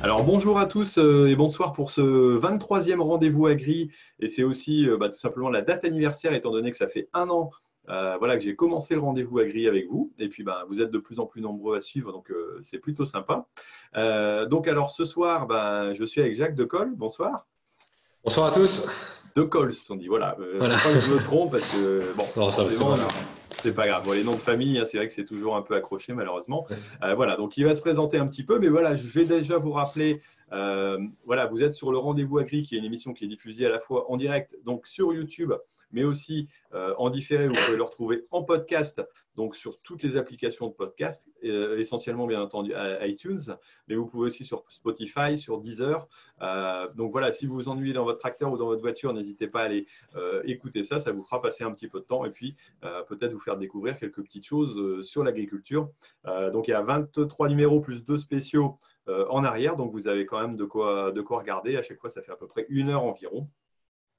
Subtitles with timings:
[0.00, 3.90] Alors bonjour à tous euh, et bonsoir pour ce 23e rendez-vous agri.
[4.20, 7.08] Et c'est aussi euh, bah, tout simplement la date anniversaire étant donné que ça fait
[7.14, 7.50] un an
[7.88, 10.12] euh, voilà, que j'ai commencé le rendez-vous agri avec vous.
[10.20, 12.32] Et puis bah, vous êtes de plus en plus nombreux à suivre, donc
[12.62, 13.46] c'est plutôt sympa.
[14.48, 16.92] donc alors ce soir, bah, je suis avec Jacques Decolle.
[16.94, 17.46] Bonsoir.
[18.22, 18.88] Bonsoir à tous.
[19.34, 20.06] De Cols, on dit.
[20.08, 20.36] Voilà.
[20.58, 20.76] voilà.
[20.78, 22.64] je me trompe parce que bon, non, ça,
[23.62, 24.12] c'est pas grave.
[24.14, 26.66] les noms de famille, hein, c'est vrai que c'est toujours un peu accroché malheureusement.
[27.02, 29.58] Euh, voilà, donc il va se présenter un petit peu, mais voilà, je vais déjà
[29.58, 30.22] vous rappeler.
[30.52, 33.66] Euh, voilà, vous êtes sur le rendez-vous agri, qui est une émission qui est diffusée
[33.66, 35.52] à la fois en direct, donc sur YouTube,
[35.92, 37.48] mais aussi euh, en différé.
[37.48, 39.02] Vous pouvez le retrouver en podcast,
[39.38, 43.38] donc sur toutes les applications de podcast, euh, essentiellement bien entendu à iTunes,
[43.86, 46.08] mais vous pouvez aussi sur Spotify, sur Deezer.
[46.42, 49.46] Euh, donc voilà, si vous vous ennuyez dans votre tracteur ou dans votre voiture, n'hésitez
[49.46, 49.86] pas à aller
[50.42, 52.56] écouter ça, ça vous fera passer un petit peu de temps et puis
[53.08, 55.88] peut-être vous faire découvrir quelques petites choses sur l'agriculture.
[56.52, 60.40] donc il y a 23 numéros plus deux spéciaux en arrière, donc vous avez quand
[60.40, 61.76] même de quoi, de quoi regarder.
[61.76, 63.48] À chaque fois, ça fait à peu près une heure environ.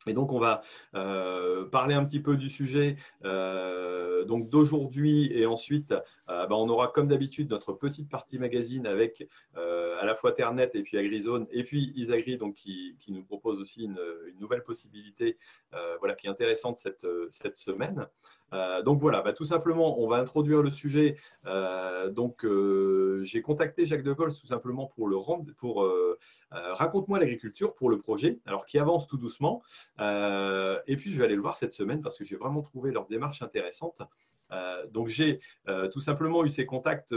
[0.08, 0.62] Et donc, on va
[0.96, 6.70] euh, parler un petit peu du sujet euh, donc d'aujourd'hui et ensuite, euh, bah, on
[6.70, 11.46] aura comme d'habitude notre petite partie magazine avec à la fois Ternet et puis AgriZone
[11.52, 14.00] et puis Isagri donc, qui, nous propose aussi une,
[14.40, 15.38] nouvelle possibilité
[16.00, 18.08] voilà, qui est intéressante cette, cette semaine.
[18.84, 21.18] Donc voilà, bah, tout simplement, on va introduire le sujet.
[22.12, 22.46] donc,
[23.24, 25.18] j'ai contacté Jacques de Gaulle tout simplement pour le
[26.54, 29.62] euh, raconte-moi l'agriculture pour le projet, alors qui avance tout doucement.
[30.00, 32.92] Euh, et puis, je vais aller le voir cette semaine parce que j'ai vraiment trouvé
[32.92, 34.02] leur démarche intéressante.
[34.52, 35.40] Euh, donc, j'ai
[35.92, 37.14] tout simplement eu ces contacts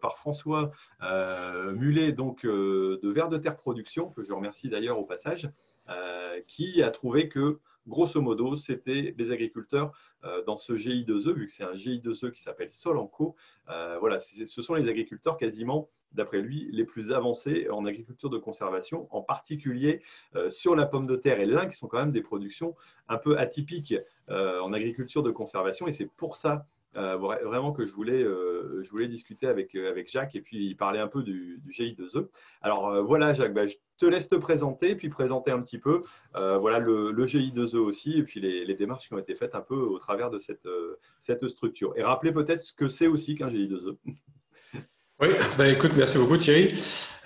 [0.00, 0.70] par François
[1.72, 5.48] Mulet, donc de Vert de Terre Production, que je remercie d'ailleurs au passage,
[6.46, 9.92] qui a trouvé que grosso modo, c'était les agriculteurs
[10.46, 13.36] dans ce GI2E, vu que c'est un GI2E qui s'appelle Solanco.
[13.66, 19.08] voilà, ce sont les agriculteurs quasiment d'après lui, les plus avancés en agriculture de conservation,
[19.10, 20.02] en particulier
[20.36, 22.74] euh, sur la pomme de terre et lin, qui sont quand même des productions
[23.08, 23.94] un peu atypiques
[24.30, 25.86] euh, en agriculture de conservation.
[25.86, 30.34] Et c'est pour ça euh, vraiment que je voulais, je voulais discuter avec, avec Jacques
[30.34, 32.28] et puis parler un peu du, GI2E.
[32.62, 36.00] Alors voilà, Jacques, bah, je te laisse te présenter, puis présenter un petit peu
[36.34, 39.76] voilà, le, GI2E aussi, et puis les, les, démarches qui ont été faites un peu
[39.76, 40.68] au travers de cette,
[41.20, 41.92] cette structure.
[41.96, 43.96] Et rappeler peut-être ce que c'est aussi qu'un GI2E.
[45.20, 46.72] Oui, bah écoute, merci beaucoup Thierry.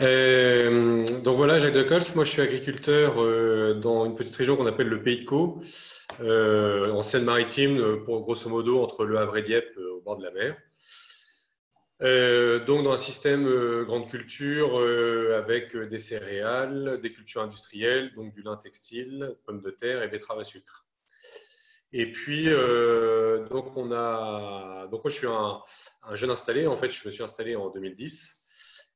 [0.01, 4.57] Euh, donc voilà, Jacques de Cols, moi je suis agriculteur euh, dans une petite région
[4.57, 5.61] qu'on appelle le Pays de Caux,
[6.21, 10.31] euh, en Seine-Maritime, pour grosso modo entre Le Havre et Dieppe, au bord de la
[10.31, 10.57] mer.
[12.67, 14.79] donc dans un système grande culture
[15.37, 20.39] avec des céréales, des cultures industrielles, donc du lin textile, pommes de terre et betteraves
[20.39, 20.82] à sucre.
[21.93, 24.89] Et puis, euh, donc, on a.
[24.91, 25.61] Donc, moi, je suis un,
[26.15, 26.67] jeune installé.
[26.67, 28.39] En fait, je me suis installé en 2010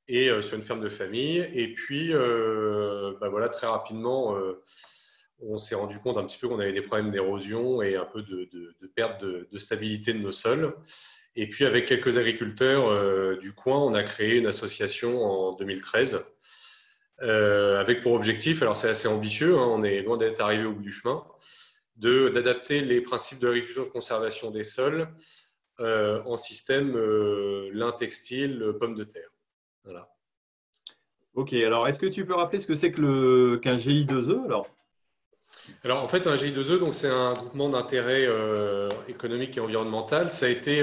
[0.09, 1.47] et euh, sur une ferme de famille.
[1.53, 4.37] Et puis, euh, bah, voilà, très rapidement,
[5.41, 8.23] on s'est rendu compte un petit peu qu'on avait des problèmes d'érosion et un peu
[8.23, 8.49] de,
[8.95, 10.75] perte de, stabilité de nos sols.
[11.35, 16.25] Et puis, avec quelques agriculteurs du coin, on a créé une association en 2013.
[17.21, 20.83] avec pour objectif, alors c'est assez ambitieux, hein, on est loin d'être arrivé au bout
[20.83, 21.23] du chemin,
[21.97, 25.09] d'adapter les principes de l'agriculture de conservation des sols
[25.81, 29.29] euh, en système euh, lin textile, pomme de terre.
[29.85, 30.09] Voilà.
[31.35, 34.69] Ok, alors est-ce que tu peux rappeler ce que c'est que qu'un GI2E alors?
[35.85, 40.31] Alors en fait un GI2E c'est un groupement d'intérêt euh, économique et environnemental.
[40.31, 40.81] Ça a été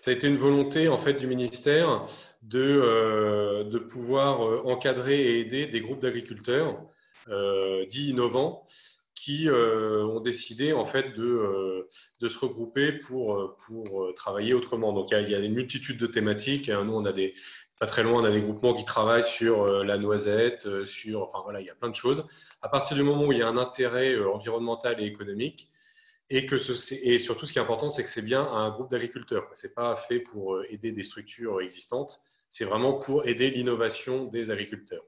[0.00, 2.06] ça a été une volonté en fait du ministère
[2.42, 6.80] de de pouvoir encadrer et aider des groupes d'agriculteurs
[7.88, 8.64] dits innovants
[9.46, 11.88] euh, ont décidé en fait de, euh,
[12.28, 14.92] se regrouper pour, euh, travailler autrement.
[14.92, 16.68] Donc il y, a, une multitude de thématiques.
[16.68, 17.34] Nous, on a des
[17.78, 21.60] pas très loin, on a des groupements qui travaillent sur la noisette, sur enfin voilà,
[21.60, 22.26] il y a plein de choses.
[22.62, 25.68] À partir du moment où il y a un intérêt environnemental et économique,
[26.30, 28.90] et que ce, et surtout ce qui est important, c'est que c'est bien un groupe
[28.90, 29.46] d'agriculteurs.
[29.54, 35.04] C'est pas fait pour aider des structures existantes, c'est vraiment pour aider l'innovation des agriculteurs.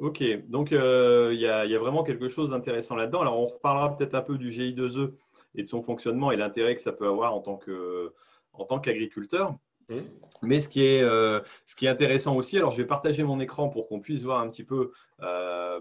[0.00, 3.20] Ok, donc euh, il y, a vraiment quelque chose d'intéressant là-dedans.
[3.20, 5.12] Alors on reparlera peut-être un peu du GI2E
[5.56, 8.14] et de son fonctionnement et l'intérêt que ça peut avoir en tant que
[8.54, 9.54] en tant qu'agriculteur.
[9.90, 9.96] Mmh.
[10.42, 13.40] Mais ce qui, est, euh, ce qui est intéressant aussi, alors je vais partager mon
[13.40, 15.78] écran pour qu'on puisse voir un petit peu euh,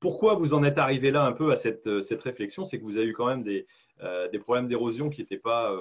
[0.00, 2.96] pourquoi vous en êtes arrivé là un peu à cette, cette réflexion C'est que vous
[2.96, 3.66] avez eu quand même des,
[4.32, 5.76] des problèmes d'érosion qui n'étaient pas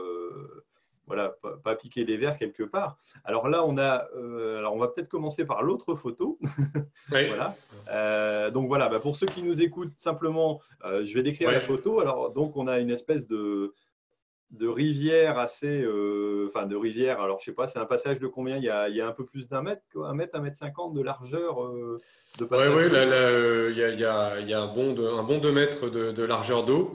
[1.08, 2.98] voilà, pas, piquer des verres quelque part.
[3.26, 6.40] Alors là, on a, euh, alors on va peut-être commencer par l'autre photo.
[7.10, 7.56] voilà.
[7.90, 11.60] Euh, donc voilà, bah, pour ceux qui nous écoutent simplement, euh, je vais décrire la
[11.60, 12.00] photo.
[12.00, 13.74] Alors donc on a une espèce de
[14.52, 15.84] de rivière assez,
[16.48, 18.58] enfin de rivière, alors je sais pas, c'est un passage de combien?
[18.58, 20.58] Il y, a, il y a un peu plus d'un mètre, un mètre, un mètre
[20.58, 21.56] cinquante de largeur
[22.38, 24.94] de passage Oui, oui, il, y a, il, y a, il y a, un bon
[24.94, 26.92] de, un bon 2 mètres de, de largeur d'eau.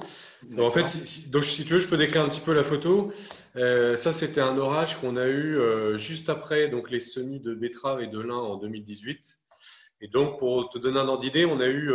[0.57, 3.11] En fait, si, donc, si tu veux, je peux décrire un petit peu la photo.
[3.59, 5.59] Ça, c'était un orage qu'on a eu
[5.97, 9.39] juste après donc, les semis de betterave et de lin en 2018.
[10.01, 11.93] Et donc, pour te donner un ordre d'idée, on a eu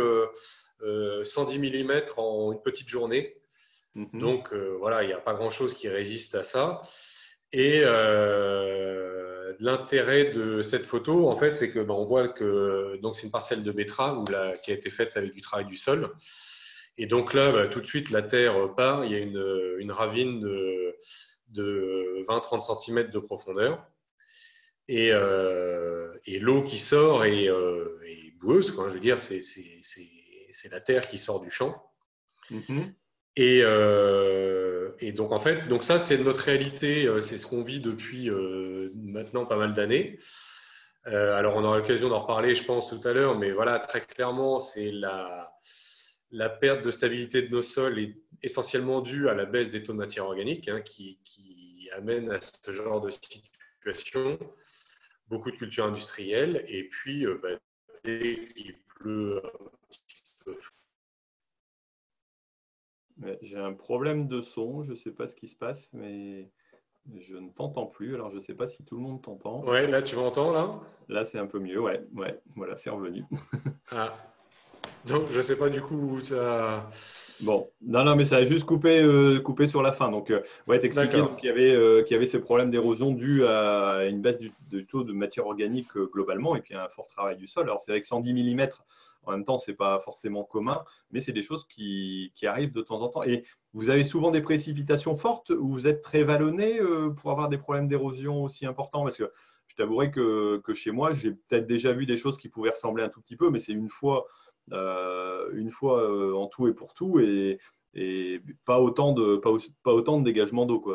[1.22, 3.36] 110 mm en une petite journée.
[3.94, 4.20] Mhm.
[4.20, 6.78] Donc euh, voilà, il n'y a pas grand-chose qui résiste à ça.
[7.52, 13.14] Et euh, l'intérêt de cette photo, en fait, c'est que ben, on voit que donc
[13.14, 14.24] c'est une parcelle de betterave
[14.62, 16.10] qui a été faite avec du travail du sol.
[16.96, 19.04] Et donc là, ben, tout de suite, la terre part.
[19.04, 20.96] Il y a une, ravine de,
[21.52, 23.86] 20-30 cm de profondeur.
[24.88, 27.50] Et, euh, l'eau qui sort est,
[28.38, 28.70] boueuse.
[28.70, 28.88] Quoi.
[28.88, 29.40] Je veux dire, c'est
[30.70, 31.90] la terre qui sort du champ.
[32.50, 32.94] Mhm.
[33.38, 37.80] Euh, et, donc en fait, donc ça c'est notre réalité, euh, c'est ce qu'on vit
[37.80, 40.18] depuis euh, maintenant pas mal d'années.
[41.04, 44.58] alors on aura l'occasion d'en reparler, je pense, tout à l'heure, mais voilà, très clairement,
[44.58, 45.52] c'est la,
[46.30, 49.92] la perte de stabilité de nos sols est essentiellement due à la baisse des taux
[49.92, 51.18] de matière organique hein, qui,
[51.96, 54.38] amène à ce genre de situation.
[55.28, 57.50] Beaucoup de cultures industrielles et puis bah,
[58.02, 59.40] dès qu'il pleut
[63.42, 66.50] j'ai un problème de son, je ne sais pas ce qui se passe, mais
[67.16, 68.14] je ne t'entends plus.
[68.14, 69.64] Alors, je ne sais pas si tout le monde t'entend.
[69.64, 70.80] Ouais, là, tu m'entends, là?
[71.08, 72.02] Là, c'est un peu mieux, ouais.
[72.14, 72.40] ouais.
[72.56, 73.24] Voilà, c'est revenu.
[73.90, 74.16] ah.
[75.06, 76.90] Donc, je ne sais pas du coup où ça.
[77.40, 80.10] Bon, non, non, mais ça a juste coupé, euh, coupé sur la fin.
[80.10, 83.44] Donc, euh, ouais, t'expliquer qu'il y, avait, euh, qu'il y avait ces problèmes d'érosion dus
[83.44, 87.36] à une baisse du, du, taux de matière organique globalement et puis un fort travail
[87.36, 87.64] du sol.
[87.64, 88.68] Alors, c'est avec 110 mm
[89.26, 92.82] en même temps, ce n'est pas forcément commun, mais c'est des choses qui, arrivent de
[92.82, 93.24] temps en temps.
[93.24, 97.48] Et vous avez souvent des précipitations fortes ou vous êtes très vallonné euh, pour avoir
[97.48, 99.02] des problèmes d'érosion aussi importants?
[99.04, 99.32] Parce que
[99.66, 103.08] je t'avouerai que, chez moi, j'ai peut-être déjà vu des choses qui pouvaient ressembler un
[103.08, 106.94] tout petit peu, mais c'est une fois, euh, une fois euh, en tout et pour
[106.94, 107.58] tout, et,
[108.64, 109.50] pas, autant de, pas,
[109.84, 110.92] pas autant de dégagement d'eau.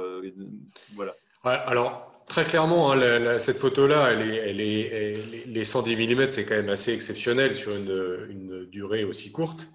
[0.95, 1.13] Voilà.
[1.43, 6.69] alors, Très clairement, hein, cette photo-là, elle elle est, les 110 mm, c'est quand même
[6.69, 9.67] assez exceptionnel sur une, durée aussi courte.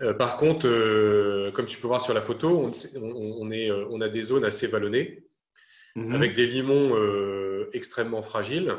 [0.00, 2.70] Euh, par contre, euh, comme tu peux voir sur la photo,
[3.02, 5.24] on, est, euh, on a des zones assez vallonnées,
[5.96, 6.14] mhm.
[6.14, 6.94] avec des limons
[7.72, 8.74] extrêmement fragiles.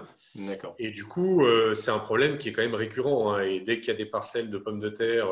[0.80, 3.34] Et du coup, c'est un problème qui est quand même récurrent.
[3.34, 3.44] Hein.
[3.44, 5.30] et dès qu'il y a des parcelles de pommes de terre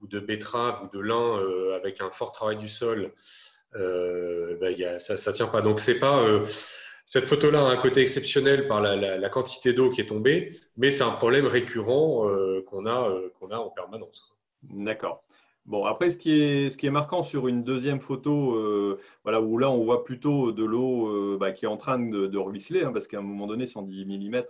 [0.00, 1.40] ou de betteraves ou de lin
[1.74, 3.12] avec un fort travail du sol,
[3.74, 5.62] euh, ben, ça ne tient pas.
[5.62, 6.22] Donc, c'est pas.
[6.22, 6.46] Euh,
[7.04, 11.04] cette photo-là a un côté exceptionnel par la, quantité d'eau qui est tombée, mais c'est
[11.04, 14.34] un problème récurrent euh, qu'on a, qu'on a en permanence.
[14.62, 15.22] D'accord.
[15.66, 19.58] Bon, après, ce qui est, ce qui est marquant sur une deuxième photo, voilà, où
[19.58, 22.92] là, on voit plutôt de l'eau bah, qui est en train de, de ruisseler, hein,
[22.92, 24.42] parce qu'à un moment donné, 110 mm,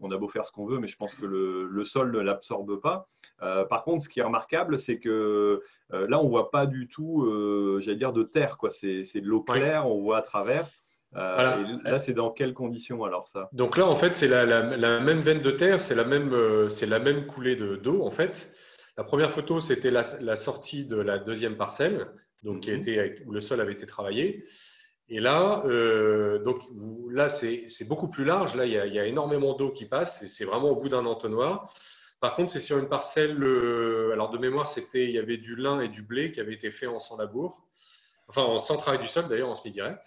[0.00, 2.80] on a beau faire ce qu'on veut, mais je pense que le, sol ne l'absorbe
[2.80, 3.08] pas.
[3.42, 5.62] Euh, par contre, ce qui est remarquable, c'est que
[5.92, 8.56] euh, là, on ne voit pas du tout, euh, j'allais dire, de terre.
[8.70, 10.66] C'est de l'eau claire, on voit à travers.
[11.12, 13.48] là, c'est dans quelles conditions alors ça?
[13.52, 17.26] Donc là, en fait, c'est la, même veine de terre, c'est la, même, la même
[17.26, 18.52] coulée d'eau, en fait.
[19.00, 20.02] La première photo, c'était la,
[20.36, 22.06] sortie de la deuxième parcelle,
[22.42, 23.14] donc qui mhm.
[23.24, 24.44] où le sol avait été travaillé.
[25.08, 26.60] Et là, euh, donc
[27.10, 28.54] là, c'est beaucoup plus large.
[28.56, 30.26] Là, il y a, énormément d'eau qui passe.
[30.26, 31.72] C'est vraiment au bout d'un entonnoir.
[32.20, 33.42] Par contre, c'est sur une parcelle.
[33.42, 36.52] Euh, alors de mémoire, c'était il y avait du lin et du blé qui avaient
[36.52, 37.66] été faits en sans labour,
[38.28, 40.04] enfin en sans travail du sol d'ailleurs en semi direct.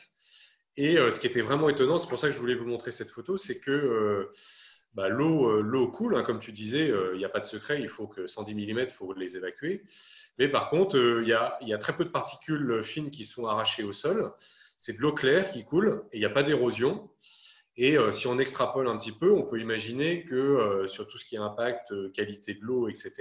[0.77, 2.91] Et euh, ce qui était vraiment étonnant, c'est pour ça que je voulais vous montrer
[2.91, 4.29] cette photo, c'est que
[4.93, 8.07] bah, l'eau coule, hein, comme tu disais, il n'y a pas de secret, il faut
[8.07, 9.83] que 110 mm, il faut les évacuer.
[10.37, 13.25] Mais par contre, il y, a, il y a très peu de particules fines qui
[13.25, 14.33] sont arrachées au sol
[14.83, 17.09] c'est de l'eau claire qui coule et il n'y a pas d'érosion.
[17.77, 21.17] Et euh, si on extrapole un petit peu, on peut imaginer que euh, sur tout
[21.17, 23.13] ce qui est impact, euh, qualité de l'eau, etc.,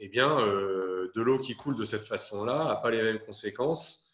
[0.00, 4.10] eh bien, de l'eau qui coule de cette façon-là n'a pas les mêmes conséquences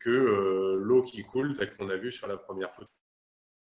[0.00, 2.88] que l'eau qui coule telle qu'on a vu sur la première photo.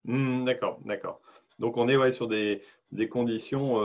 [0.04, 1.20] Mmh, d'accord, d'accord.
[1.62, 2.60] Donc on est ouais, sur des,
[3.08, 3.80] conditions,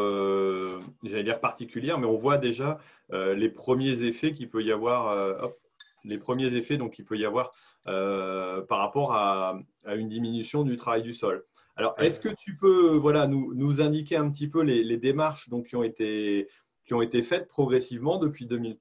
[1.04, 2.80] j'allais dire particulières, mais on voit déjà
[3.12, 5.54] les premiers effets qu'il peut y avoir.
[6.04, 7.52] les premiers effets donc il peut y avoir
[7.88, 9.58] euh, par rapport à,
[9.96, 11.46] une diminution du travail du sol.
[11.78, 15.68] Alors, est-ce que tu peux voilà, nous, nous, indiquer un petit peu les, démarches donc,
[15.68, 16.50] qui, ont été,
[16.86, 18.78] qui ont été faites progressivement depuis, 2000,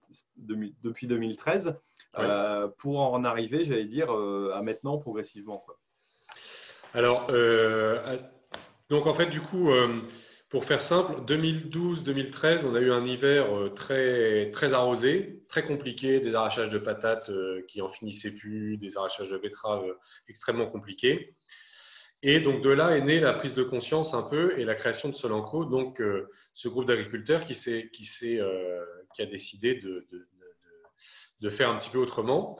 [0.82, 1.76] depuis 2013
[2.18, 5.78] euh, pour en arriver, j'allais dire, euh, à maintenant progressivement quoi?
[6.92, 8.00] Alors, euh,
[8.90, 9.70] donc en fait, du coup,
[10.48, 16.34] pour faire simple, 2012-2013, on a eu un hiver très, très arrosé, très compliqué, des
[16.34, 17.30] arrachages de patates
[17.66, 19.84] qui en finissaient plus, des arrachages de betteraves
[20.28, 21.34] extrêmement compliqués.
[22.22, 25.08] Et donc de là est née la prise de conscience un peu et la création
[25.08, 27.52] de Solanco, donc euh, ce groupe d'agriculteurs qui,
[27.92, 30.06] qui, euh, qui, a décidé de,
[31.40, 32.58] de, faire un petit peu autrement.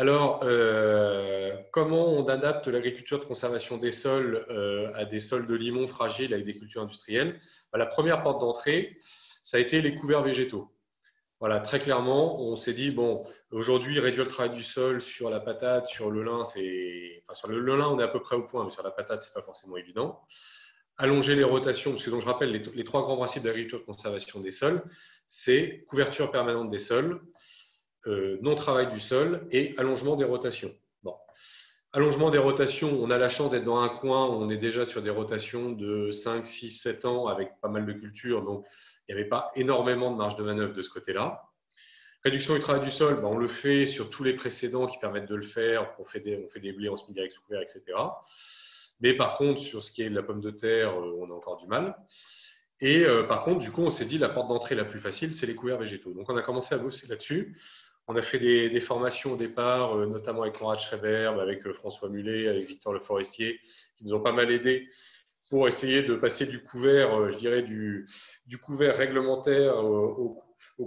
[0.00, 4.46] Alors, euh, comment on adapte l'agriculture de conservation des sols
[4.94, 7.38] à des sols de limon fragiles avec des cultures industrielles?
[7.70, 10.74] Bah, La première porte d'entrée, ça a été les couverts végétaux.
[11.38, 15.38] Voilà, très clairement, on s'est dit, bon, aujourd'hui, réduire le travail du sol sur la
[15.38, 17.22] patate, sur le lin, c'est.
[17.26, 19.20] Enfin, sur le, lin, on est à peu près au point, mais sur la patate,
[19.20, 20.22] c'est pas forcément évident.
[20.96, 24.40] Allonger les rotations, parce que donc, je rappelle, les, trois grands principes d'agriculture de conservation
[24.40, 24.82] des sols,
[25.28, 27.20] c'est couverture permanente des sols,
[28.06, 30.74] euh, non-travail du sol et allongement des rotations.
[31.02, 31.14] Bon.
[31.92, 34.84] Allongement des rotations, on a la chance d'être dans un coin où on est déjà
[34.84, 38.42] sur des rotations de 5, 6, 7 ans avec pas mal de cultures.
[38.44, 38.66] Donc,
[39.08, 41.42] il n'y avait pas énormément de marge de manœuvre de ce côté-là.
[42.22, 45.28] Réduction du travail du sol, ben, on le fait sur tous les précédents qui permettent
[45.28, 45.94] de le faire.
[45.98, 47.82] On fait des, on fait des blés en semi-direct sous couvert, etc.
[49.00, 51.34] Mais par contre, sur ce qui est de la pomme de terre, euh, on a
[51.34, 51.96] encore du mal.
[52.80, 55.32] Et euh, par contre, du coup, on s'est dit la porte d'entrée la plus facile,
[55.32, 56.12] c'est les couverts végétaux.
[56.12, 57.56] Donc, on a commencé à bosser là-dessus.
[58.12, 62.48] On a fait des, formations au départ, euh, notamment avec Conrad Schreiber, avec François Mullet,
[62.48, 63.60] avec Victor Le Forestier,
[63.96, 64.88] qui nous ont pas mal aidés
[65.48, 68.08] pour essayer de passer du couvert, euh, je dirais, du,
[68.64, 70.36] couvert réglementaire au,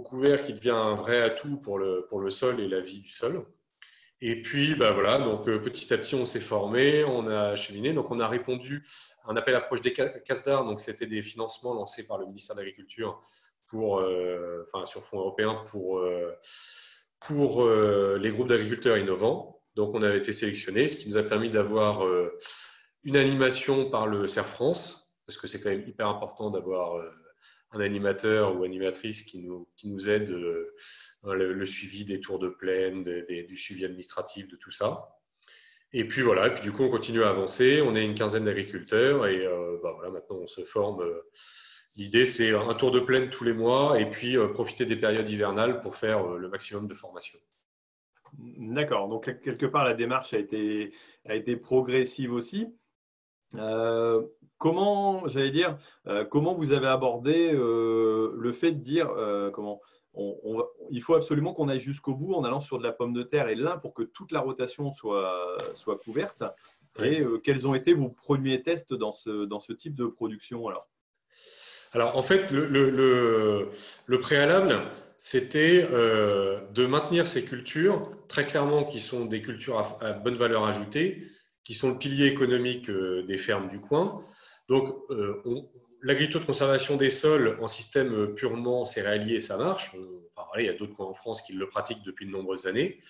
[0.02, 3.08] couvert qui devient un vrai atout pour le, pour le sol et la vie du
[3.08, 3.46] sol.
[4.20, 7.94] Et puis, bah voilà, donc euh, petit à petit, on s'est formé, on a cheminé.
[7.94, 8.84] Donc, on a répondu
[9.24, 10.66] à un appel à proche des CASDAR.
[10.66, 13.18] Donc, c'était des financements lancés par le ministère de l'Agriculture
[13.66, 16.04] pour, euh, enfin, sur fonds européens pour,
[17.26, 19.62] pour les groupes d'agriculteurs innovants.
[19.76, 22.02] Donc, on avait été sélectionnés, ce qui nous a permis d'avoir
[23.04, 27.10] une animation par le CERF France, parce que c'est quand même hyper important d'avoir euh,
[27.72, 30.74] un animateur ou animatrice qui nous, qui nous aide euh,
[31.22, 35.08] dans le, suivi des tours de plaine, du suivi administratif, de tout ça.
[35.92, 37.80] Et puis voilà, et puis du coup, on continue à avancer.
[37.80, 41.04] On est une quinzaine d'agriculteurs et euh, bah voilà, maintenant on se forme.
[41.96, 45.80] L'idée, c'est un tour de plaine tous les mois et puis profiter des périodes hivernales
[45.80, 47.38] pour faire le maximum de formation.
[48.38, 49.08] D'accord.
[49.08, 50.92] Donc, quelque part, la démarche a été,
[51.24, 52.66] a été progressive aussi.
[53.56, 54.22] Euh,
[54.58, 59.10] comment, j'allais dire, euh, comment vous avez abordé euh, le fait de dire
[59.52, 59.80] comment
[60.90, 63.48] il faut absolument qu'on aille jusqu'au bout en allant sur de la pomme de terre
[63.48, 66.44] et de lin pour que toute la rotation soit, soit couverte.
[67.02, 70.86] Et quels ont été vos premiers tests dans ce, dans ce type de production alors?
[71.94, 73.70] Alors en fait, le, le,
[74.06, 74.82] le, préalable,
[75.16, 81.22] c'était de maintenir ces cultures, très clairement qui sont des cultures à bonne valeur ajoutée,
[81.64, 84.22] qui sont le pilier économique euh, des fermes du coin.
[84.68, 85.42] Donc, euh,
[86.02, 89.96] l'agriculture de conservation des sols en système purement céréalier, ça marche.
[90.36, 93.00] enfin, il y a d'autres coins en France qui le pratiquent depuis de nombreuses années.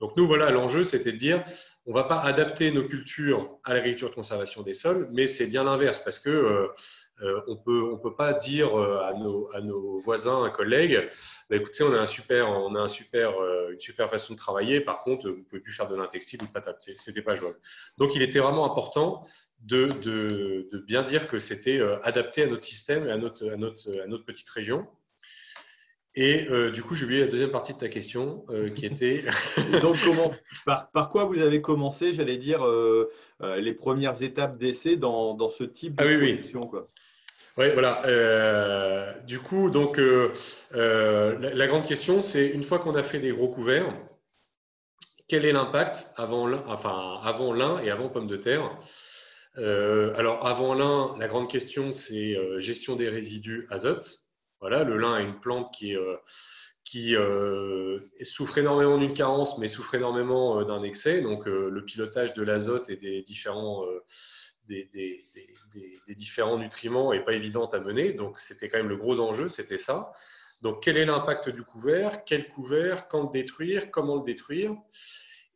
[0.00, 1.44] Donc nous, voilà, l'enjeu, c'était de dire,
[1.86, 5.46] on ne va pas adapter nos cultures à l'agriculture de conservation des sols, mais c'est
[5.46, 6.68] bien l'inverse, parce que
[7.22, 11.08] euh, on peut, on peut pas dire euh, à nos, à nos voisins, à collègues,
[11.48, 14.38] bah, écoutez, on a un super, on a un super, euh, une super façon de
[14.38, 14.80] travailler.
[14.80, 16.82] Par contre, vous pouvez plus faire de l'intextile ou de patate.
[16.96, 17.56] C'était pas jouable.
[17.98, 19.26] Donc, il était vraiment important
[19.60, 23.56] de, de, de bien dire que c'était adapté à notre système et à notre, à
[23.56, 24.86] notre, à notre petite région.
[26.16, 28.44] Et du coup, j'ai oublié la deuxième partie de ta question,
[28.76, 29.24] qui était.
[29.82, 30.32] Donc, comment,
[30.66, 32.64] par, par, quoi vous avez commencé, j'allais dire,
[33.40, 36.68] les premières étapes d'essai dans, dans, ce type de ah, oui, production oui.
[36.68, 36.88] Quoi?
[37.56, 38.04] Oui, voilà.
[38.06, 40.32] Euh, du coup, donc, euh,
[40.74, 43.94] euh, la, grande question, c'est une fois qu'on a fait des gros couverts,
[45.28, 48.76] quel est l'impact avant l'un enfin, avant et avant pomme de terre?
[49.56, 54.24] Alors, avant l'un, la grande question, c'est gestion des résidus azote.
[54.60, 55.94] Voilà, le lin est une plante qui,
[56.84, 57.14] qui
[58.22, 61.20] souffre énormément d'une carence, mais souffre énormément d'un excès.
[61.20, 63.84] Donc, le pilotage de l'azote et des différents
[64.66, 65.24] des,
[66.08, 68.12] différents nutriments n'est pas évidente à mener.
[68.12, 70.12] Donc, c'était quand même le gros enjeu, c'était ça.
[70.62, 72.24] Donc, quel est l'impact du couvert?
[72.24, 73.08] Quel couvert?
[73.08, 73.90] Quand le détruire?
[73.90, 74.74] Comment le détruire?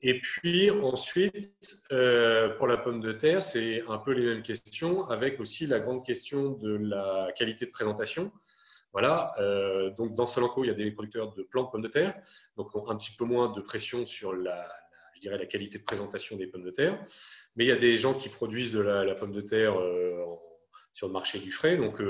[0.00, 5.08] Et puis, ensuite, euh, pour la pomme de terre, c'est un peu les mêmes questions,
[5.08, 8.30] avec aussi la grande question de la qualité de présentation.
[8.92, 11.88] Voilà, euh, donc dans Solanco, il y a des producteurs de plantes de pommes de
[11.88, 12.14] terre,
[12.56, 14.66] donc un petit peu moins de pression sur la,
[15.14, 16.98] je dirais, la qualité de présentation des pommes de terre.
[17.58, 19.74] Mais il y a des gens qui produisent de la, pomme de terre
[20.94, 21.76] sur le marché du frais.
[21.76, 22.00] Donc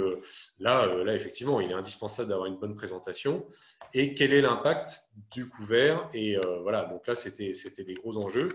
[0.59, 3.47] là, là, effectivement, il est indispensable d'avoir une bonne présentation.
[3.95, 4.90] Et quel est l'impact
[5.33, 6.09] du couvert?
[6.12, 8.50] Et voilà, donc là, c'était des gros enjeux.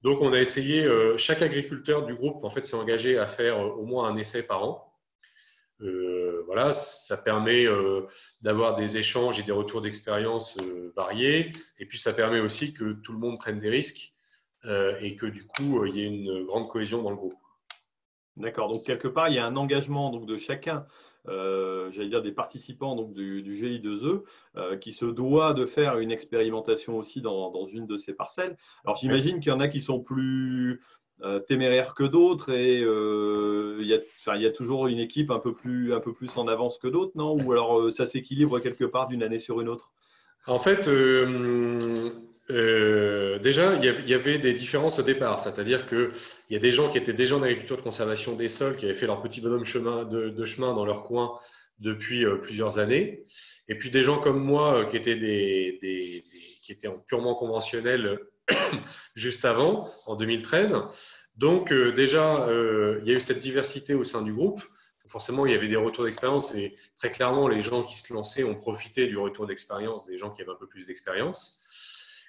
[0.00, 3.84] Donc, on a essayé, chaque agriculteur du groupe, en fait, s'est engagé à faire au
[3.84, 4.92] moins un essai par an.
[5.82, 8.06] Euh, voilà, ça permet euh,
[8.40, 11.52] d'avoir des échanges et des retours d'expérience euh, variés.
[11.78, 14.11] Et puis, ça permet aussi que tout le monde prenne des risques
[14.64, 17.34] et que du coup, il y ait une grande cohésion dans le groupe.
[18.36, 18.70] D'accord.
[18.70, 20.86] Donc, quelque part, il y a un engagement donc, de chacun,
[21.26, 27.20] j'allais dire des participants donc, du, GI2E, qui se doit de faire une expérimentation aussi
[27.20, 28.56] dans, dans une de ces parcelles.
[28.84, 30.80] Alors, j'imagine qu'il y en a qui sont plus
[31.24, 35.94] euh, téméraire que d'autres et euh, il y, a toujours une équipe un peu plus,
[35.94, 37.40] un peu plus en avance que d'autres, non?
[37.40, 39.92] Ou alors euh, ça s'équilibre quelque part d'une année sur une autre?
[40.48, 40.88] En fait,
[42.52, 45.40] déjà, il y avait des différences au départ.
[45.40, 46.10] C'est-à-dire qu'il
[46.50, 48.94] y a des gens qui étaient déjà en agriculture de conservation des sols, qui avaient
[48.94, 51.38] fait leur petit bonhomme de, chemin dans leur coin
[51.78, 53.24] depuis plusieurs années.
[53.68, 55.78] Et puis des gens comme moi qui étaient,
[56.62, 58.18] qui étaient en purement conventionnel
[59.14, 60.76] juste avant, en 2013.
[61.36, 64.60] Donc euh, déjà, euh, il y a eu cette diversité au sein du groupe.
[65.08, 68.44] Forcément, il y avait des retours d'expérience et très clairement, les gens qui se lançaient
[68.44, 71.61] ont profité du retour d'expérience des gens qui avaient un peu plus d'expérience.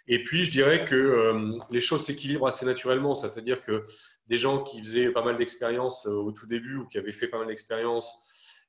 [0.07, 3.85] Et puis, je dirais que euh, les choses s'équilibrent assez naturellement, c'est-à-dire que
[4.27, 7.37] des gens qui faisaient pas mal d'expérience au tout début ou qui avaient fait pas
[7.37, 8.09] mal d'expérience,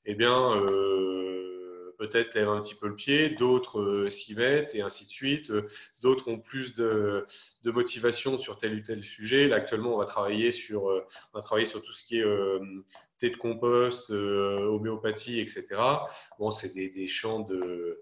[0.05, 0.61] eh bien,
[1.99, 5.50] peut-être lèvent un petit peu le pied, d'autres euh, s'y mettent et ainsi de suite.
[5.50, 5.67] Euh,
[6.00, 7.25] d'autres ont plus de,
[7.64, 9.49] motivation sur tel ou tel sujet.
[9.49, 12.25] Là, actuellement, on va travailler sur, euh, on va travailler sur tout ce qui est
[13.19, 15.64] thé de compost, homéopathie, etc.
[16.38, 18.00] Bon, c'est des, champs de.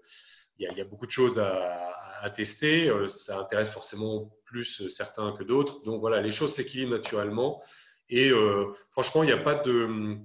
[0.59, 2.91] Il y, a, beaucoup de choses à, tester.
[3.07, 5.81] Ça intéresse forcément plus certains que d'autres.
[5.81, 7.61] Donc voilà, les choses s'équilibrent naturellement.
[8.09, 8.31] Et
[8.91, 10.19] franchement, il n'y a pas de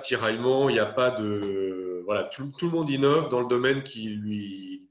[0.00, 4.08] tiraillement, il n'y a pas de, voilà, tout, le monde innove dans le domaine qui
[4.08, 4.88] lui,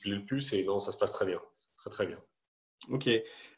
[0.00, 1.40] plaît le plus et non, ça se passe très bien,
[1.76, 2.18] très très bien.
[2.88, 3.08] Ok.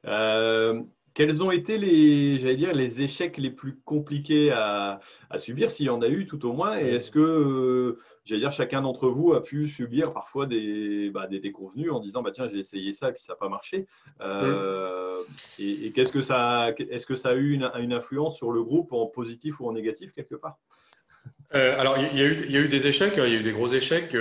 [0.04, 0.82] Euh,
[1.14, 5.00] quels ont été les, j'allais dire, les échecs les plus compliqués à,
[5.36, 8.50] subir, s'il y en a eu tout au moins Et est-ce que, euh, j'allais dire,
[8.50, 12.48] chacun d'entre vous a pu subir parfois des, bah, des déconvenus en disant, bah, tiens,
[12.48, 13.86] j'ai essayé ça et puis ça n'a pas marché
[14.20, 15.22] euh,
[15.58, 19.06] Et, qu'est-ce que ça, est-ce que ça a eu une, influence sur le groupe en
[19.06, 20.58] positif ou en négatif quelque part?
[21.54, 23.36] Euh, Alors, il y, a eu, il y, a eu des échecs, hein, il y
[23.36, 24.16] a eu des gros échecs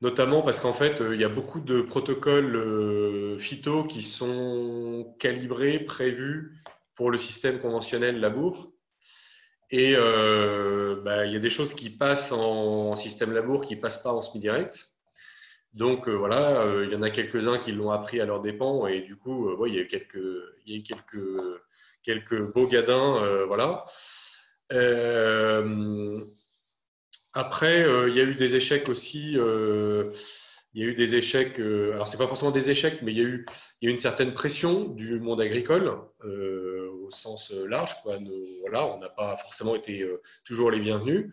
[0.00, 6.62] notamment parce qu'en fait, il y a beaucoup de protocoles phyto qui sont calibrés, prévus
[6.96, 8.72] pour le système conventionnel labour.
[9.70, 13.80] Et euh, bah, il y a des choses qui passent en, système labour qui ne
[13.80, 14.92] passent pas en semi-direct.
[15.74, 18.86] Donc euh, voilà, euh, il y en a quelques-uns qui l'ont appris à leur dépens
[18.86, 20.18] et du coup, il y a eu quelques,
[20.66, 21.60] il y a quelques,
[22.02, 23.44] quelques beaux gadins.
[23.46, 23.84] voilà.
[27.36, 29.32] Après, il y a eu des échecs aussi.
[29.32, 33.20] il y a eu des échecs, alors c'est pas forcément des échecs, mais il y
[33.20, 33.46] a eu,
[33.82, 35.92] une certaine pression du monde agricole
[37.06, 37.94] au sens euh, large.
[38.04, 41.32] On n'a pas forcément été euh, toujours les bienvenus.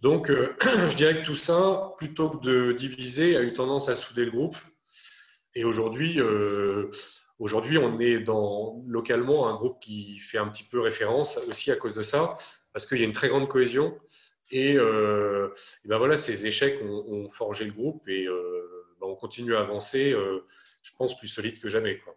[0.00, 0.54] Donc, euh,
[0.88, 4.30] je dirais que tout ça, plutôt que de diviser, a eu tendance à souder le
[4.30, 4.56] groupe.
[5.54, 6.20] Et aujourd'hui,
[7.38, 11.76] aujourd'hui, on est dans localement un groupe qui fait un petit peu référence aussi à
[11.76, 12.36] cause de ça,
[12.74, 13.98] parce qu'il y a une très grande cohésion.
[14.52, 20.14] Et, ben voilà, ces échecs ont, forgé le groupe et ben on continue à avancer,
[20.82, 21.98] je pense, plus solide que jamais.
[21.98, 22.16] Quoi.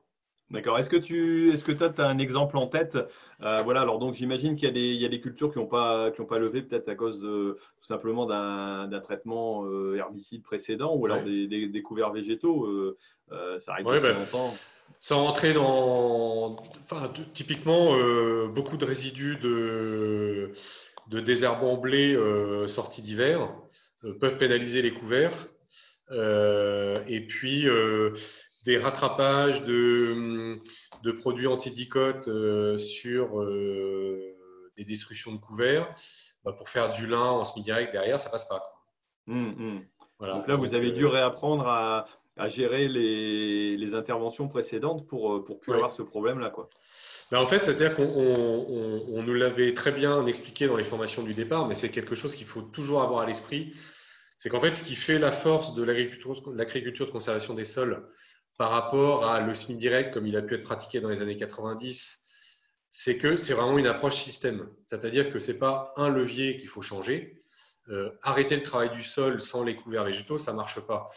[0.52, 0.80] D'accord.
[0.80, 2.98] Est-ce que tu est-ce que toi, tu as un exemple en tête?
[3.42, 5.60] Euh, Voilà, alors donc j'imagine qu'il y, a des, il y a des cultures qui
[5.60, 10.42] n'ont pas, qui pas levé peut-être à cause de, tout simplement d'un traitement euh, herbicide
[10.42, 12.66] précédent ou alors des, des, couverts végétaux.
[12.66, 14.52] Euh, ça arrive ouais, ben, longtemps.
[15.00, 17.96] Ça rentrait dans enfin, typiquement
[18.48, 20.52] beaucoup de résidus de,
[21.10, 22.18] de désherbants blé
[22.68, 23.52] sortis d'hiver
[24.20, 25.48] peuvent pénaliser les couverts.
[26.12, 27.68] et puis
[28.66, 30.60] des rattrapages de,
[31.04, 34.36] de produits antidicotes euh, sur euh,
[34.78, 35.94] des destructions de couverts,
[36.44, 38.62] bah, pour faire du lin en semi-direct derrière, ça passe pas.
[39.28, 39.86] Hum, hum.
[40.20, 40.36] Voilà.
[40.36, 42.08] Donc là, vous avez dû euh, réapprendre à,
[42.40, 46.50] à gérer les, les, interventions précédentes pour, pour plus avoir ce problème-là.
[46.50, 46.70] Quoi.
[47.32, 51.34] Bah, en fait, c'est-à-dire qu'on on, nous l'avait très bien expliqué dans les formations du
[51.34, 53.74] départ, mais c'est quelque chose qu'il faut toujours avoir à l'esprit.
[54.38, 58.08] C'est qu'en fait, ce qui fait la force de l'agriculture de conservation des sols
[58.58, 62.26] par rapport à le semi-direct comme il a pu être pratiqué dans les années 90,
[62.90, 64.68] c'est que c'est vraiment une approche système.
[64.88, 67.44] C'est-à-dire que ce n'est pas un levier qu'il faut changer.
[67.90, 71.10] Euh, arrêter le travail du sol sans les couverts végétaux, ça ne marche pas.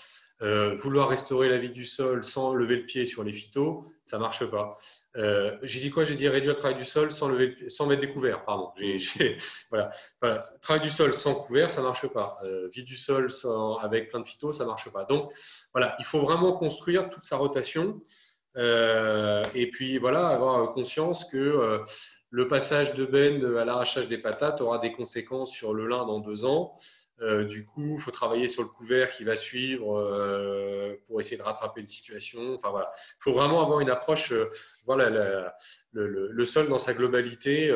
[0.42, 4.18] Euh, vouloir restaurer la vie du sol sans lever le pied sur les phytos, ça
[4.18, 4.76] marche pas.
[5.16, 6.02] Euh, j'ai dit quoi?
[6.02, 8.44] J'ai dit réduire le travail du sol sans, lever, sans mettre des couverts.
[8.44, 8.72] Pardon.
[9.70, 9.92] voilà.
[10.60, 12.38] Travail du sol sans couvert, ça marche pas.
[12.44, 15.04] Euh, vie du sol sans, avec plein de phytos, ça marche pas.
[15.04, 15.32] Donc
[15.72, 18.00] voilà, il faut vraiment construire toute sa rotation.
[18.56, 21.80] et puis voilà, avoir conscience que
[22.30, 26.18] le passage de bend à l'arrachage des patates aura des conséquences sur le lin dans
[26.18, 26.74] deux ans.
[27.22, 31.36] Euh, du coup, il faut travailler sur le couvert qui va suivre euh, pour essayer
[31.36, 32.54] de rattraper une situation.
[32.54, 34.50] Enfin voilà, il faut vraiment avoir une approche, euh,
[34.86, 35.54] voilà,
[35.92, 37.68] le, sol dans sa globalité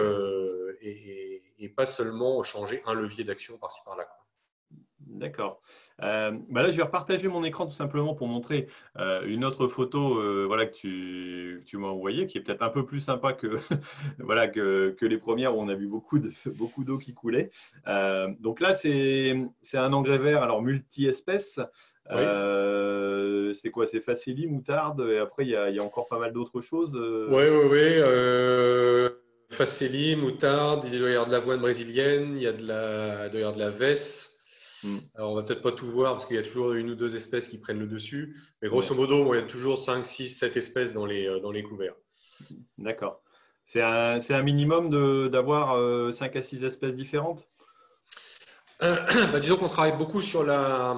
[0.80, 4.08] et, et, pas seulement changer un levier d'action par-ci par-là.
[5.00, 5.62] D'accord.
[6.02, 9.66] Euh, bah là, je vais repartager mon écran tout simplement pour montrer euh, une autre
[9.68, 13.32] photo euh, voilà, que tu, tu m'as envoyée, qui est peut-être un peu plus sympa
[13.32, 13.46] que,
[14.18, 17.50] voilà, que, que, les premières où on a vu beaucoup d'eau beaucoup qui coulait.
[18.40, 19.34] donc là, c'est
[19.74, 21.60] un engrais vert alors multi-espèces.
[22.10, 23.86] c'est quoi?
[23.86, 26.60] C'est facili, moutarde, et après, il y a, il y a encore pas mal d'autres
[26.60, 26.94] choses.
[26.94, 29.10] Oui, oui, oui.
[29.48, 33.30] Faceli, moutarde, il doit y avoir de l'avoine brésilienne, il y a de la, il
[33.30, 34.35] doit y avoir de la veste.
[34.82, 34.98] Mm.
[35.14, 37.16] Alors, on va peut-être pas tout voir parce qu'il y a toujours une ou deux
[37.16, 38.36] espèces qui prennent le dessus.
[38.62, 41.52] Mais grosso modo, il y a toujours 5, 6, 7 espèces dans les, euh, dans
[41.52, 41.94] les couverts.
[42.78, 43.20] D'accord.
[43.64, 44.90] C'est un, un, minimum
[45.30, 45.70] d'avoir
[46.12, 47.44] 5 euh, à 6 espèces différentes?
[48.82, 48.96] Euh,
[49.32, 50.96] bah, Disons qu'on travaille beaucoup sur la.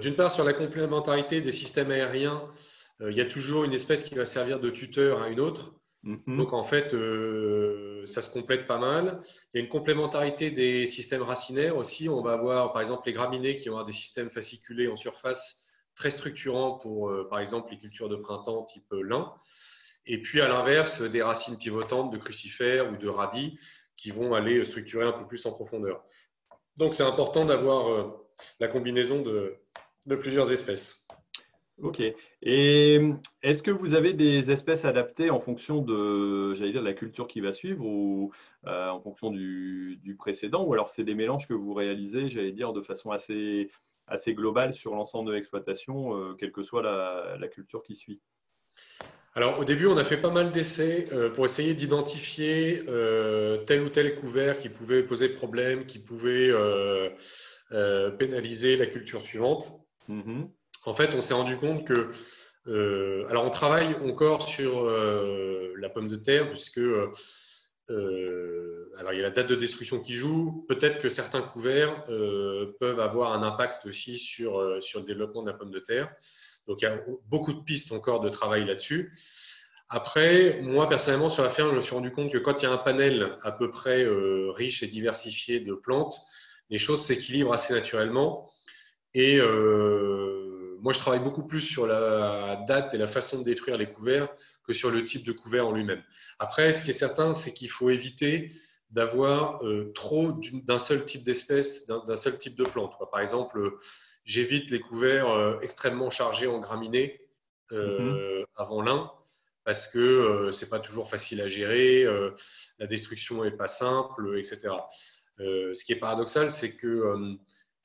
[0.00, 2.42] D'une part, sur la complémentarité des systèmes aériens.
[3.00, 5.78] il y a toujours une espèce qui va servir de tuteur à une autre.
[6.02, 6.36] Mhm.
[6.38, 9.20] Donc en fait, euh, ça se complète pas mal.
[9.52, 12.08] Il y a une complémentarité des systèmes racinaires aussi.
[12.08, 16.10] On va avoir par exemple les graminées qui avoir des systèmes fasciculés en surface très
[16.10, 19.32] structurants pour euh, par exemple les cultures de printemps type lin.
[20.06, 23.58] Et puis à l'inverse, des racines pivotantes de crucifères ou de radis
[23.96, 26.04] qui vont aller structurer un peu plus en profondeur.
[26.76, 28.28] Donc c'est important d'avoir euh,
[28.60, 31.06] la combinaison de plusieurs espèces.
[31.82, 32.02] Ok.
[32.42, 33.00] Et
[33.42, 37.40] est-ce que vous avez des espèces adaptées en fonction de, j'allais dire, la culture qui
[37.40, 38.32] va suivre ou
[38.66, 40.64] euh, en fonction du, précédent?
[40.64, 43.70] Ou alors c'est des mélanges que vous réalisez, j'allais dire, de façon assez,
[44.06, 48.20] assez globale sur l'ensemble de l'exploitation, euh, quelle que soit la, culture qui suit?
[49.34, 52.84] Alors au début, on a fait pas mal d'essais euh, pour essayer d'identifier
[53.66, 56.52] tel ou tel couvert qui pouvait poser problème, qui pouvait
[58.16, 59.72] pénaliser la culture suivante.
[60.08, 60.48] Mm-hmm
[60.84, 62.10] en fait, on s'est rendu compte que,
[62.66, 67.10] euh, alors on travaille encore sur euh, la pomme de terre, puisque euh,
[68.98, 70.64] alors il y a la date de destruction qui joue.
[70.68, 72.04] Peut-être que certains couverts
[72.80, 76.12] peuvent avoir un impact aussi sur, sur le développement de la pomme de terre.
[76.66, 79.12] Donc il y a beaucoup de pistes encore de travail là-dessus.
[79.88, 82.68] Après, moi personnellement sur la ferme, je me suis rendu compte que quand il y
[82.68, 84.06] a un panel à peu près
[84.54, 86.20] riche et diversifié de plantes,
[86.68, 88.50] les choses s'équilibrent assez naturellement.
[89.14, 89.40] Et
[90.80, 94.28] moi, je travaille beaucoup plus sur la date et la façon de détruire les couverts
[94.64, 96.02] que sur le type de couvert en lui-même.
[96.38, 98.52] Après, ce qui est certain, c'est qu'il faut éviter
[98.90, 100.32] d'avoir euh, trop
[100.64, 102.94] d'un seul type d'espèce, d'un seul type de plante.
[103.10, 103.78] Par exemple,
[104.24, 107.20] j'évite les couverts euh, extrêmement chargés en graminées
[107.72, 108.46] euh, mm-hmm.
[108.56, 109.10] avant l'un
[109.64, 112.06] parce que c'est pas toujours facile à gérer,
[112.78, 114.74] la destruction est pas simple, etc.
[115.36, 117.36] ce qui est paradoxal, c'est que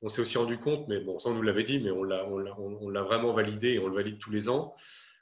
[0.04, 3.04] on s'est aussi rendu compte, mais bon, ça on nous l'avait dit, mais on l'a
[3.04, 4.76] vraiment validé et on le valide tous les ans,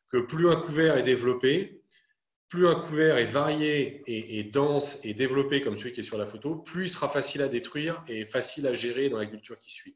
[0.09, 1.81] que plus un couvert est développé,
[2.49, 6.25] plus un couvert est varié et, dense et développé comme celui qui est sur la
[6.25, 9.69] photo, plus il sera facile à détruire et facile à gérer dans la culture qui
[9.69, 9.95] suit.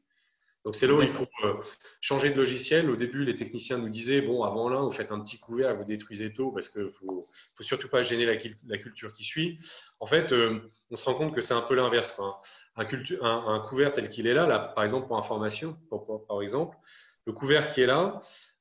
[0.66, 1.54] Donc c'est là où il faut euh,
[2.00, 2.90] changer de logiciel.
[2.90, 5.84] Au début, les techniciens nous disaient bon, avant là, vous faites un petit couvert, vous
[5.84, 7.24] détruisez tôt parce qu'il ne faut,
[7.60, 9.60] surtout pas gêner la, culture qui suit.
[10.00, 10.58] En fait, euh,
[10.90, 12.18] on se rend compte que c'est un peu l'inverse.
[12.18, 15.78] Un, un, couvert tel qu'il est là, là, par exemple pour information,
[16.26, 16.76] par exemple,
[17.26, 18.18] le couvert qui est là,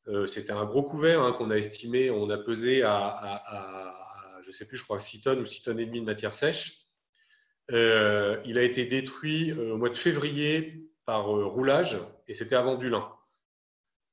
[0.07, 4.53] euh, c'était un gros couvert hein, qu'on a estimé, on a pesé à, je ne
[4.53, 6.85] sais plus, je crois 6 tonnes ou 6 tonnes et demie de matière sèche.
[7.69, 7.75] il
[8.59, 13.09] a été détruit au mois de février par euh, roulage et c'était avant du lin.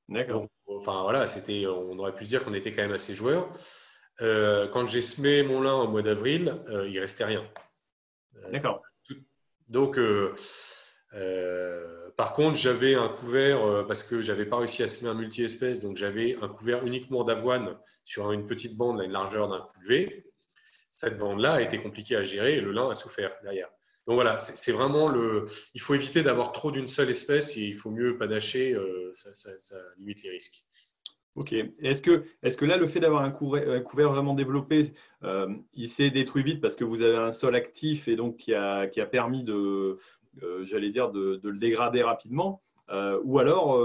[0.09, 0.47] D'accord.
[0.67, 3.51] Enfin voilà, c'était, on aurait pu se dire qu'on était quand même assez joueurs.
[4.21, 7.45] Euh, quand j'ai semé mon lin au mois d'avril, euh, il restait rien.
[8.51, 8.83] D'accord.
[9.69, 9.99] Donc,
[12.17, 15.97] par contre, j'avais un couvert parce que j'avais pas réussi à semer un multi-espèce, donc
[15.97, 20.27] j'avais un couvert uniquement d'avoine sur une petite bande à une largeur d'un pulvé.
[20.91, 23.71] Cette bande-là a été compliquée à gérer et le lin a souffert derrière.
[24.07, 25.47] Donc voilà, c'est vraiment le.
[25.75, 30.23] Il faut éviter d'avoir trop d'une seule espèce il faut mieux panacher, euh, ça, limite
[30.25, 30.65] les risques.
[31.37, 31.55] Ok.
[31.79, 36.61] Est-ce que, là, le fait d'avoir un couvert, vraiment développé, euh, il s'est détruit vite
[36.61, 39.99] parce que vous avez un sol actif et donc qui a, permis de,
[40.43, 42.61] euh, j'allais dire, de, le dégrader rapidement
[42.91, 43.79] Ou alors,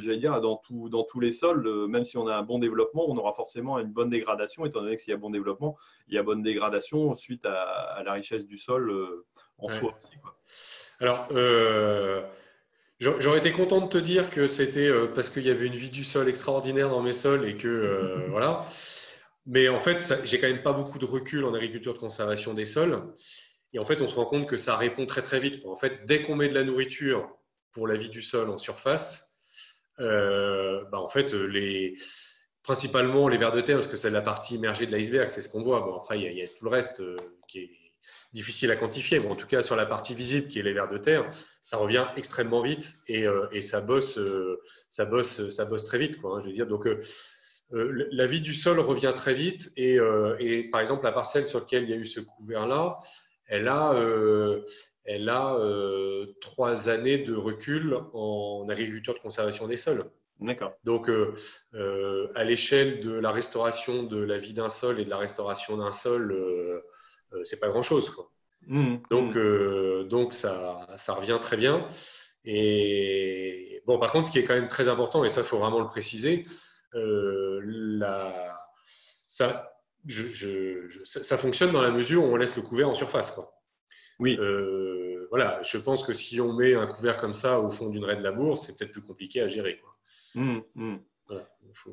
[0.00, 3.32] j'allais dire, dans tous les sols, même si on a un bon développement, on aura
[3.32, 5.76] forcément une bonne dégradation, étant donné que s'il y a bon développement,
[6.08, 9.24] il y a bonne dégradation suite à, la richesse du sol
[9.58, 10.16] en soi aussi.
[11.00, 11.28] Alors,
[12.98, 16.02] J'aurais été content de te dire que c'était parce qu'il y avait une vie du
[16.02, 18.66] sol extraordinaire dans mes sols et que voilà.
[19.46, 22.66] Mais en fait, j'ai quand même pas beaucoup de recul en agriculture de conservation des
[22.66, 23.12] sols.
[23.72, 25.64] Et en fait, on se rend compte que ça répond très très vite.
[25.66, 27.30] En fait, dès qu'on met de la nourriture
[27.72, 29.34] pour la vie du sol en surface,
[30.00, 31.94] euh, bah en fait, les,
[32.62, 35.48] principalement les vers de terre, parce que c'est la partie immergée de l'iceberg, c'est ce
[35.48, 35.80] qu'on voit.
[35.80, 37.16] Bon, après, il y, a, tout le reste euh,
[37.46, 37.70] qui est
[38.36, 39.18] difficile à quantifier.
[39.18, 41.28] Bon, en tout cas, sur la partie visible, qui est les vers de terre,
[41.62, 44.18] ça revient extrêmement vite et, euh, et ça bosse,
[44.88, 46.20] ça bosse, ça bosse très vite.
[46.20, 46.86] Quoi, hein, je veux dire, donc
[47.72, 51.58] euh, la vie du sol revient très vite euh, et, par exemple la parcelle sur
[51.58, 52.98] laquelle il y a eu ce couvert-là,
[53.48, 54.64] elle a, euh,
[55.04, 55.58] elle a
[56.40, 60.04] trois années de recul en agriculture de conservation des sols.
[60.40, 60.74] D'accord.
[60.84, 61.08] Donc,
[62.34, 65.92] à l'échelle de la restauration de la vie d'un sol et de la restauration d'un
[65.92, 66.36] sol,
[67.44, 68.14] c'est pas grand-chose.
[68.66, 70.08] Mmh, donc, mmh.
[70.08, 71.86] donc ça, ça, revient très bien.
[72.44, 75.58] Et bon, par contre, ce qui est quand même très important, et ça, il faut
[75.58, 76.44] vraiment le préciser,
[76.94, 78.56] euh, la,
[79.26, 79.72] ça,
[80.06, 83.32] je, ça, fonctionne dans la mesure où on laisse le couvert en surface.
[83.32, 83.52] Quoi.
[84.18, 84.36] Oui.
[84.38, 88.04] Euh, voilà, je pense que si on met un couvert comme ça au fond d'une
[88.04, 89.78] raie de labour, c'est peut-être plus compliqué à gérer.
[89.78, 89.96] Quoi.
[90.36, 90.96] Mmh, mmh.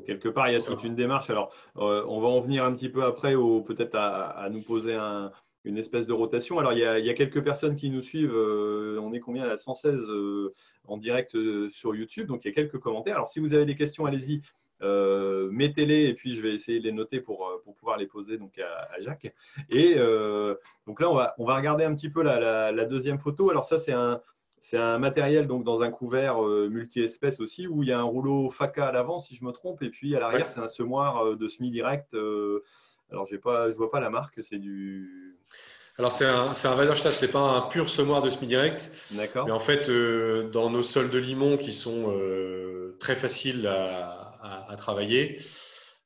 [0.06, 1.30] Quelque part, il y a toute une démarche.
[1.30, 4.96] Alors, euh, on va en venir un petit peu après, peut-être à, nous poser
[5.66, 6.60] une espèce de rotation.
[6.60, 8.36] Alors, il y, a, quelques personnes qui nous suivent.
[8.36, 10.10] on est combien à 116
[10.88, 11.36] en direct
[11.70, 12.28] sur YouTube.
[12.28, 13.16] Donc, il y a quelques commentaires.
[13.16, 14.42] Alors, si vous avez des questions, allez-y.
[14.84, 18.08] Euh, mettez-les et puis je vais essayer de les noter pour, euh, pour pouvoir les
[18.08, 19.34] poser donc à, Jacques.
[19.70, 20.56] Et euh,
[20.88, 23.50] donc là, on va, on va regarder un petit peu la, la, deuxième photo.
[23.50, 24.22] Alors ça, c'est un,
[24.66, 28.50] c'est un matériel donc dans un couvert multi-espèces aussi où il y a un rouleau
[28.50, 31.48] FACA à l'avant si je me trompe et puis à l'arrière c'est un semoir de
[31.50, 32.16] semi-direct.
[33.12, 35.38] alors j'ai pas, je vois pas la marque, c'est du.
[35.98, 38.92] Alors c'est un, un Weiderstadt, c'est pas un pur semoir de semi-direct.
[39.12, 39.46] D'accord.
[39.46, 39.92] Mais en fait,
[40.52, 42.14] dans nos sols de limon qui sont
[43.00, 44.24] très faciles à,
[44.70, 45.40] à, travailler.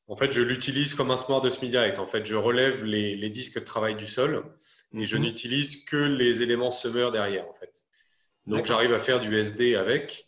[0.07, 1.99] En fait, je l'utilise comme un smart de semi-direct.
[1.99, 4.45] En fait, je relève les, disques de travail du sol
[4.93, 5.23] et je mhm.
[5.23, 7.47] n'utilise que les éléments semeurs derrière.
[7.49, 7.87] En fait.
[8.47, 10.25] Donc, j'arrive à faire du SD avec.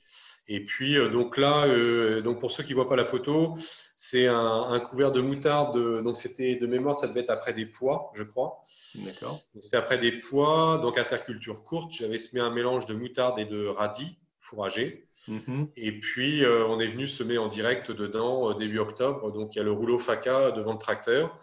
[0.47, 3.55] Et puis, euh, donc là, euh, donc pour ceux qui ne voient pas la photo,
[3.95, 6.01] c'est un, couvert de moutarde.
[6.03, 8.63] donc, c'était de mémoire, ça devait être après des pois, je crois.
[8.95, 9.39] D'accord.
[9.61, 11.91] C'était après des pois, donc interculture courte.
[11.91, 15.07] J'avais semé un mélange de moutarde et de radis fourragé.
[15.27, 15.69] Mhm.
[15.75, 19.31] Et puis, euh, on est venu semer en direct dedans euh, début octobre.
[19.31, 21.37] Donc, il y a le rouleau FACA devant le tracteur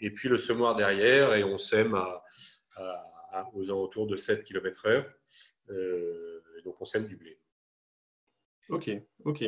[0.00, 1.34] et puis le semoir derrière.
[1.34, 2.22] Et on sème à,
[3.54, 5.04] aux alentours de 7 km heure.
[5.04, 5.10] Euh,
[6.64, 7.38] donc, on sème du blé.
[8.68, 8.90] Ok,
[9.24, 9.44] ok.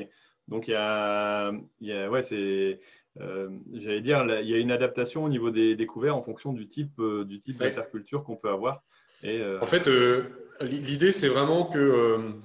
[0.49, 2.81] Donc, il y a, il y a ouais, c'est,
[3.17, 7.01] j'allais dire, il y a une adaptation au niveau des, couverts en fonction du type,
[7.01, 8.83] du type d'interculture qu'on peut avoir.
[9.23, 9.89] Et, En fait,
[10.61, 12.41] l'idée, c'est vraiment que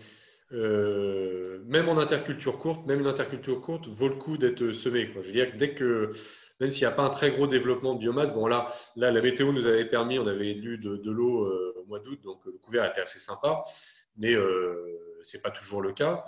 [0.52, 5.10] euh, même en interculture courte, même une interculture courte vaut le coup d'être semée.
[5.16, 6.12] Je veux dire que dès que,
[6.60, 9.22] même s'il n'y a pas un très gros développement de biomasse, bon là, là la
[9.22, 12.54] météo nous avait permis, on avait lu de, l'eau euh, au mois d'août, donc le
[12.54, 13.64] couvert était assez sympa,
[14.18, 16.24] mais euh, ce n'est pas toujours le cas.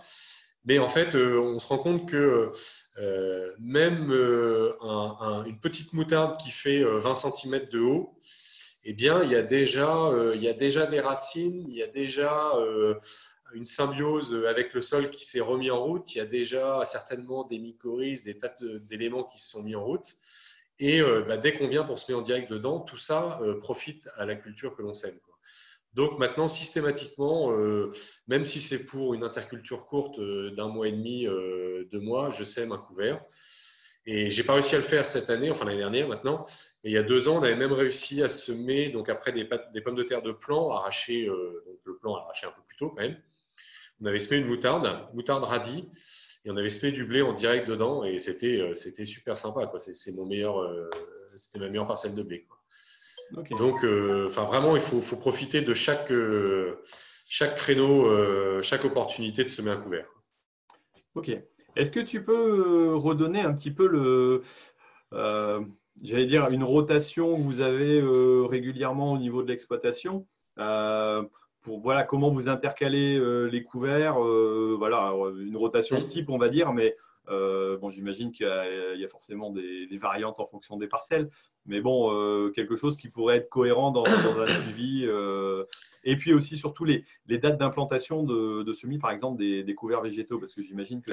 [0.65, 2.51] Mais en fait, on se rend compte que
[3.57, 8.15] même une petite moutarde qui fait 20 cm de haut,
[8.83, 11.87] eh bien, il y a déjà, il y a déjà des racines, il y a
[11.87, 12.53] déjà
[13.53, 16.13] une symbiose avec le sol qui s'est remis en route.
[16.13, 19.83] Il y a déjà certainement des mycorhizes, des tas d'éléments qui se sont mis en
[19.83, 20.15] route.
[20.79, 23.57] Et euh, bah, dès qu'on vient pour se mettre en direct dedans, tout ça euh,
[23.59, 25.17] profite à la culture que l'on sème.
[25.93, 27.91] Donc maintenant, systématiquement, euh,
[28.27, 32.71] même si c'est pour une interculture courte d'un mois et demi, deux mois, je sème
[32.71, 33.21] un couvert.
[34.05, 36.45] Et j'ai pas réussi à le faire cette année, enfin l'année dernière maintenant.
[36.83, 39.45] Et il y a deux ans, on avait même réussi à semer, donc après des,
[39.45, 43.01] pommes de terre de plan, arraché, donc le plan arraché un peu plus tôt quand
[43.01, 43.21] même
[44.01, 45.89] on avait semé une moutarde, moutarde radis,
[46.43, 49.71] et on avait semé du blé en direct dedans, et c'était euh, c'était super sympa.
[49.71, 50.89] Euh,
[51.35, 52.43] c'était ma meilleure parcelle de blé.
[52.43, 52.60] Quoi.
[53.31, 56.11] Donc, euh, enfin vraiment, il faut, faut, profiter de chaque
[57.27, 60.07] chaque créneau, chaque opportunité de semer un couvert.
[61.15, 61.31] Ok.
[61.77, 64.43] Est-ce que tu peux redonner un petit peu le,
[66.01, 68.01] j'allais dire, une rotation que vous avez
[68.49, 70.25] régulièrement au niveau de l'exploitation
[71.61, 76.49] pour voilà comment vous intercalez euh, les couverts, euh, voilà une rotation type on va
[76.49, 76.95] dire, mais
[77.31, 81.29] euh, bon j'imagine qu'il y, a forcément des, variantes en fonction des parcelles,
[81.65, 85.07] mais bon quelque chose qui pourrait être cohérent dans, un suivi
[86.03, 89.75] Et puis aussi, surtout, les, les dates d'implantation de, de, semis, par exemple, des, des
[89.75, 91.11] couverts végétaux, parce que j'imagine que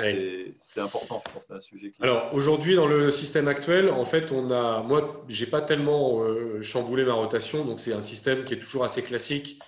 [0.59, 2.02] c'est important, je pense, c'est un sujet qui...
[2.02, 6.62] Alors, aujourd'hui, dans le système actuel, en fait, on a, moi, j'ai pas tellement euh,
[6.62, 9.61] chamboulé ma rotation, donc c'est un système qui est toujours assez classique,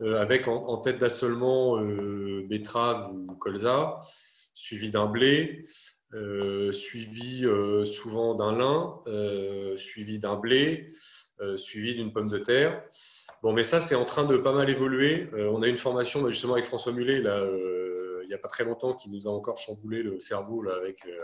[0.00, 3.98] euh, avec en, tête d'assolement euh, betterave ou colza,
[4.56, 5.64] suivi d'un blé,
[6.72, 7.46] suivi
[7.84, 9.00] souvent d'un lin,
[9.76, 10.90] suivi d'un blé,
[11.56, 12.82] suivi d'une pomme de terre.
[13.42, 15.28] Bon, mais ça, c'est en train de pas mal évoluer.
[15.34, 18.38] Euh, on a une formation bah, justement avec François Mullet, là, euh, il n'y a
[18.38, 20.62] pas très longtemps, qui nous a encore chamboulé le cerveau.
[20.62, 21.18] Là, avec, euh,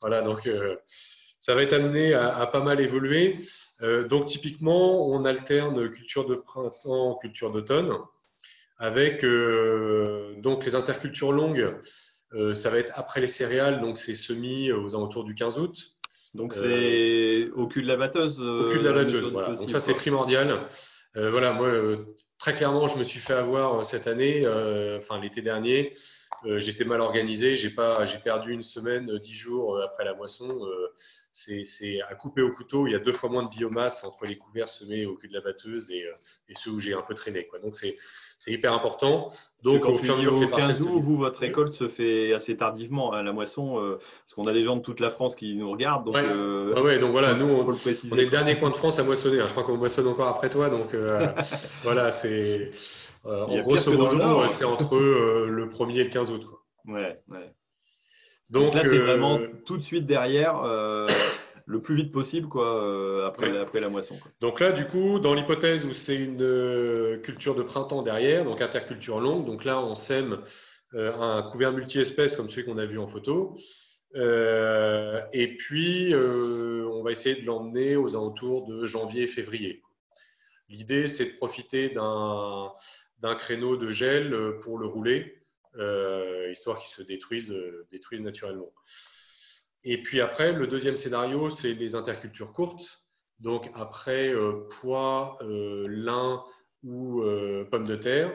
[0.00, 0.48] voilà, donc
[1.40, 3.38] ça va être amené à, pas mal évoluer.
[4.08, 7.92] donc, typiquement, on alterne culture de printemps, culture d'automne,
[8.76, 9.24] avec
[10.40, 11.74] donc les intercultures longues.
[12.54, 15.98] Ça va être après les céréales, donc c'est semis aux alentours du 15 août.
[16.34, 18.40] Donc c'est au cul de la batteuse.
[18.40, 19.54] Au cul de la batteuse, voilà.
[19.54, 20.66] Donc ça c'est primordial.
[21.16, 24.46] Euh, voilà, moi, euh, très clairement, je me suis fait avoir euh, cette année,
[24.98, 25.92] enfin l'été dernier.
[26.44, 30.56] J'étais mal organisé, j'ai pas, j'ai perdu une semaine, dix jours après la moisson.
[31.32, 32.86] c'est à couper au couteau.
[32.86, 35.34] Il y a deux fois moins de biomasse entre les couverts semés au cul de
[35.34, 36.06] la batteuse et,
[36.48, 37.48] et ceux où j'ai un peu traîné.
[37.48, 37.58] Quoi.
[37.58, 37.96] Donc c'est
[38.38, 39.30] c'est hyper important.
[39.64, 42.56] Donc, au fur et à mesure que 15 août, vous, votre récolte se fait assez
[42.56, 45.56] tardivement hein, la moisson, euh, parce qu'on a des gens de toute la France qui
[45.56, 46.04] nous regardent.
[46.04, 49.40] Donc, euh, donc voilà, nous, on, est le dernier coin de France à moissonner.
[49.40, 49.46] Hein.
[49.48, 50.70] Je crois qu'on moissonne encore après toi.
[50.70, 51.26] Donc, euh,
[51.82, 52.70] voilà, c'est.
[53.24, 56.46] en grosso modo, c'est entre le 1er et le 15 août.
[56.46, 56.94] Quoi.
[56.94, 57.52] Ouais, ouais.
[58.50, 60.62] Donc, là, c'est vraiment tout de suite derrière
[61.68, 64.18] le plus vite possible quoi, euh, après, la, après la moisson.
[64.40, 68.62] Donc là, du coup, dans l'hypothèse où c'est une euh, culture de printemps derrière, donc
[68.62, 70.40] interculture longue, donc là, on sème
[70.94, 73.54] euh, un couvert multi-espèces comme celui qu'on a vu en photo.
[74.14, 79.82] et puis, on va essayer de l'emmener aux alentours de janvier-février.
[80.70, 85.42] L'idée, c'est de profiter d'un créneau de gel pour le rouler,
[86.50, 87.54] histoire qu'il se détruise,
[87.92, 88.72] détruise naturellement.
[89.90, 93.04] Et puis après, le deuxième scénario, c'est les intercultures courtes.
[93.38, 96.44] Donc après euh, pois, euh, lin
[96.82, 98.30] ou euh, pommes de terre,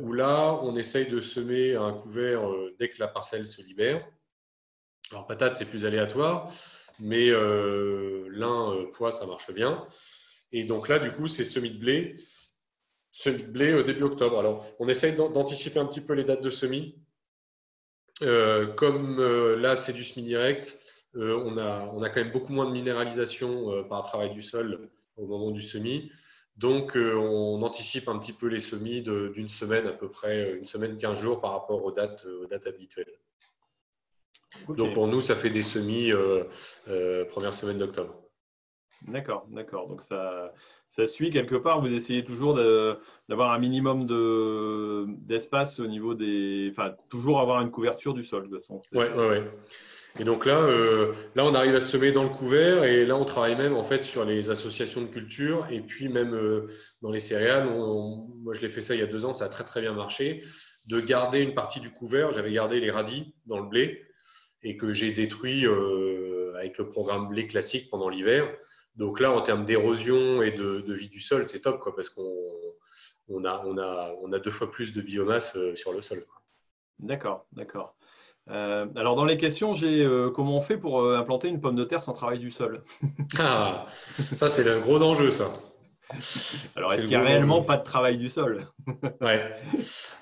[0.00, 2.42] où là, on essaye de semer un couvert
[2.80, 4.04] dès que la parcelle se libère.
[5.12, 6.52] Alors patate, c'est plus aléatoire,
[6.98, 9.86] mais lin, pois, ça marche bien.
[10.50, 12.16] Et donc là, du coup, c'est semis de blé,
[13.12, 14.40] semis de blé début octobre.
[14.40, 17.01] Alors, on essaye d'anticiper un petit peu les dates de semis euh,
[18.76, 20.80] comme euh, là, c'est du semi-direct,
[21.16, 24.90] euh, on, a, on a quand même beaucoup moins de minéralisation par travail du sol
[25.16, 26.10] au moment du semis.
[26.56, 30.96] Donc, on anticipe un petit peu les semis d'une semaine à peu près, une semaine,
[30.96, 33.12] 15 jours par rapport aux dates, aux dates habituelles.
[34.68, 36.12] Donc, pour nous, ça fait des semis
[37.30, 38.22] première semaine d'octobre.
[39.08, 39.88] D'accord, d'accord.
[39.88, 40.52] Donc, ça,
[40.92, 41.80] ça suit quelque part.
[41.80, 44.06] Vous essayez toujours d'avoir un minimum
[45.22, 46.68] d'espace au niveau des.
[46.70, 48.82] Enfin, toujours avoir une couverture du sol, de toute façon.
[48.92, 49.50] Oui, ouais, ouais.
[50.20, 53.24] Et donc là, euh, là, on arrive à semer dans le couvert et là, on
[53.24, 56.66] travaille même en fait sur les associations de culture et puis même euh,
[57.00, 57.66] dans les céréales.
[57.70, 59.94] moi, je l'ai fait ça il y a deux ans, ça a très très bien
[59.94, 60.42] marché.
[60.88, 64.02] De garder une partie du couvert, j'avais gardé les radis dans le blé
[64.62, 68.46] et que j'ai détruit euh, avec le programme blé classique pendant l'hiver.
[68.96, 73.44] Donc là, en termes d'érosion et de, vie du sol, c'est top, quoi, parce qu'on
[73.44, 76.18] a, on a, on a deux fois plus de biomasse euh, sur le sol.
[76.98, 77.94] D'accord, d'accord.
[78.50, 81.84] Euh, alors dans les questions, j'ai euh, comment on fait pour implanter une pomme de
[81.84, 82.82] terre sans travail du sol?
[83.38, 83.82] Ah,
[84.36, 85.52] ça c'est le gros enjeu, ça.
[86.76, 88.66] Alors est-ce qu'il n'y a réellement pas de travail du sol?
[89.20, 89.54] Ouais.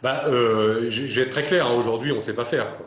[0.03, 1.67] Bah, je vais être très clair.
[1.67, 1.75] Hein.
[1.75, 2.77] Aujourd'hui, on ne sait pas faire.
[2.77, 2.87] Quoi.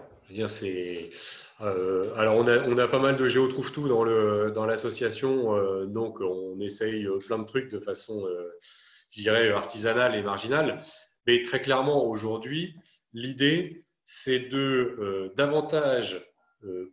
[1.61, 4.65] Euh, alors, on a, on a, pas mal de géo trouve tout dans, le, dans
[4.65, 8.27] l'association, euh, donc on essaye euh, plein de trucs de façon,
[9.11, 10.81] je dirais, artisanale et marginale.
[11.27, 12.75] Mais très clairement, aujourd'hui,
[13.13, 16.21] l'idée, c'est de davantage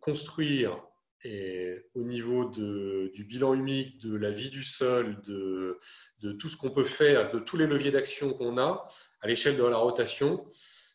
[0.01, 0.81] construire
[1.23, 5.79] et au niveau de, du bilan humique, de la vie du sol, de,
[6.23, 8.87] de tout ce qu'on peut faire, de tous les leviers d'action qu'on a
[9.21, 10.47] à l'échelle de la rotation,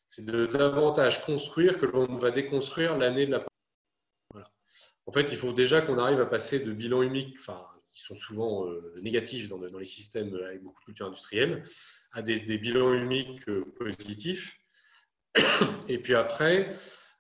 [0.08, 3.44] c'est de davantage construire que l'on va déconstruire l'année de la
[5.08, 7.62] en fait, il faut déjà qu'on arrive à passer de bilans humiques, enfin,
[7.94, 11.64] qui sont souvent euh, négatifs dans, les systèmes avec beaucoup de cultures industrielles,
[12.12, 14.58] à des, bilans humiques euh, positifs.
[15.88, 16.72] Et puis après,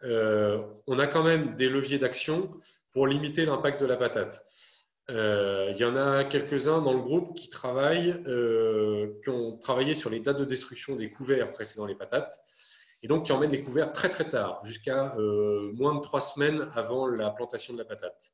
[0.03, 2.51] euh, on a quand même des leviers d'action
[2.91, 4.45] pour limiter l'impact de la patate.
[5.07, 8.15] Il y en a quelques-uns dans le groupe qui travaillent,
[9.21, 12.41] qui ont travaillé sur les dates de destruction des couverts précédant les patates
[13.05, 16.67] et donc qui emmène les couverts très très tard, jusqu'à euh, moins de trois semaines
[16.73, 18.33] avant la plantation de la patate.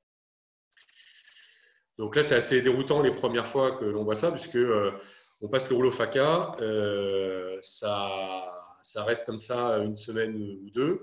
[1.97, 4.93] Donc là, c'est assez déroutant les premières fois que l'on voit ça, puisque euh,
[5.41, 6.55] On passe le rouleau FACA,
[7.61, 11.01] ça, ça reste comme ça une semaine ou deux,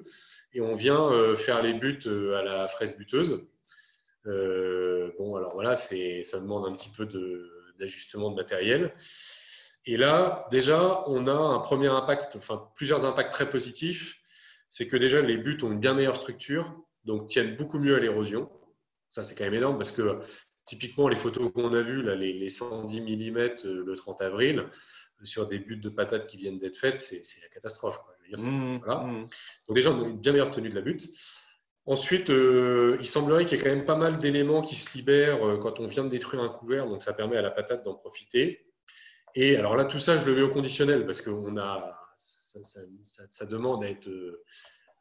[0.55, 2.01] et on vient faire les buts
[2.39, 3.51] à la fraise buteuse.
[4.25, 7.05] bon, alors voilà, ça demande un petit peu
[7.79, 8.95] d'ajustement de matériel.
[9.89, 14.18] Et là, déjà, on a un premier impact, enfin plusieurs impacts très positifs.
[14.68, 16.70] C'est que déjà, les buts ont une bien meilleure structure,
[17.07, 18.51] donc tiennent beaucoup mieux à l'érosion.
[19.09, 20.20] Ça, c'est quand même énorme parce que
[20.66, 25.24] typiquement, les photos qu'on a vues, là, les, 110 mm euh, le 30 avril, euh,
[25.24, 27.99] sur des buts de patates qui viennent d'être faites, c'est la catastrophe.
[28.36, 29.05] Mmh, voilà.
[29.05, 29.26] Mmh.
[29.68, 31.09] Donc déjà, on a une bien meilleure tenue de la butte.
[31.86, 35.59] Ensuite, euh, il semblerait qu'il y ait quand même pas mal d'éléments qui se libèrent
[35.62, 38.68] quand on vient de détruire un couvert, donc ça permet à la patate d'en profiter.
[39.35, 41.31] Et alors là, tout ça, je le mets au conditionnel parce que
[43.31, 44.43] ça, demande à être euh,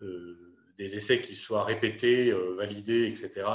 [0.02, 3.48] euh, des essais qui soient répétés, euh, validés, etc.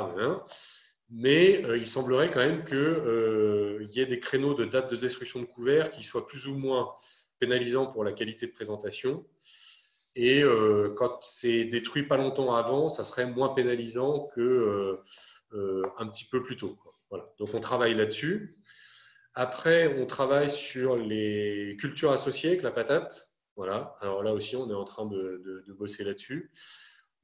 [1.10, 5.44] Mais il semblerait quand même qu'il y ait des créneaux de date de destruction de
[5.44, 6.94] couvert qui soient plus ou moins
[7.38, 9.26] pénalisants pour la qualité de présentation.
[10.16, 10.42] Et
[10.96, 14.98] quand c'est détruit pas longtemps avant, ça serait moins pénalisant que
[15.52, 16.78] un petit peu plus tôt.
[17.10, 17.26] Voilà.
[17.38, 18.56] Donc on travaille là-dessus.
[19.34, 23.28] Après, on travaille sur les cultures associées avec la patate.
[23.56, 23.94] Voilà.
[24.00, 26.50] Alors là aussi, on est en train de, bosser là-dessus.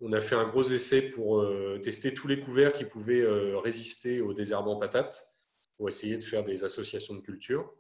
[0.00, 3.58] On a fait un gros essai pour euh, tester tous les couverts qui pouvaient euh,
[3.58, 5.34] résister au désherbant patate
[5.76, 7.70] pour essayer de faire des associations de cultures.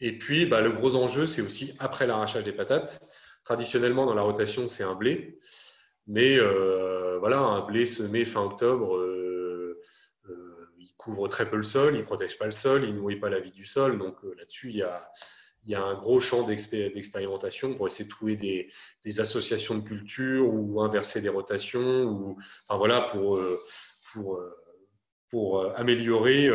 [0.00, 3.00] Et puis, bah, le gros enjeu, c'est aussi après l'arrachage des patates.
[3.44, 5.38] Traditionnellement, dans la rotation, c'est un blé.
[6.06, 8.98] Mais euh, voilà, un blé semé fin octobre,
[11.02, 13.28] couvre très peu le sol, il ne protège pas le sol, il ne nourrit pas
[13.28, 13.98] la vie du sol.
[13.98, 14.82] Donc euh, là-dessus, il y
[15.74, 21.20] a, un gros champ d'expérimentation pour essayer de trouver des, associations de culture ou inverser
[21.20, 22.36] des rotations, ou,
[22.66, 23.58] enfin voilà, pour, euh,
[25.34, 26.50] euh, améliorer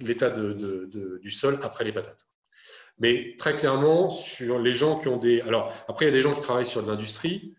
[0.00, 2.26] l'état du sol après les patates.
[3.00, 5.40] Mais très clairement, sur les gens qui ont des.
[5.42, 7.54] Alors, après, il y a des gens qui travaillent sur de l'industrie.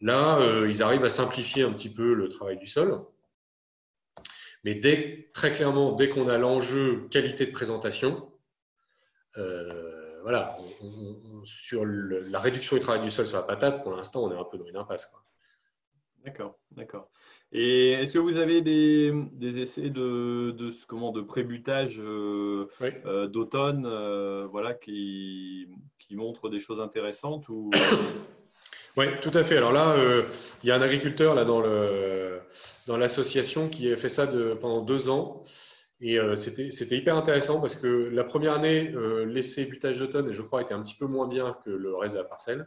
[0.00, 2.98] Là, ils arrivent à simplifier un petit peu le travail du sol.
[4.64, 8.30] Mais dès, très clairement, dès qu'on a l'enjeu qualité de présentation,
[9.38, 10.58] euh, voilà,
[11.44, 14.44] sur la réduction du travail du sol sur la patate, pour l'instant, on est un
[14.44, 15.10] peu dans une impasse.
[16.24, 17.08] D'accord, d'accord.
[17.52, 19.12] Et est-ce que vous avez des,
[19.60, 23.88] essais de, de, comment, de prébutage euh, euh, d'automne
[24.50, 27.70] voilà, qui, qui montrent des choses intéressantes ou...
[28.96, 29.56] Oui, tout à fait.
[29.56, 29.94] Alors là,
[30.64, 32.40] il y a un agriculteur là dans le
[32.90, 34.26] dans l'association qui a fait ça
[34.60, 35.44] pendant deux ans.
[36.00, 40.42] Et euh, c'était hyper intéressant parce que la première année, euh, l'essai butage d'automne, je
[40.42, 42.66] crois, était un petit peu moins bien que le reste de la parcelle.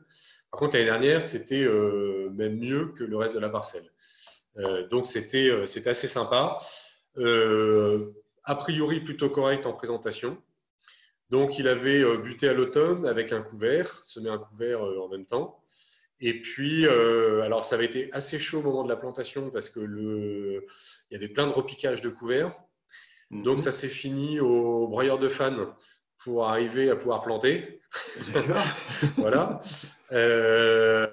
[0.50, 3.92] Par contre, l'année dernière, c'était même mieux que le reste de la parcelle.
[4.90, 5.50] donc, c'était
[5.88, 6.58] assez sympa.
[7.18, 10.38] a priori, plutôt correct en présentation.
[11.32, 15.60] Donc, il avait buté à l'automne avec un couvert, semé un couvert en même temps.
[16.26, 19.70] Et puis, euh, alors ça avait été assez chaud au moment de la plantation parce
[19.70, 20.66] que le,
[21.10, 22.56] il y avait plein de repiquages de couverts.
[23.30, 23.64] Donc, mhm.
[23.66, 25.76] ça s'est fini au broyeur de fans
[26.24, 27.82] pour arriver à pouvoir planter.
[29.18, 29.60] voilà.
[30.14, 31.08] Euh,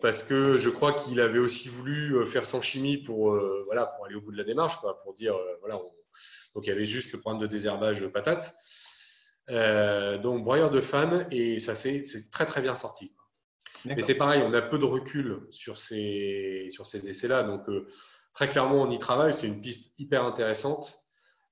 [0.00, 3.36] parce que je crois qu'il avait aussi voulu euh, faire son chimie pour,
[3.66, 5.74] voilà, pour aller au bout de la démarche, quoi, pour dire, voilà,
[6.54, 8.54] donc il y avait juste le problème de désherbage de patates.
[9.48, 13.12] donc, broyeur de fans, et ça s'est très très bien sorti.
[13.84, 17.42] Mais c'est pareil, on a peu de recul sur ces, sur ces essais-là.
[17.42, 17.86] Donc, euh,
[18.32, 19.32] très clairement, on y travaille.
[19.32, 21.04] C'est une piste hyper intéressante.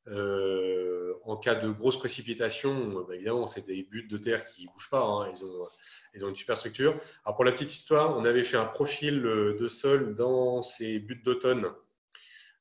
[0.08, 4.70] Euh, en cas de grosses précipitations, bah, évidemment, c'est des buts de terre qui ne
[4.72, 5.04] bougent pas.
[5.04, 5.32] Hein.
[5.34, 5.68] Ils, ont,
[6.14, 6.94] ils, ont, une super structure.
[7.24, 11.22] Alors, pour la petite histoire, on avait fait un profil de sol dans ces buts
[11.24, 11.66] d'automne.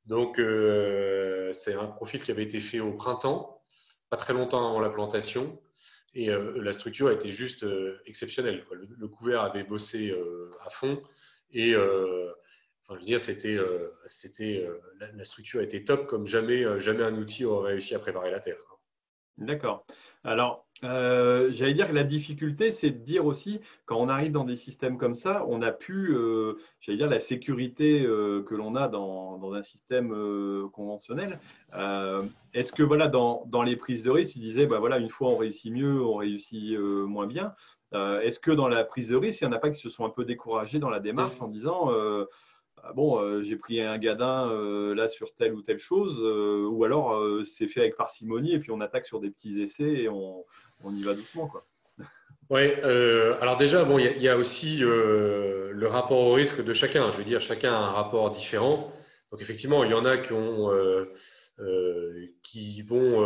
[0.05, 3.63] Donc, euh, c'est un profil qui avait été fait au printemps,
[4.09, 5.59] pas très longtemps avant la plantation.
[6.15, 8.65] Et euh, la structure était juste euh, exceptionnelle.
[8.71, 11.03] Le, couvert avait bossé euh, à fond.
[11.51, 13.57] Et enfin, je veux dire, c'était,
[14.07, 14.67] c'était,
[14.99, 18.57] la, structure était top comme jamais, jamais un outil aurait réussi à préparer la terre.
[19.37, 19.85] D'accord.
[20.23, 24.43] Alors, euh, j'allais dire que la difficulté, c'est de dire aussi, quand on arrive dans
[24.43, 28.75] des systèmes comme ça, on a pu, euh, j'allais dire, la sécurité euh, que l'on
[28.75, 30.09] a dans, un système
[30.73, 31.39] conventionnel.
[32.53, 35.37] Est-ce que, voilà, dans, les prises de risque, tu disais, bah, voilà, une fois on
[35.37, 37.53] réussit mieux, on réussit moins bien.
[37.93, 40.03] Est-ce que dans la prise de risque, il n'y en a pas qui se sont
[40.03, 41.89] un peu découragés dans la démarche en disant,
[42.83, 44.51] ah bon, j'ai pris un gadin
[44.93, 48.81] là sur telle ou telle chose, ou alors c'est fait avec parcimonie et puis on
[48.81, 50.43] attaque sur des petits essais et on,
[50.83, 51.51] on y va doucement.
[52.51, 56.73] Oui, euh, alors déjà, bon, il y, a aussi euh, le rapport au risque de
[56.73, 57.09] chacun.
[57.09, 58.93] Je veux dire, chacun a un rapport différent.
[59.31, 61.11] Donc effectivement, il y en a qui, ont, euh,
[62.43, 63.25] qui vont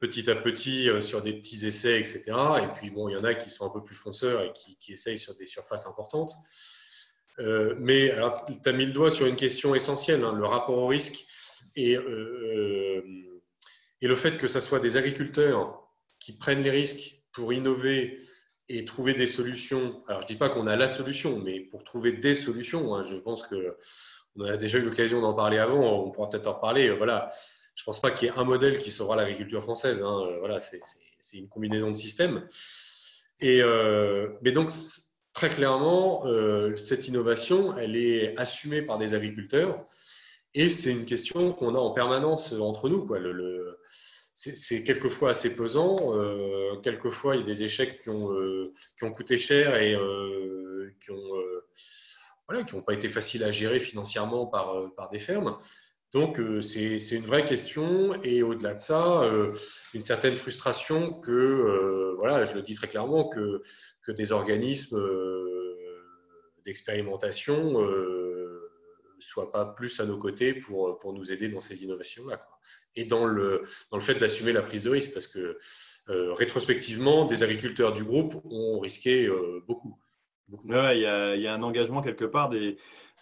[0.00, 2.24] petit à petit sur des petits essais, etc.
[2.64, 4.76] Et puis, bon, il y en a qui sont un peu plus fonceurs et qui,
[4.78, 6.32] qui essayent sur des surfaces importantes.
[7.78, 10.88] mais alors, tu as mis le doigt sur une question essentielle, hein, le rapport au
[10.88, 11.24] risque
[11.76, 11.98] et, et
[14.08, 15.85] le fait que ce soit des agriculteurs
[16.26, 18.18] qui prennent les risques pour innover
[18.68, 20.02] et trouver des solutions.
[20.08, 23.04] Alors, je ne dis pas qu'on a la solution, mais pour trouver des solutions, hein,
[23.04, 23.76] je pense que
[24.34, 26.90] on a déjà eu l'occasion d'en parler avant, on pourra peut-être en reparler.
[26.90, 27.30] Voilà,
[27.76, 30.02] je ne pense pas qu'il y ait un modèle qui saura l'agriculture française.
[30.02, 30.36] Hein.
[30.40, 30.80] Voilà, c'est
[31.34, 32.44] une combinaison de systèmes.
[33.38, 34.72] Et, euh, mais donc,
[35.32, 39.80] très clairement, euh, cette innovation, elle est assumée par des agriculteurs
[40.54, 43.06] et c'est une question qu'on a en permanence entre nous.
[43.06, 43.20] Quoi.
[44.38, 46.14] C'est quelquefois assez pesant.
[46.14, 49.94] Euh, quelquefois, il y a des échecs qui ont, euh, qui ont coûté cher et
[49.94, 55.56] euh, qui n'ont pas été faciles à gérer financièrement par, par des fermes.
[56.12, 58.22] Donc, c'est une vraie question.
[58.22, 59.22] Et au-delà de ça,
[59.94, 63.62] une certaine frustration que, voilà, je le dis très clairement, que,
[64.02, 65.00] que des organismes
[66.64, 67.80] d'expérimentation
[69.26, 72.46] soient pas plus à nos côtés pour, pour nous aider dans ces innovations-là
[72.96, 75.58] et dans le, dans le fait d'assumer la prise de risque, parce que
[76.08, 79.98] euh, rétrospectivement, des agriculteurs du groupe ont risqué euh, beaucoup.
[80.64, 80.70] il,
[81.00, 82.78] y a, un engagement quelque part des,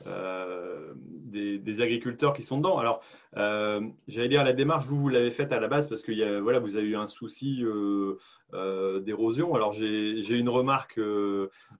[0.06, 2.78] euh, des, agriculteurs qui sont dedans.
[2.78, 3.02] Alors,
[3.36, 6.60] euh, j'allais dire, la démarche, vous, vous l'avez faite à la base parce que voilà,
[6.60, 8.18] vous avez eu un souci euh,
[9.04, 9.54] d'érosion.
[9.54, 11.00] Alors, j'ai une remarque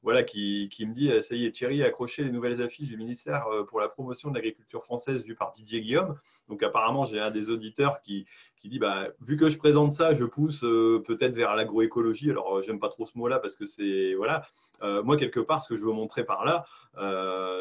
[0.03, 3.47] voilà, qui, me dit, ça y est, Thierry a accroché les nouvelles affiches du ministère
[3.69, 6.19] pour la promotion de l'agriculture française vu par Didier Guillaume.
[6.49, 10.15] Donc, apparemment, j'ai un des auditeurs qui, qui dit bah, vu que je présente ça,
[10.15, 12.31] je pousse peut-être vers l'agroécologie.
[12.31, 14.47] Alors, j'aime pas trop ce mot-là parce que c'est voilà.
[14.83, 16.65] moi, quelque part, ce que je veux montrer par là,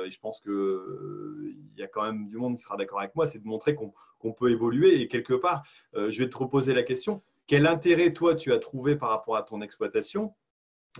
[0.06, 3.26] et je pense qu'il y a quand même du monde qui sera d'accord avec moi,
[3.28, 5.02] c'est de montrer qu'on peut évoluer.
[5.02, 5.64] Et quelque part,
[5.96, 9.36] euh, je vais te reposer la question quel intérêt, toi, tu as trouvé par rapport
[9.36, 10.34] à ton exploitation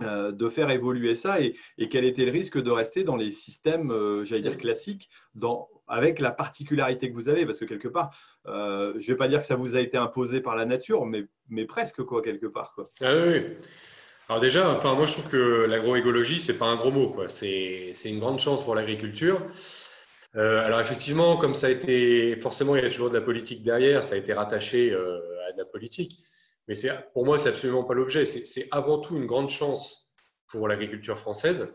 [0.02, 1.54] euh, de faire évoluer ça et,
[1.90, 6.18] quel était le risque de rester dans les systèmes, euh, j'allais dire classiques, dans, avec
[6.18, 7.46] la particularité que vous avez?
[7.46, 8.16] Parce que quelque part,
[8.46, 11.26] je ne vais pas dire que ça vous a été imposé par la nature, mais,
[11.48, 12.72] mais presque, quoi, quelque part.
[12.74, 12.90] Quoi.
[13.00, 13.14] Ah.
[14.28, 17.28] Alors déjà, enfin, moi je trouve que l'agroécologie, c'est pas un gros mot, quoi.
[17.28, 19.38] C'est, une grande chance pour l'agriculture.
[20.34, 23.62] Euh, alors effectivement, comme ça a été, forcément, il y a toujours de la politique
[23.62, 26.20] derrière, ça a été rattaché euh, à de la politique.
[26.68, 26.74] Mais
[27.12, 28.24] pour moi, c'est absolument pas l'objet.
[28.24, 30.12] C'est, avant tout une grande chance
[30.48, 31.72] pour l'agriculture française.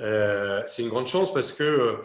[0.00, 1.98] Euh, c'est une grande chance parce que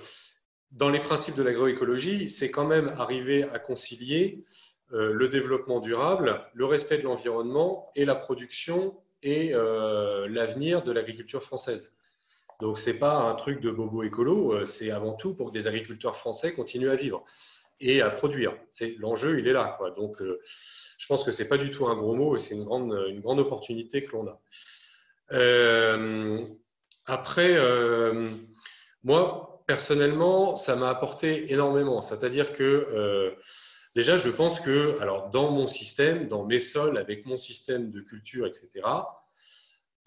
[0.71, 4.43] dans les principes de l'agroécologie, c'est quand même arriver à concilier
[4.89, 11.43] le développement durable, le respect de l'environnement et la production et euh, l'avenir de l'agriculture
[11.43, 11.95] française.
[12.59, 15.51] Donc, ce n'est pas un truc de bobo écolo, euh, c'est avant tout pour que
[15.51, 17.23] des agriculteurs français continuent à vivre
[17.79, 18.55] et à produire.
[18.99, 19.77] L'enjeu, il est là.
[19.95, 20.39] Donc, euh,
[20.97, 22.93] je pense que ce n'est pas du tout un gros mot et c'est une grande,
[23.09, 24.41] une grande opportunité que l'on a.
[27.05, 27.57] après,
[29.03, 32.01] moi, personnellement, ça m'a apporté énormément.
[32.01, 33.35] C'est-à-dire que
[33.97, 37.99] Déjà, je pense que, alors, dans mon système, dans mes sols, avec mon système de
[37.99, 38.69] culture, etc.,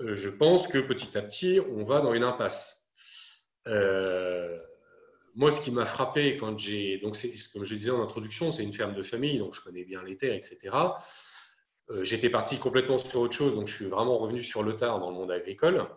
[0.01, 2.89] euh, je pense que petit à petit, on va dans une impasse.
[3.67, 4.61] Euh,
[5.41, 6.99] moi, ce qui m'a frappé quand j'ai.
[6.99, 7.17] Donc,
[7.55, 10.19] comme je disais en introduction, c'est une ferme de famille, donc je connais bien les
[10.19, 10.59] terres, etc.
[11.89, 15.01] Euh, j'étais parti complètement sur autre chose, donc je suis vraiment revenu sur le tard
[15.01, 15.89] dans le monde agricole.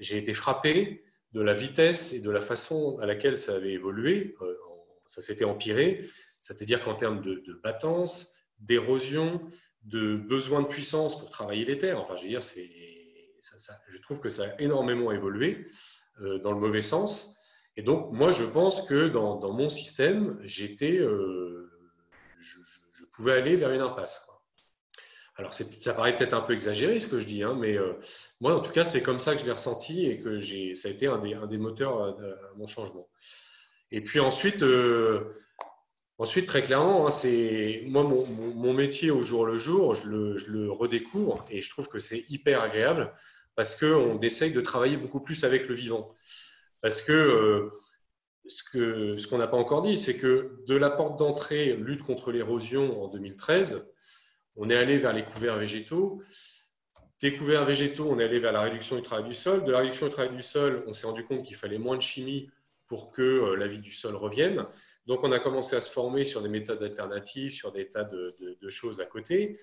[0.00, 4.34] J'ai été frappé de la vitesse et de la façon à laquelle ça avait évolué.
[5.06, 6.04] ça s'était empiré.
[6.40, 9.48] C'est-à-dire qu'en termes de, de battance, d'érosion,
[9.84, 14.28] de besoin de puissance pour travailler les terres, enfin, je veux dire, je trouve que
[14.28, 15.68] ça a énormément évolué
[16.20, 17.37] euh, dans le mauvais sens.
[17.78, 21.70] Et donc, moi, je pense que dans, mon système, j'étais, euh,
[22.36, 24.26] je, pouvais aller vers une impasse.
[25.36, 27.92] Alors, ça paraît peut-être un peu exagéré ce que je dis, hein, mais euh,
[28.40, 30.40] moi, en tout cas, c'est comme ça que je l'ai ressenti et que
[30.74, 32.16] ça a été un des, moteurs à,
[32.56, 33.08] mon changement.
[33.92, 34.64] Et puis ensuite,
[36.20, 41.46] Ensuite, très clairement, hein, c'est moi mon, métier au jour le jour, je le, redécouvre
[41.48, 43.12] et je trouve que c'est hyper agréable
[43.54, 46.16] parce qu'on essaye de travailler beaucoup plus avec le vivant.
[46.80, 47.70] Parce que euh,
[48.48, 53.02] ce qu'on n'a pas encore dit, c'est que de la porte d'entrée lutte contre l'érosion
[53.02, 53.92] en 2013,
[54.56, 56.22] on est allé vers les couverts végétaux.
[57.20, 59.64] Des couverts végétaux, on est allé vers la réduction du travail du sol.
[59.64, 62.02] De la réduction du travail du sol, on s'est rendu compte qu'il fallait moins de
[62.02, 62.50] chimie
[62.86, 64.66] pour que euh, la vie du sol revienne.
[65.06, 68.34] Donc, on a commencé à se former sur des méthodes alternatives, sur des tas de,
[68.68, 69.58] choses à côté.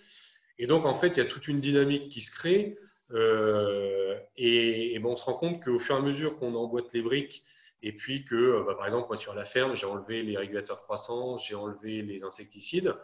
[0.57, 2.77] Et donc, en fait, il y a toute une dynamique qui se crée.
[3.11, 7.01] Euh, et, ben, on se rend compte qu'au fur et à mesure qu'on emboîte les
[7.01, 7.43] briques,
[7.81, 10.77] et puis que, euh, bah, par exemple, moi, sur la ferme, j'ai enlevé les régulateurs
[10.77, 12.95] de croissance, j'ai enlevé les insecticides,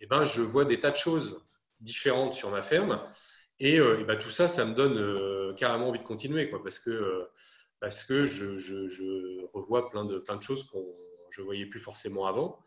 [0.00, 1.42] eh ben, je vois des tas de choses
[1.80, 3.00] différentes sur ma ferme.
[3.60, 7.28] Et, euh, ben, tout ça, ça me donne carrément envie de continuer, quoi, parce que,
[7.80, 10.78] parce que je, je, revois plein de, plein de choses que
[11.30, 12.64] je ne voyais plus forcément avant.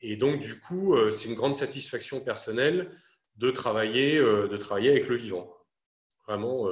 [0.00, 2.90] Et donc, du coup, c'est une grande satisfaction personnelle
[3.36, 5.57] de travailler, de travailler avec le vivant.
[6.28, 6.68] Vraiment,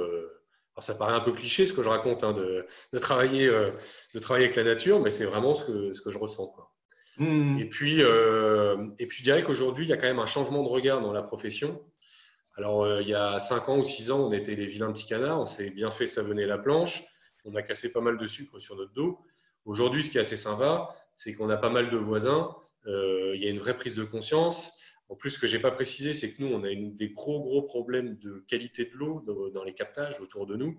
[0.79, 4.45] ça paraît un peu cliché ce que je raconte, hein, de, de, travailler, de travailler
[4.45, 6.47] avec la nature, mais c'est vraiment ce que, ce que je ressens.
[6.47, 6.71] Quoi.
[7.17, 7.57] Mmh.
[7.59, 10.69] Et, puis, et puis, je dirais qu'aujourd'hui, il y a quand même un changement de
[10.69, 11.81] regard dans la profession.
[12.57, 15.05] Alors, euh, il y a 5 ans ou 6 ans, on était les vilains petits
[15.05, 17.03] canards, on s'est bien fait savonner la planche,
[17.45, 19.19] on a cassé pas mal de sucre sur notre dos.
[19.65, 22.55] Aujourd'hui, ce qui est assez sympa, c'est qu'on a pas mal de voisins,
[22.87, 24.73] euh, il y a une vraie prise de conscience.
[25.09, 27.09] En plus, ce que je n'ai pas précisé, c'est que nous, on a une, des
[27.09, 30.77] gros, gros problèmes de qualité de l'eau dans, les captages autour de nous.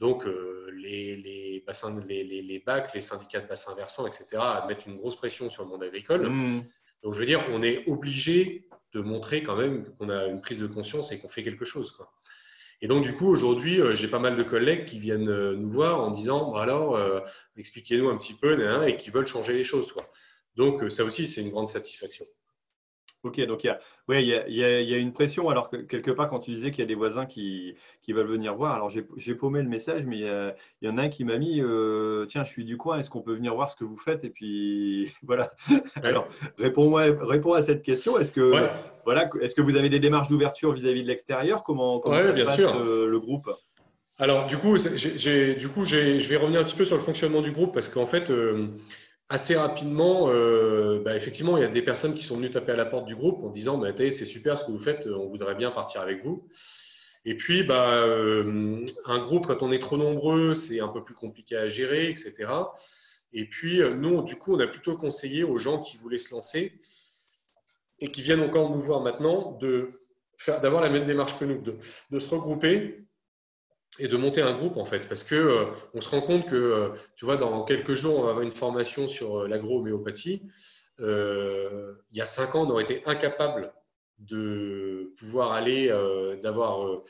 [0.00, 5.16] Donc, euh, les, bassins, les, bacs, les syndicats de bassins versants, etc., mettent une grosse
[5.16, 6.28] pression sur le monde agricole.
[6.28, 6.62] Mmh.
[7.02, 10.60] Donc, je veux dire, on est obligé de montrer quand même qu'on a une prise
[10.60, 11.92] de conscience et qu'on fait quelque chose.
[11.92, 12.10] Quoi.
[12.80, 15.68] Et donc, du coup, aujourd'hui, euh, j'ai pas mal de collègues qui viennent euh, nous
[15.68, 17.20] voir en disant bah alors, euh,
[17.56, 18.56] expliquez-nous un petit peu,
[18.86, 19.92] et qui veulent changer les choses.
[19.92, 20.08] Quoi.
[20.54, 22.24] Donc, ça aussi, c'est une grande satisfaction.
[23.24, 25.48] Ok, donc il y a, ouais, il y, a, il y, a, une pression.
[25.48, 28.28] Alors, que, quelque part, quand tu disais qu'il y a des voisins qui, qui veulent
[28.28, 31.36] venir voir, alors j'ai paumé le message, mais il y, en a un qui m'a
[31.36, 33.96] mis euh, Tiens, je suis du coin, est-ce qu'on peut venir voir ce que vous
[33.96, 34.22] faites?
[34.22, 35.50] Et puis, voilà.
[35.96, 38.18] Alors, réponds-moi réponds à cette question.
[38.18, 38.52] Est-ce que,
[39.04, 41.64] voilà, est que vous avez des démarches d'ouverture vis-à-vis de l'extérieur?
[41.64, 43.50] Comment, comment ça se passe euh, le groupe?
[44.20, 47.50] Alors, du coup, du coup je vais revenir un petit peu sur le fonctionnement du
[47.50, 48.68] groupe parce qu'en fait, euh,
[49.28, 52.76] assez rapidement, euh, bah, effectivement, il y a des personnes qui sont venues taper à
[52.76, 55.54] la porte du groupe en disant bah, C'est super ce que vous faites, on voudrait
[55.54, 56.48] bien partir avec vous.
[57.24, 61.14] Et puis, bah, euh, un groupe, quand on est trop nombreux, c'est un peu plus
[61.14, 62.34] compliqué à gérer, etc.
[63.32, 66.34] Et puis, euh, nous, du coup, on a plutôt conseillé aux gens qui voulaient se
[66.34, 66.80] lancer
[67.98, 69.58] et qui viennent encore nous voir maintenant
[70.62, 73.07] d'avoir la même démarche que nous, de se regrouper
[73.98, 75.64] et de monter un groupe en fait, parce que euh,
[75.94, 78.52] on se rend compte que, euh, tu vois, dans quelques jours, on va avoir une
[78.52, 80.42] formation sur euh, l'agro-homéopathie.
[80.98, 83.72] il y a cinq ans, on aurait été incapable
[84.18, 85.86] de pouvoir aller,
[86.42, 87.02] d'avoir,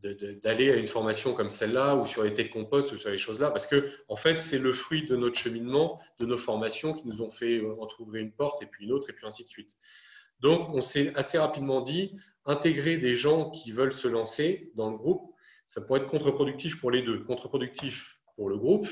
[0.00, 3.50] d'aller à une formation comme celle-là, ou sur les de compost, ou sur les choses-là,
[3.50, 7.20] parce que en fait, c'est le fruit de notre cheminement, de nos formations qui nous
[7.20, 9.70] ont fait entrouvrir une porte, et puis une autre, et puis ainsi de suite.
[10.38, 14.96] Donc, on s'est assez rapidement dit, intégrer des gens qui veulent se lancer dans le
[14.96, 15.35] groupe,
[15.66, 17.22] ça pourrait être contre-productif pour les deux.
[17.22, 18.88] Contre-productif pour le groupe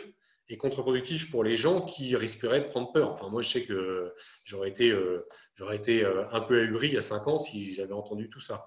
[0.49, 3.12] et contre-productif pour les gens qui risqueraient de prendre peur.
[3.12, 4.12] Enfin, moi, je sais que
[4.45, 5.27] j'aurais été, euh,
[5.72, 8.66] été euh, un peu ahuri il y a cinq ans si j'avais entendu tout ça.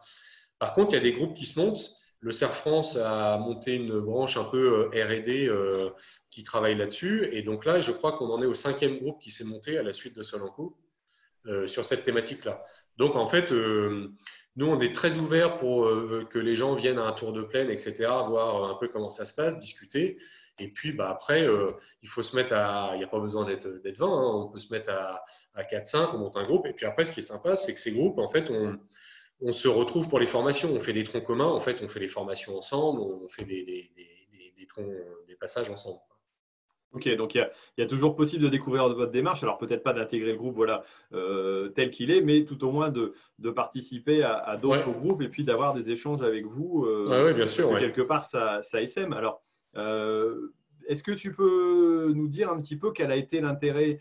[0.60, 1.94] Par contre, il y a des groupes qui se montent.
[2.20, 5.52] Le CERF France a monté une branche un peu euh, R&D
[6.32, 7.30] qui travaille là-dessus.
[7.32, 9.84] Et donc là, je crois qu'on en est au cinquième groupe qui s'est monté à
[9.84, 10.78] la suite de Solanco
[11.66, 12.62] sur cette thématique-là.
[12.98, 13.54] Donc, en fait,
[14.58, 17.44] nous, on est très ouvert pour euh, que les gens viennent à un tour de
[17.44, 17.94] plaine, etc.,
[18.28, 20.18] voir un peu comment ça se passe, discuter.
[20.58, 21.70] Et puis, bah, après, euh,
[22.02, 22.90] il faut se mettre à.
[22.96, 24.32] Il n'y a pas besoin d'être 20, hein.
[24.34, 26.66] on peut se mettre à, à 4-5, on monte un groupe.
[26.66, 29.68] Et puis après, ce qui est sympa, c'est que ces groupes, en fait, on, se
[29.68, 30.72] retrouve pour les formations.
[30.74, 34.54] On fait des troncs communs, on fait les formations ensemble, on fait des, des, des,
[34.58, 34.92] des troncs,
[35.28, 36.00] des passages ensemble.
[36.94, 39.44] Ok, donc il y, a, toujours possible de découvrir votre démarche.
[39.44, 40.84] Alors peut-être pas d'intégrer le groupe voilà,
[41.14, 43.14] euh, tel qu'il est, mais tout au moins de,
[43.52, 46.86] participer à, d'autres groupes et puis d'avoir des échanges avec vous.
[46.86, 47.70] Euh, oui, bien sûr.
[47.70, 49.12] Parce que quelque part, ça, ça SM.
[49.12, 49.42] Alors,
[49.76, 50.54] euh,
[50.88, 54.00] est-ce que tu peux nous dire un petit peu quel a été l'intérêt,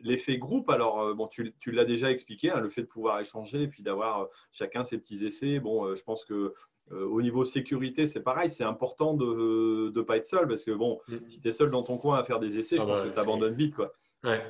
[0.00, 0.70] l'effet groupe?
[0.70, 4.28] Alors, bon, tu, l'as déjà expliqué, hein, le fait de pouvoir échanger et puis d'avoir
[4.52, 5.58] chacun ses petits essais.
[5.58, 6.54] Bon, je pense que
[6.90, 11.00] au niveau sécurité, c'est pareil, c'est important de ne pas être seul parce que bon,
[11.08, 11.16] mm.
[11.26, 13.08] si tu es seul dans ton coin à faire des essais, je ah pense bah,
[13.08, 13.74] que tu abandonnes vite.
[13.74, 13.92] Quoi.
[14.22, 14.40] Ouais.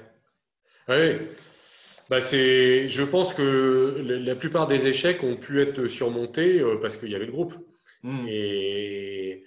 [2.11, 7.11] Bah je pense que la plupart des échecs ont pu être surmontés euh, parce qu'il
[7.11, 7.55] y avait le groupe.
[8.03, 8.27] Mm.
[8.29, 9.45] Et,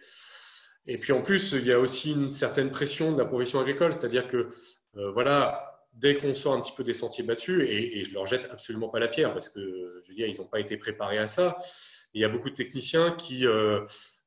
[0.87, 3.93] et puis en plus, il y a aussi une certaine pression de la profession agricole,
[3.93, 4.49] c'est-à-dire que
[4.95, 8.25] euh, voilà, dès qu'on sort un petit peu des sentiers battus, et, et je leur
[8.25, 9.59] jette absolument pas la pierre parce que
[10.03, 11.59] je veux dire, ils n'ont pas été préparés à ça
[12.13, 13.81] il y a beaucoup de techniciens qui euh,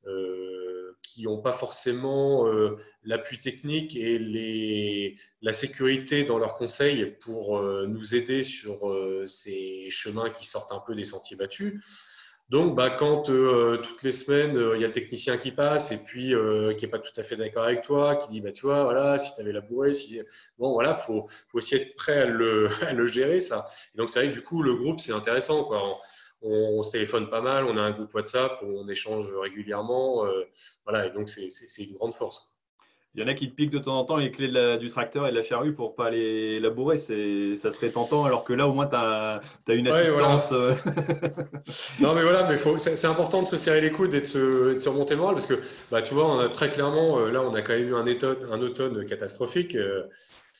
[0.07, 7.61] euh, qui n'ont pas forcément euh, l'appui technique et la sécurité dans leurs conseils pour
[7.61, 8.95] nous aider sur
[9.27, 11.83] ces chemins qui sortent un peu des sentiers battus.
[12.49, 16.33] Donc, bah, quand toutes les semaines, il y a le technicien qui passe et puis
[16.77, 19.17] qui n'est pas tout à fait d'accord avec toi, qui dit, bah, tu vois, voilà,
[19.17, 20.21] si tu avais labouré, si...
[20.59, 23.67] bon, voilà, il faut, aussi être prêt à le, gérer, ça.
[23.93, 25.69] Et donc, c'est vrai que du coup, le groupe, c'est intéressant.
[26.41, 30.25] On, se téléphone pas mal, on a un groupe WhatsApp, on échange régulièrement.
[30.25, 30.43] Euh,
[30.85, 32.51] voilà, et donc c'est une grande force.
[33.13, 35.27] Il y en a qui te piquent de temps en temps les clés du tracteur
[35.27, 36.97] et de la charrue pour pas les labourer.
[36.97, 40.53] Ça serait tentant, alors que là, au moins, tu as, une assistance.
[40.53, 40.73] Euh.
[41.99, 45.15] non, mais voilà, mais c'est important de se serrer les coudes et de se, remonter
[45.15, 45.59] le moral parce que,
[45.91, 48.07] bah, tu vois, on a très clairement, euh, là, on a quand même eu un
[48.07, 49.75] automne, un automne catastrophique.
[49.75, 50.03] Euh,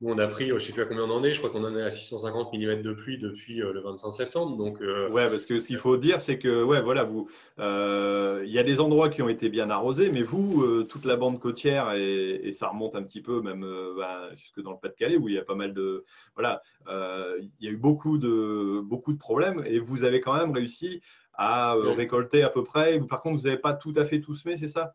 [0.04, 1.64] on a pris, je ne sais plus à combien on en est, je crois qu'on
[1.64, 4.58] en est à 650 mm de pluie depuis euh, le 25 septembre.
[4.58, 7.30] Donc, euh, Ouais, parce que ce qu'il faut dire, c'est que, ouais, voilà, vous,
[7.60, 11.18] euh, il y a des endroits qui ont été bien arrosés, mais vous, toute la
[11.18, 15.30] bande côtière, et, ça remonte un petit peu même bah, jusque dans le Pas-de-Calais, où
[15.30, 16.04] il y a pas mal de.
[16.36, 20.52] Voilà, il y a eu beaucoup de, beaucoup de problèmes, et vous avez quand même
[20.52, 21.02] réussi
[21.34, 22.99] à récolter à peu près.
[23.08, 24.93] Par contre, vous n'avez pas tout à fait tout semé, c'est ça?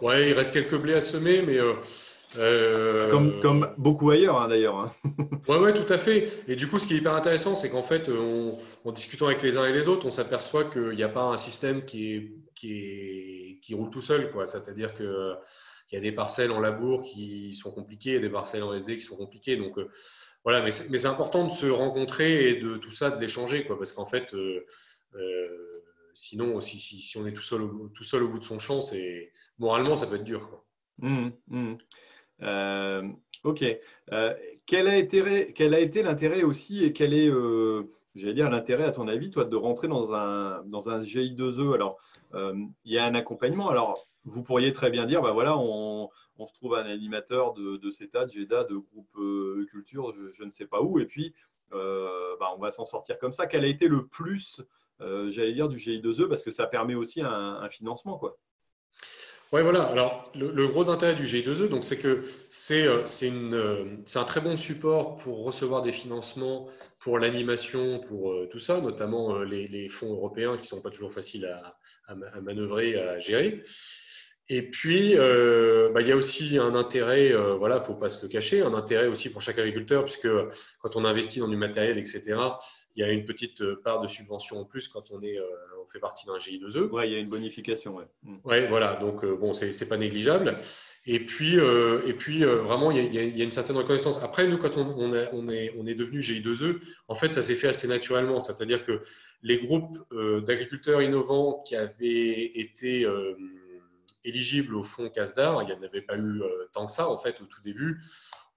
[0.00, 1.58] Ouais, il reste quelques blés à semer, mais
[2.38, 4.76] euh, comme, comme, beaucoup ailleurs hein, d'ailleurs.
[4.76, 4.92] Hein.
[5.48, 6.28] oui, ouais, tout à fait.
[6.48, 8.10] Et du coup, ce qui est hyper intéressant, c'est qu'en fait,
[8.84, 11.36] en discutant avec les uns et les autres, on s'aperçoit qu'il n'y a pas un
[11.36, 14.32] système qui, est, qui, est, qui roule tout seul.
[14.46, 15.36] C'est-à-dire qu'il
[15.92, 19.02] y a des parcelles en labour qui sont compliquées et des parcelles en SD qui
[19.02, 19.56] sont compliquées.
[19.56, 19.90] Donc euh,
[20.44, 23.64] voilà, mais c'est important de se rencontrer et de tout ça, de l'échanger.
[23.64, 24.64] Parce qu'en fait, euh,
[26.14, 28.58] sinon, si, si, si, on est tout seul, au, tout seul au bout de son
[28.58, 28.80] champ,
[29.58, 30.48] moralement, ça peut être dur.
[30.48, 30.64] Quoi.
[30.98, 31.74] Mmh, mmh.
[32.42, 33.08] Euh,
[33.44, 33.64] ok.
[34.12, 34.34] Euh,
[34.66, 39.30] quel, a été, l'intérêt aussi et quel est, euh, j'allais dire, l'intérêt à ton avis,
[39.30, 41.98] toi, de rentrer dans un, dans un GI2E Alors,
[42.34, 43.68] il y a un accompagnement.
[43.68, 46.08] Alors, vous pourriez très bien dire, bah voilà, on,
[46.46, 50.80] se trouve un animateur de, CETA, de GEDA, de groupe culture, je, ne sais pas
[50.82, 51.34] où, et puis
[51.70, 53.46] bah, on va s'en sortir comme ça.
[53.46, 54.62] Quel a été le plus,
[55.00, 58.38] j'allais dire, du GI2E Parce que ça permet aussi un financement, quoi.
[59.52, 59.82] Oui, voilà.
[59.82, 63.84] Alors, le, gros intérêt du G2E, donc, c'est que c'est euh, euh,
[64.14, 69.42] un très bon support pour recevoir des financements pour l'animation, pour euh, tout ça, notamment
[69.42, 71.44] les, fonds européens qui ne sont pas toujours faciles
[72.08, 73.62] à, manœuvrer, à gérer.
[74.48, 78.62] Et puis, bah, il y a aussi un intérêt, voilà, faut pas se le cacher,
[78.62, 80.28] un intérêt aussi pour chaque agriculteur, puisque
[80.80, 82.36] quand on investit dans du matériel, etc.,
[82.94, 85.44] il y a une petite euh, part de subvention en plus quand on, est, euh,
[85.82, 86.88] on fait partie d'un GI2E.
[86.92, 87.96] Oui, il y a une bonification.
[87.96, 88.36] Oui, mm.
[88.44, 90.58] ouais, voilà, donc euh, bon, c'est pas négligeable.
[91.06, 94.22] Et puis, et puis vraiment, il y, a, il y, a, une certaine reconnaissance.
[94.22, 96.78] Après, nous, quand on, on, on est, on est devenu GI2E,
[97.08, 98.38] en fait, ça s'est fait assez naturellement.
[98.38, 99.02] C'est-à-dire que
[99.42, 99.98] les groupes
[100.46, 103.04] d'agriculteurs innovants qui avaient été
[104.24, 106.40] éligibles au fonds CASDAR, il n'y en avait pas eu
[106.72, 108.00] tant que ça, en fait, au tout début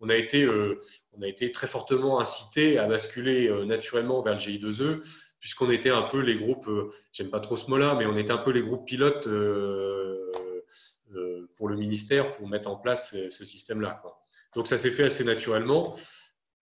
[0.05, 0.79] on a été, euh,
[1.17, 5.01] on a été très fortement incité à basculer euh, naturellement vers le GI2E,
[5.39, 8.31] puisqu'on était un peu les groupes, euh, j'aime pas trop ce mot-là, mais on était
[8.31, 9.27] un peu les groupes pilotes
[11.55, 14.03] pour le ministère pour mettre en place ce système-là.
[14.53, 15.95] Donc ça s'est fait assez naturellement.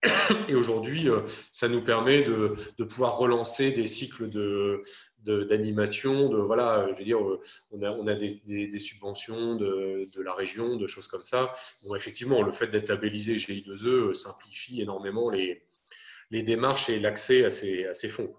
[0.48, 1.08] Et aujourd'hui,
[1.52, 4.82] ça nous permet de, pouvoir relancer des cycles de,
[5.24, 7.20] d'animation, de, voilà, je veux dire,
[7.70, 11.54] on a, on a des, des, subventions de, de, la région, de choses comme ça.
[11.84, 15.62] Bon, effectivement, le fait d'être labellisé GI2E simplifie énormément les,
[16.30, 18.34] les démarches et l'accès à ces, à ces fonds.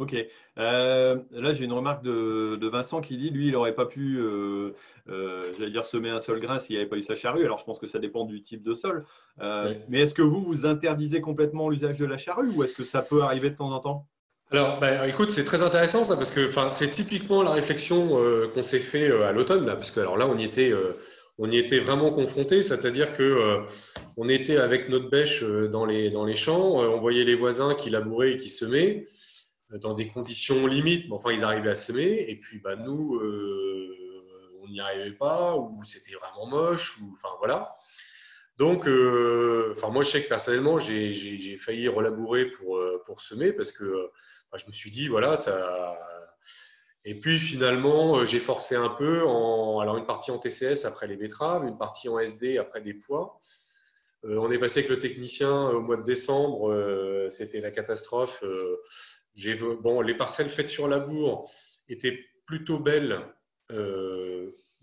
[0.00, 0.16] Ok.
[0.58, 4.18] Euh, là, j'ai une remarque de, de, Vincent qui dit, lui, il n'aurait pas pu,
[4.18, 4.74] euh,
[5.08, 7.44] euh, j'allais dire, semer un seul grain s'il n'y avait pas eu sa charrue.
[7.44, 9.04] Alors, je pense que ça dépend du type de sol.
[9.38, 13.02] Mais est-ce que vous, vous interdisez complètement l'usage de la charrue ou est-ce que ça
[13.02, 14.06] peut arriver de temps en temps?
[14.52, 18.64] Alors, bah, écoute, c'est très intéressant ça parce que c'est typiquement la réflexion euh, qu'on
[18.64, 20.96] s'est fait euh, à l'automne là, parce que alors là, on y était, euh,
[21.38, 23.60] on y était vraiment confronté, c'est-à-dire que
[24.16, 27.90] on était avec notre bêche dans les dans les champs, on voyait les voisins qui
[27.90, 29.06] labouraient et qui semaient
[29.72, 33.20] dans des conditions limites, mais enfin ils arrivaient à semer, et puis bah nous,
[34.62, 37.76] on n'y arrivait pas ou c'était vraiment moche ou enfin voilà.
[38.58, 44.10] Donc, enfin moi je sais que personnellement j'ai failli relabourer pour pour semer parce que
[44.56, 45.98] je me suis dit, voilà, ça.
[47.04, 51.06] Et puis finalement, euh, j'ai forcé un peu en alors une partie en TCS après
[51.06, 53.38] les betteraves, une partie en SD après des pois.
[54.24, 58.44] Euh, on est passé avec le technicien au mois de décembre, euh, c'était la catastrophe.
[59.82, 61.50] Bon, les parcelles faites sur labour
[61.88, 63.20] étaient plutôt belles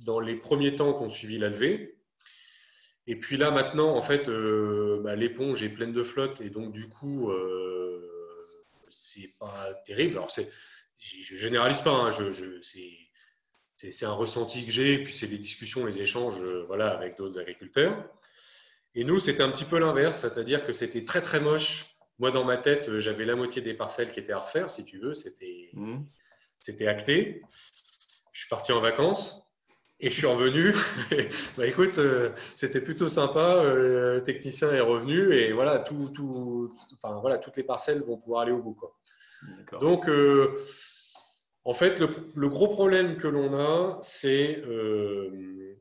[0.05, 1.97] dans les premiers temps qu'on suivi la levée.
[3.07, 6.89] Et puis là maintenant, en fait, bah, l'éponge est pleine de flotte et donc du
[6.89, 7.31] coup,
[8.89, 10.17] c'est pas terrible.
[10.17, 10.49] Alors, c'est,
[10.97, 12.09] je généralise pas, hein,
[13.75, 17.39] c'est, un ressenti que j'ai, puis c'est des discussions, les échanges euh, voilà, avec d'autres
[17.39, 18.09] agriculteurs.
[18.95, 21.86] Et nous, c'était un petit peu l'inverse, c'est-à-dire que c'était très très moche.
[22.19, 24.85] Moi, dans ma tête, euh, j'avais la moitié des parcelles qui étaient à refaire, si
[24.85, 25.99] tu veux, c'était, mmh.
[26.59, 27.41] c'était acté.
[28.31, 29.47] Je suis parti en vacances.
[29.99, 30.75] Et je suis revenu.
[31.57, 33.63] bah, écoute, euh, c'était plutôt sympa.
[33.63, 38.17] Euh, le technicien est revenu et voilà, tout, tout, enfin, voilà, toutes les parcelles vont
[38.17, 38.75] pouvoir aller au bout.
[38.75, 38.95] Quoi.
[39.81, 40.55] Donc, euh,
[41.63, 45.73] en fait, le, gros problème que l'on a, c'est que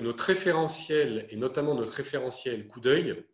[0.00, 3.24] notre référentiel, et notamment notre référentiel coup d'œil,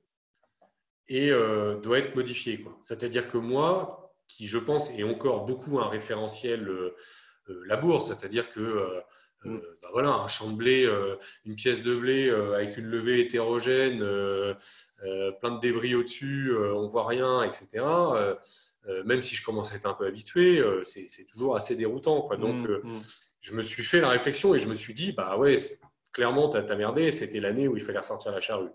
[1.82, 2.64] doit être modifié.
[2.82, 6.68] C'est-à-dire que moi, qui je pense est encore beaucoup un référentiel
[7.66, 8.60] labour, c'est-à-dire que
[9.46, 9.60] euh, mm.
[9.82, 13.20] bah voilà, un champ de blé, euh, une pièce de blé euh, avec une levée
[13.20, 13.98] hétérogène,
[15.40, 17.84] plein de débris au-dessus, on voit rien, etc.
[19.04, 22.22] même si je commence à être un peu habitué, c'est toujours assez déroutant.
[22.22, 22.36] Quoi.
[22.36, 23.02] Donc, mm, mm.
[23.40, 25.56] je me suis fait la réflexion et je me suis dit, bah ouais,
[26.12, 28.70] clairement, tu as, merdé, c'était l'année où il fallait ressortir la charrue.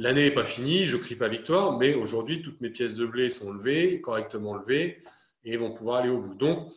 [0.00, 3.28] L'année n'est pas finie, je crie pas victoire, mais aujourd'hui, toutes mes pièces de blé
[3.28, 5.02] sont levées, correctement levées,
[5.44, 6.34] et vont pouvoir aller au bout.
[6.34, 6.72] Donc,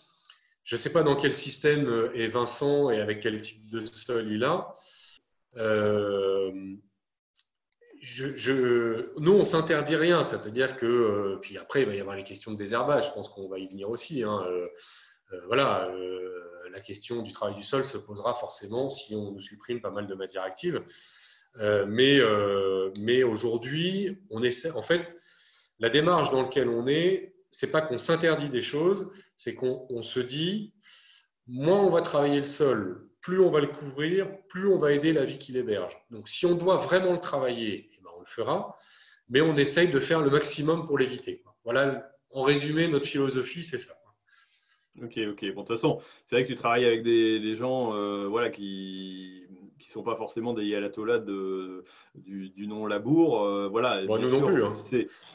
[0.65, 3.79] je ne sais pas dans quel système euh, est Vincent et avec quel type de
[3.79, 4.73] sol il a.
[5.55, 6.51] Euh,
[9.17, 12.51] nous, on s'interdit rien, c'est-à-dire que, euh, puis après, il va y avoir les questions
[12.51, 14.23] de désherbage, je pense qu'on va y venir aussi.
[14.23, 14.45] Hein.
[15.47, 15.89] voilà,
[16.69, 20.07] la question du travail du sol se posera forcément si on nous supprime pas mal
[20.07, 20.83] de matières actives.
[21.59, 22.19] Mais
[22.99, 25.15] mais aujourd'hui, on essaie, en fait,
[25.79, 30.19] la démarche dans laquelle on est, c'est pas qu'on s'interdit des choses, c'est qu'on se
[30.19, 30.73] dit,
[31.47, 35.13] moins on va travailler le sol, plus on va le couvrir, plus on va aider
[35.13, 35.97] la vie qui l'héberge.
[36.11, 38.77] Donc si on doit vraiment le travailler, eh ben, on le fera,
[39.29, 41.43] mais on essaye de faire le maximum pour l'éviter.
[41.63, 43.93] Voilà, en résumé, notre philosophie, c'est ça.
[45.01, 45.53] Ok, ok.
[45.53, 49.47] Bon, de toute façon, c'est vrai que tu travailles avec des, gens euh, voilà, qui
[49.87, 51.83] ne sont pas forcément des ayatollahs de,
[52.15, 53.43] du, du non-labour.
[53.43, 54.63] Euh, voilà, bon, nous non plus.
[54.63, 54.73] Hein.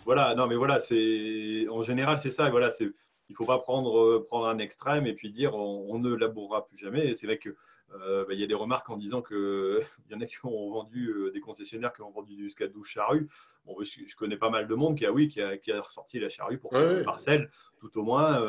[0.04, 2.50] Voilà, non, mais voilà, c'est en général, c'est ça.
[2.50, 2.90] Voilà, c'est
[3.28, 6.76] il faut pas prendre, euh, prendre un extrême et puis dire on, ne labourera plus
[6.76, 7.14] jamais.
[7.14, 7.54] C'est vrai qu'il
[7.94, 9.36] euh, bah, y a des remarques en disant qu'il
[10.10, 13.28] y en a qui ont vendu, euh, des concessionnaires qui ont vendu jusqu'à 12 charrues.
[13.66, 16.18] Bon, je, connais pas mal de monde qui a, oui, qui a, qui a ressorti
[16.18, 18.40] la charrue pour une parcelle, tout au moins.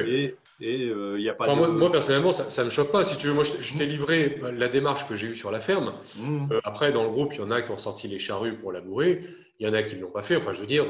[0.00, 3.04] Et il y a pas moi, personnellement, ça ne me choque pas.
[3.04, 5.92] Si tu veux, moi, je, t'ai livré la démarche que j'ai eue sur la ferme.
[6.18, 6.60] Mmh.
[6.64, 9.22] après, dans le groupe, il y en a qui ont sorti les charrues pour labourer.
[9.60, 10.36] Il y en a qui ne l'ont pas fait.
[10.36, 10.86] Enfin, je veux dire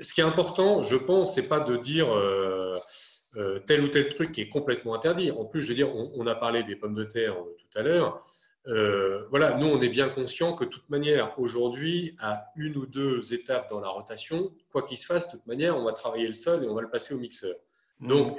[0.00, 2.08] ce qui est important, je pense, c'est pas de dire
[3.38, 5.30] euh, euh, tel ou tel truc qui est complètement interdit.
[5.30, 7.82] En plus, je veux dire, on, a parlé des pommes de terre euh, tout à
[7.82, 8.22] l'heure.
[9.30, 13.32] voilà, nous, on est bien conscient que de toute manière, aujourd'hui, à une ou deux
[13.32, 16.34] étapes dans la rotation, quoi qu'il se fasse, de toute manière, on va travailler le
[16.34, 17.56] sol et on va le passer au mixeur.
[18.00, 18.08] Mmh.
[18.08, 18.38] Donc,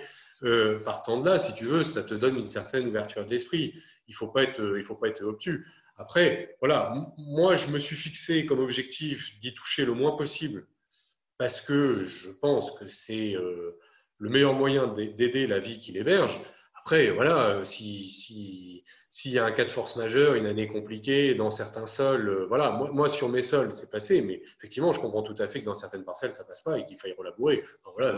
[0.85, 3.73] partant de là, si tu veux, ça te donne une certaine ouverture d'esprit.
[4.07, 5.67] Il ne faut, pas être, il faut pas être obtus.
[5.97, 10.65] Après, voilà, moi, je me suis fixé comme objectif d'y toucher le moins possible
[11.37, 13.79] parce que je pense que c'est euh,
[14.19, 16.39] le meilleur moyen d'aider la vie qui l'héberge.
[16.81, 18.83] Après, voilà, euh, s'il
[19.25, 22.71] y a un cas de force majeure, une année compliquée dans certains sols, euh, voilà,
[22.71, 25.73] moi, sur mes sols, c'est passé, mais effectivement, je comprends tout à fait que dans
[25.73, 27.63] certaines parcelles, ça passe pas et qu'il faille relabourer.
[27.93, 28.11] voilà,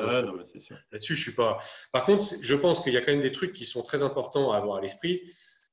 [0.91, 1.59] Là-dessus, je suis pas.
[1.91, 4.51] Par contre, je pense qu'il y a quand même des trucs qui sont très importants
[4.51, 5.21] à avoir à l'esprit.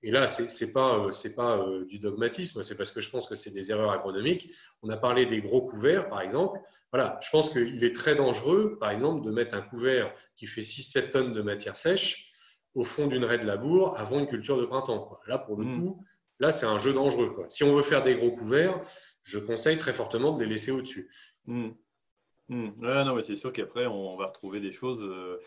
[0.02, 3.34] Et là, ce n'est pas, c'est pas du dogmatisme, c'est parce que je pense que
[3.34, 4.50] c'est des erreurs agronomiques.
[4.82, 6.60] On a parlé des gros couverts, par exemple.
[6.92, 10.62] Voilà, je pense qu'il est très dangereux, par exemple, de mettre un couvert qui fait
[10.62, 12.32] 6-7 tonnes de matière sèche
[12.74, 15.18] au fond d'une raie de labour avant une culture de printemps.
[15.26, 15.80] Là, pour le hmm.
[15.80, 16.06] coup,
[16.38, 17.34] là, c'est un jeu dangereux.
[17.48, 18.80] Si on veut faire des gros couverts,
[19.22, 21.10] je conseille très fortement de les laisser au-dessus.
[21.46, 21.70] Hmm.
[22.48, 22.70] Hmm.
[22.78, 25.02] non, mais c'est sûr qu'après, on va retrouver des choses.
[25.02, 25.38] Euh,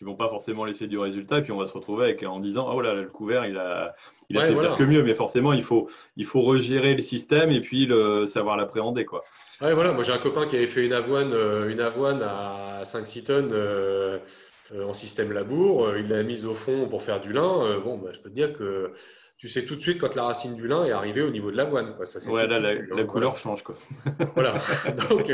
[0.00, 1.38] qui vont pas forcément laisser du résultat.
[1.38, 3.94] Et puis on va se retrouver avec, en disant oh là, le couvert, il a,
[4.30, 5.02] il a fait pire que mieux.
[5.02, 9.04] Mais forcément, il faut, il faut regérer le système et puis le, savoir l'appréhender.
[9.04, 9.20] Quoi.
[9.60, 9.92] Ouais, voilà.
[9.92, 13.50] Moi, j'ai un copain qui avait fait une avoine, euh, une avoine à 5-6 tonnes.
[13.52, 14.18] Euh,
[14.72, 17.78] euh, en système labour, il l'a mise au fond pour faire du lin.
[17.84, 18.92] bon, bah, je peux te dire que
[19.36, 21.56] tu sais tout de suite quand la racine du lin est arrivée au niveau de
[21.58, 21.94] l'avoine.
[22.04, 23.64] Ça, ouais, là, la, couleur change.
[23.64, 23.74] Quoi.
[24.34, 24.54] voilà.
[25.10, 25.30] Donc,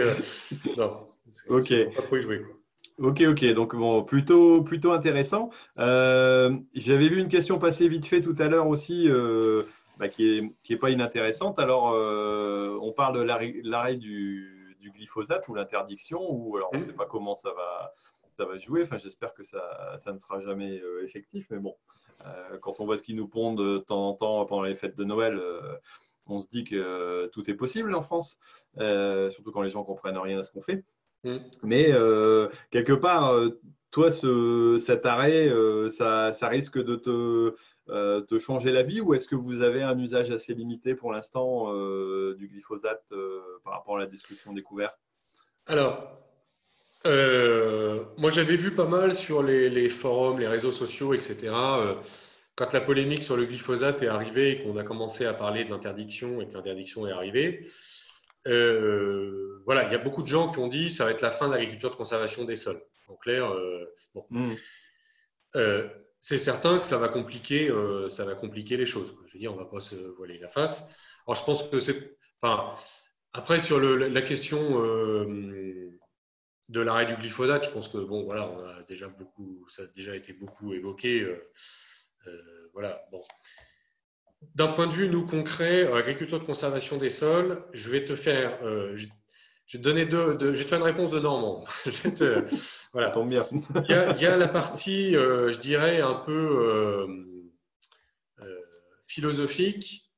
[0.77, 1.03] non,
[1.51, 1.95] ok.
[1.95, 2.41] Pas trop y jouer.
[2.41, 2.57] Quoi.
[2.99, 5.51] Ok, ok, donc bon, plutôt, plutôt intéressant.
[5.79, 9.65] Euh, j'avais vu une question passer vite fait tout à l'heure aussi, euh,
[9.99, 11.59] bah, qui n'est qui est pas inintéressante.
[11.59, 16.83] Alors, euh, on parle de l'arrêt du, du, glyphosate ou l'interdiction, ou alors on ne
[16.83, 16.87] mmh.
[16.87, 17.93] sait pas comment ça va,
[18.39, 18.85] ça va jouer.
[18.85, 21.75] Enfin, j'espère que ça, ça, ne sera jamais effectif, mais bon,
[22.63, 25.05] quand on voit ce qu'ils nous pondent de temps en temps pendant les fêtes de
[25.05, 25.39] Noël
[26.29, 28.39] on se dit que tout est possible en France,
[28.79, 30.83] surtout quand les gens comprennent rien à ce qu'on fait.
[31.25, 31.37] Mm.
[31.63, 33.61] Mais euh, quelque part, euh,
[33.91, 37.55] toi, ce, cet arrêt, euh, ça, ça, risque de te,
[38.21, 41.73] te, changer la vie ou est-ce que vous avez un usage assez limité pour l'instant
[42.35, 43.05] du glyphosate
[43.65, 44.99] par rapport à la destruction des couverts?
[45.67, 46.21] Alors,
[47.05, 51.55] moi j'avais vu pas mal sur les, les, forums, les réseaux sociaux, etc.
[52.57, 55.71] quand la polémique sur le glyphosate est arrivée et qu'on a commencé à parler de
[55.71, 57.63] l'interdiction et que l'interdiction est arrivée,
[58.47, 61.31] euh, voilà, il y a beaucoup de gens qui ont dit ça va être la
[61.31, 62.81] fin de l'agriculture de conservation des sols.
[63.09, 63.85] En clair, euh,
[64.15, 64.27] bon.
[64.31, 64.55] Hmm.
[65.57, 65.89] Euh,
[66.19, 67.71] c'est certain que ça va compliquer,
[68.09, 69.17] ça va compliquer les choses.
[69.29, 70.89] Je veux dire, on ne va pas se voiler la face.
[71.27, 72.17] Alors, je pense que c'est.
[72.41, 72.73] Enfin,
[73.33, 74.81] après, sur la question
[76.69, 79.87] de l'arrêt du glyphosate, je pense que bon, voilà, on a déjà beaucoup, ça a
[79.89, 81.27] déjà été beaucoup évoqué.
[82.73, 83.23] Voilà, bon.
[84.55, 88.59] D'un point de vue, nous, concret, agriculture de conservation des sols, je vais te faire,
[88.61, 89.07] je
[89.77, 91.65] vais te donner deux, je vais te faire une réponse de Normand.
[92.93, 93.11] voilà.
[93.11, 93.47] Tombe bien.
[93.89, 97.07] il, y a, la partie, euh, je dirais, un peu euh,
[98.41, 98.61] euh,
[99.07, 100.09] philosophique.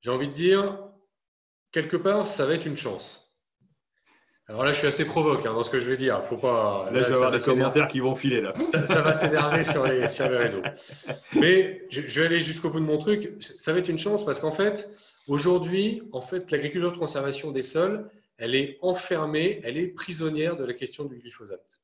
[0.00, 0.78] J'ai envie de dire,
[1.72, 3.25] quelque part, ça va être une chance.
[4.48, 6.22] Alors là, je suis assez provoque hein, dans ce que je vais dire.
[6.24, 6.88] Faut pas.
[6.92, 8.52] Là, je vais avoir des commentaires qui vont filer là.
[8.84, 10.62] Ça, va s'énerver sur les, sur les réseaux.
[11.34, 13.34] Mais je, je vais aller jusqu'au bout de mon truc.
[13.40, 14.88] Ça va être une chance parce qu'en fait,
[15.26, 20.64] aujourd'hui, en fait, l'agriculture de conservation des sols, elle est enfermée, elle est prisonnière de
[20.64, 21.80] la question du glyphosate.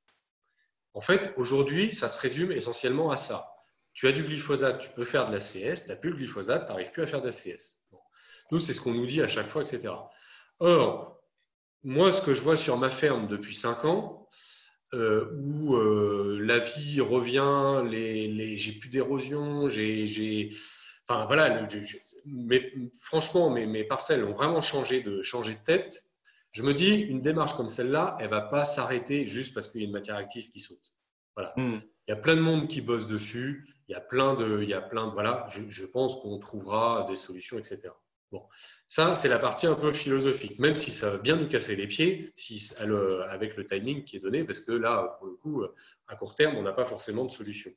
[0.95, 3.49] En fait, aujourd'hui, ça se résume essentiellement à ça.
[3.95, 6.67] Tu as du glyphosate, tu peux faire de la CS, tu n'as plus le glyphosate,
[6.67, 7.77] tu n'arrives plus à faire de la CS.
[8.51, 9.95] Nous, c'est ce qu'on nous dit à chaque fois, etc.
[10.61, 11.22] Or,
[11.85, 14.29] moi, ce que je vois sur ma ferme depuis 5 ans,
[14.95, 20.51] euh, où euh, la vie revient, les, j'ai plus d'érosion, j'ai,
[21.09, 21.67] enfin voilà,
[22.27, 26.05] mais, franchement, mes, mes, parcelles ont vraiment changé de, changé de tête.
[26.53, 29.81] Je me dis, une démarche comme celle-là, elle ne va pas s'arrêter juste parce qu'il
[29.81, 30.93] y a une matière active qui saute.
[31.35, 31.55] Voilà.
[31.57, 31.81] Hmm.
[32.07, 33.67] Il y a plein de monde qui bosse dessus.
[33.89, 35.47] Il y a plein de, il y a plein de, voilà.
[35.49, 37.89] Je, pense qu'on trouvera des solutions, etc.
[38.33, 38.43] Bon,
[38.89, 41.87] ça c'est la partie un peu philosophique, même si ça va bien nous casser les
[41.87, 42.73] pieds, si,
[43.29, 45.65] avec le timing qui est donné, parce que là, pour le coup,
[46.09, 47.71] à court terme, on n'a pas forcément de solution.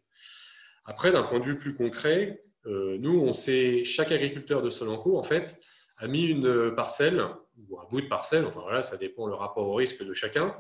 [0.86, 5.18] Après, d'un point de vue plus concret, euh, nous, on sait, chaque agriculteur de Solanco,
[5.18, 5.60] en fait,
[5.98, 7.22] a mis une parcelle
[7.70, 10.56] ou un bout de parcelle, enfin voilà, ça dépend le rapport au risque de chacun,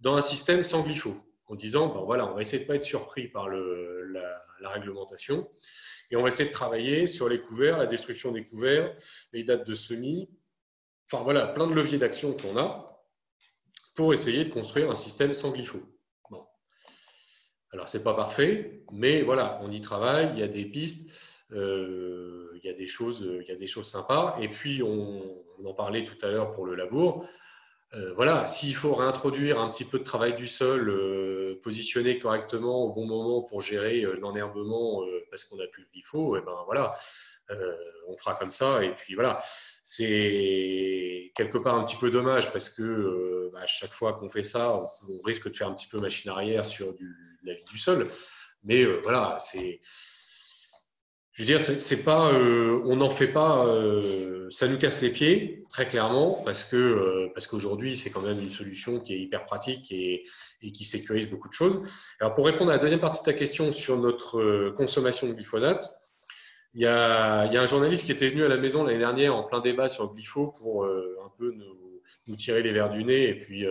[0.00, 1.16] dans un système sans glypho,
[1.46, 5.48] en disant, ben voilà, on va essayer de ne pas être surpris par la, réglementation,
[6.10, 8.94] et on va essayer de travailler sur les couverts, la destruction des couverts,
[9.32, 10.28] les dates de semis,
[11.06, 13.04] enfin voilà, plein de leviers d'action qu'on a
[13.96, 15.80] pour essayer de construire un système sans glypho.
[16.30, 16.44] Bon.
[17.72, 21.10] Alors, ce n'est pas parfait, mais voilà, on y travaille, il y a des pistes.
[21.52, 24.36] Euh, il, y a des choses, il y a des choses sympas.
[24.40, 27.26] Et puis, on, en parlait tout à l'heure pour le labour.
[27.94, 32.84] Euh, voilà, s'il faut réintroduire un petit peu de travail du sol, euh, positionner correctement
[32.84, 36.62] au bon moment pour gérer l'enherbement parce qu'on n'a plus le faut, et eh ben
[36.66, 36.96] voilà,
[38.06, 38.84] on fera comme ça.
[38.84, 39.40] Et puis voilà,
[39.82, 44.72] c'est quelque part un petit peu dommage parce que bah, chaque fois qu'on fait ça,
[45.08, 48.08] on, risque de faire un petit peu machine arrière sur du, la vie du sol.
[48.62, 49.80] Mais voilà, c'est
[51.40, 55.08] je veux dire, c'est pas, euh, on n'en fait pas, euh, ça nous casse les
[55.08, 59.20] pieds très clairement parce que euh, parce qu'aujourd'hui c'est quand même une solution qui est
[59.20, 60.26] hyper pratique et,
[60.60, 61.80] et, qui sécurise beaucoup de choses.
[62.20, 65.88] Alors pour répondre à la deuxième partie de ta question sur notre consommation de glyphosate,
[66.74, 69.34] il y, a, y a un journaliste qui était venu à la maison l'année dernière
[69.34, 73.02] en plein débat sur le glypho pour un peu nous, nous, tirer les verres du
[73.02, 73.64] nez et puis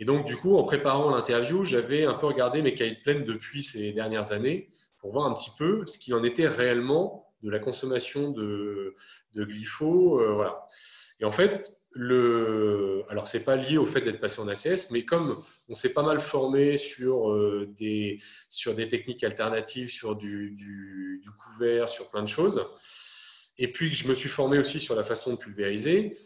[0.00, 3.62] et donc du coup en préparant l'interview j'avais un peu regardé mes cahiers de depuis
[3.62, 4.68] ces dernières années
[5.06, 8.96] pour voir un petit peu ce qu'il en était réellement de la consommation de,
[9.36, 9.42] de.
[9.44, 10.66] Euh, voilà.
[11.20, 15.04] Et en fait, le, alors c'est pas lié au fait d'être passé en ACS, mais
[15.04, 21.22] comme on s'est pas mal formé sur euh, des sur des techniques alternatives, sur du,
[21.38, 22.66] couvert, sur plein de choses,
[23.58, 26.18] et puis que je me suis formé aussi sur la façon de pulvériser,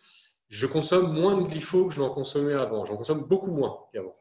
[0.48, 2.86] je consomme moins de glypho que je n'en consommais avant.
[2.86, 4.16] J'en consomme beaucoup moins qu'avant.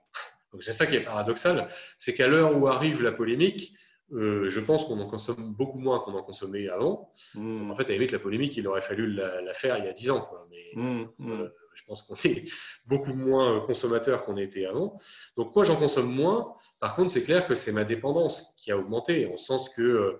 [0.52, 3.74] Donc c'est ça qui est paradoxal, c'est qu'à l'heure où arrive la polémique,
[4.12, 7.12] euh, je pense qu'on en consomme beaucoup moins qu'on en consommait avant.
[7.36, 7.70] Hmm.
[7.70, 9.94] En fait, à la limite, la polémique, il aurait fallu la, faire il y a
[9.94, 10.30] 10 ans.
[10.50, 11.32] Mais hmm, hmm.
[11.32, 12.44] Euh, je pense qu'on est
[12.88, 15.00] beaucoup moins consommateur qu'on était avant.
[15.38, 16.56] Donc, moi, j'en consomme moins.
[16.80, 20.20] Par contre, c'est clair que c'est ma dépendance qui a augmenté, en sens que euh,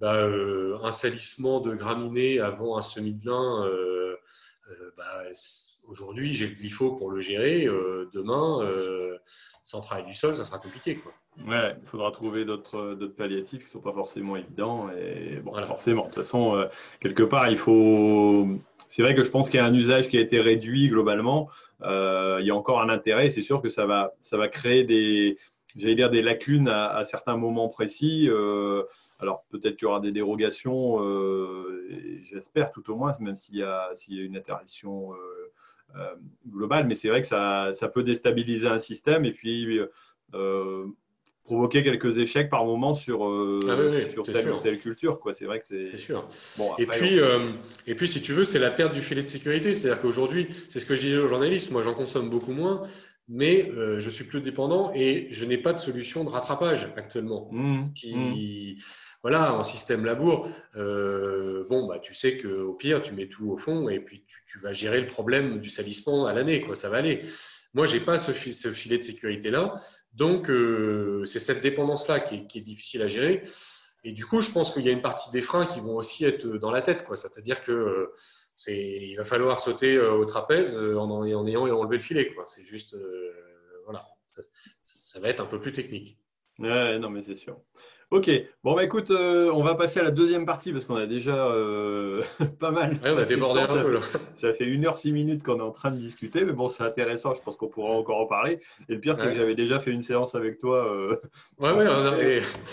[0.00, 0.28] bah,
[0.82, 3.68] un salissement de graminées avant un semis de lin,
[4.96, 5.24] bah,
[5.88, 7.66] aujourd'hui, j'ai le glypho pour le gérer.
[8.12, 8.64] demain,
[9.68, 10.94] sans travail du sol, ça sera compliqué.
[10.94, 11.12] Quoi.
[11.46, 14.88] Ouais, il faudra trouver d'autres palliatifs qui ne sont pas forcément évidents.
[14.90, 16.66] Et bon, forcément, de toute façon, euh,
[17.00, 18.48] quelque part, il faut.
[18.86, 21.50] C'est vrai que je pense qu'il y a un usage qui a été réduit globalement.
[21.82, 23.28] Euh, il y a encore un intérêt.
[23.28, 25.36] C'est sûr que ça va, ça va créer des,
[25.76, 28.26] j'allais dire, des lacunes à, certains moments précis.
[28.30, 28.84] Euh,
[29.18, 30.98] alors peut-être qu'il y aura des dérogations,
[32.22, 35.12] j'espère tout au moins, même s'il y, a, s'il y a une interdiction
[36.46, 36.86] globale.
[36.86, 39.24] Mais c'est vrai que ça, ça, peut déstabiliser un système.
[39.24, 39.80] Et puis
[41.48, 45.18] provoquer quelques échecs par moment sur, euh, ah sur telle ou telle culture.
[45.32, 45.96] C'est vrai que c'est.
[45.96, 46.28] sûr.
[46.58, 47.50] Bon, et, puis, euh,
[47.86, 49.72] et puis, si tu veux, c'est la perte du filet de sécurité.
[49.72, 52.82] C'est-à-dire qu'aujourd'hui, c'est ce que je disais aux journalistes, moi j'en consomme beaucoup moins,
[53.28, 57.48] mais je suis plus dépendant et je n'ai pas de solution de rattrapage actuellement.
[57.50, 58.32] Mmh, mmh.
[59.22, 63.88] Voilà, en système labour, bon, bah, tu sais qu'au pire, tu mets tout au fond
[63.88, 67.24] et puis tu, vas gérer le problème du salissement à l'année, quoi, ça va aller.
[67.74, 69.80] Moi, je n'ai pas ce, filet de sécurité-là.
[70.14, 73.44] Donc, euh, c'est cette dépendance-là qui, est difficile à gérer.
[74.04, 76.24] Et du coup, je pense qu'il y a une partie des freins qui vont aussi
[76.24, 77.04] être dans la tête.
[77.14, 78.14] C'est-à-dire que euh,
[78.66, 82.34] il va falloir sauter euh, au trapèze en, ayant enlevé le filet.
[82.46, 82.96] C'est juste,
[83.84, 84.42] voilà, ça,
[84.82, 86.18] ça, va être un peu plus technique.
[86.58, 87.60] Ouais, non, mais c'est sûr.
[88.10, 88.30] Ok,
[88.64, 91.34] bon bah écoute, euh, on va passer à la deuxième partie parce qu'on a déjà
[91.34, 92.22] euh,
[92.58, 92.92] pas mal.
[93.02, 94.00] Ouais, on a débordé un peu là.
[94.34, 96.82] Ça fait une heure six minutes qu'on est en train de discuter, mais bon, c'est
[96.82, 98.60] intéressant, je pense qu'on pourra encore en parler.
[98.88, 100.86] Et le pire, c'est que j'avais déjà fait une séance avec toi.
[100.86, 101.16] Euh,
[101.58, 101.86] ouais, ouais,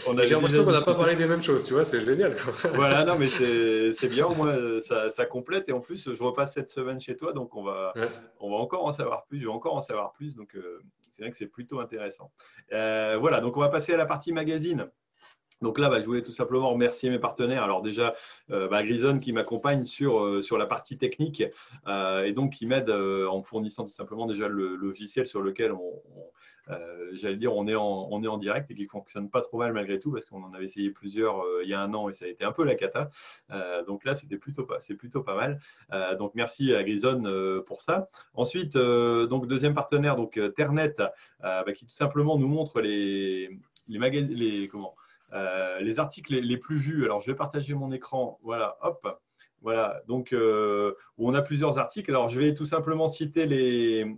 [0.08, 2.34] on a, j'ai l'impression qu'on n'a pas parlé des mêmes choses, tu vois, c'est génial.
[2.38, 2.72] Quoi.
[2.74, 5.68] voilà, non, mais c'est, bien, au moins ça, ça, complète.
[5.68, 7.92] Et en plus, je repasse cette semaine chez toi, donc on va,
[8.40, 10.56] on va encore en savoir plus, je vais encore en savoir plus, donc
[11.12, 12.32] c'est vrai que c'est plutôt intéressant.
[12.72, 14.90] voilà, donc on va passer à la partie magazine.
[15.62, 17.64] Donc là, bah, je voulais tout simplement remercier mes partenaires.
[17.64, 18.16] Alors déjà,
[18.52, 21.44] euh, bah, Grison qui m'accompagne sur, euh, la partie technique
[21.88, 26.02] euh, et donc qui m'aide en fournissant tout simplement déjà le, logiciel sur lequel on,
[27.14, 30.26] j'allais dire, on est, en, direct et qui fonctionne pas trop mal malgré tout parce
[30.26, 32.52] qu'on en avait essayé plusieurs il y a un an et ça a été un
[32.52, 33.10] peu la cata.
[33.88, 36.18] donc là, c'était plutôt pas, c'est plutôt pas mal.
[36.18, 37.24] donc merci à Grison
[37.66, 38.10] pour ça.
[38.34, 40.96] Ensuite, donc deuxième partenaire, donc Ternet,
[41.42, 43.50] bah, qui tout simplement nous montre les,
[43.88, 44.96] les, les comment
[45.36, 49.20] euh, les articles les, plus vus, alors je vais partager mon écran, voilà, hop,
[49.62, 52.10] voilà, donc euh, où on a plusieurs articles.
[52.10, 54.16] Alors je vais tout simplement citer les,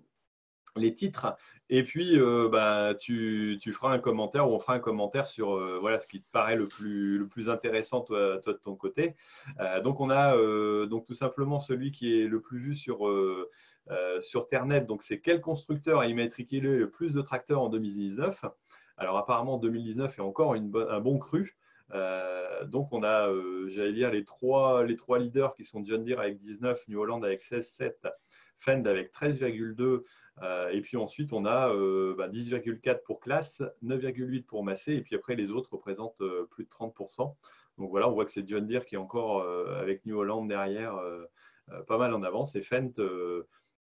[0.75, 1.35] les titres
[1.69, 5.57] et puis euh, bah, tu, tu, feras un commentaire ou on fera un commentaire sur
[5.79, 9.15] voilà, ce qui te paraît le plus, le plus intéressant toi, de ton côté.
[9.83, 10.35] donc on a
[10.85, 13.09] donc tout simplement celui qui est le plus vu sur,
[14.21, 14.47] sur
[14.87, 18.45] donc c'est quel constructeur a immatriculé le plus de tracteurs en 2019
[18.97, 21.57] alors apparemment 2019 est encore un bon cru.
[21.93, 26.37] Euh, donc on a, euh, j'allais dire, les trois, leaders qui sont John Deere avec
[26.39, 28.11] 19, New Holland avec 16,7,
[28.57, 30.03] Fend avec 13,2.
[30.43, 35.15] Euh, et puis ensuite, on a 10,4 bah, pour classe, 9,8 pour Massé, et puis
[35.15, 37.35] après, les autres représentent plus de 30%.
[37.77, 39.43] Donc voilà, on voit que c'est John Deere qui est encore
[39.79, 40.99] avec New Holland derrière,
[41.87, 42.99] pas mal en avance, et Fendt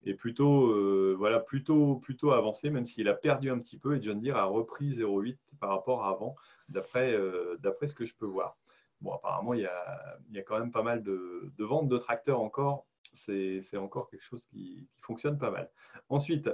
[0.04, 4.02] est plutôt, euh, voilà, plutôt, plutôt avancé, même s'il a perdu un petit peu et
[4.02, 6.34] John Deere a repris 0,8 par rapport à avant,
[6.68, 8.56] d'après euh, ce que je peux voir.
[9.00, 11.88] Bon, apparemment, il y a, il y a quand même pas mal de, de ventes
[11.88, 12.86] de tracteurs encore.
[13.14, 15.70] C'est encore quelque chose qui, qui, fonctionne pas mal.
[16.08, 16.48] Ensuite,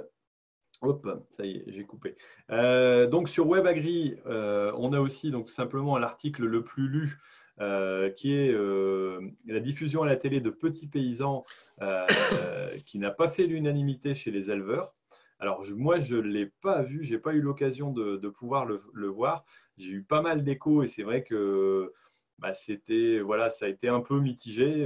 [0.81, 2.17] hop, ça y est, j'ai coupé.
[2.49, 7.19] Euh, donc sur WebAgri, on a aussi donc simplement l'article le plus lu
[7.61, 11.45] euh, qui est euh, la diffusion à la télé de petits paysans
[11.81, 12.07] euh,
[12.85, 14.95] qui n'a pas fait l'unanimité chez les éleveurs.
[15.39, 19.07] Alors moi, je ne l'ai pas vu, je n'ai pas eu l'occasion de, pouvoir le,
[19.07, 19.43] voir.
[19.77, 21.91] J'ai eu pas mal d'échos et c'est vrai que
[22.37, 24.85] bah, c'était voilà, ça a été un peu mitigé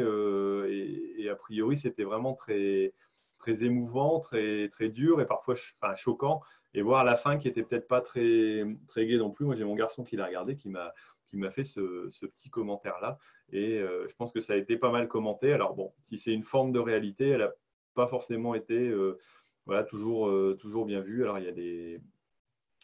[1.19, 2.93] et, a priori c'était vraiment très
[3.38, 5.55] très émouvant, très très dur et parfois
[5.95, 6.41] choquant.
[6.76, 9.45] Et voir la fin qui était peut-être pas très très gai non plus.
[9.45, 10.91] Moi j'ai mon garçon qui l'a regardé, qui m'a
[11.34, 13.17] qui m'a fait ce, petit commentaire-là.
[13.51, 15.51] Et euh, je pense que ça a été pas mal commenté.
[15.51, 17.51] Alors bon, si c'est une forme de réalité, elle n'a
[17.95, 19.17] pas forcément été euh,
[19.65, 21.23] voilà, toujours, euh, toujours bien vue.
[21.23, 21.99] Alors il y, a des,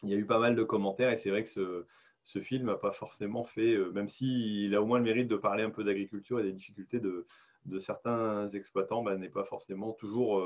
[0.02, 1.86] il y a eu pas mal de commentaires et c'est vrai que ce,
[2.24, 5.62] ce film n'a pas forcément fait, même s'il a au moins le mérite de parler
[5.62, 7.26] un peu d'agriculture et des difficultés de,
[7.66, 10.44] de certains exploitants, bah, n'est pas forcément toujours,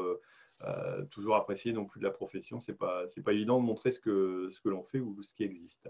[1.10, 2.60] toujours apprécié non plus de la profession.
[2.60, 5.32] Ce n'est pas, pas évident de montrer ce que, ce que l'on fait ou ce
[5.32, 5.88] qui existe.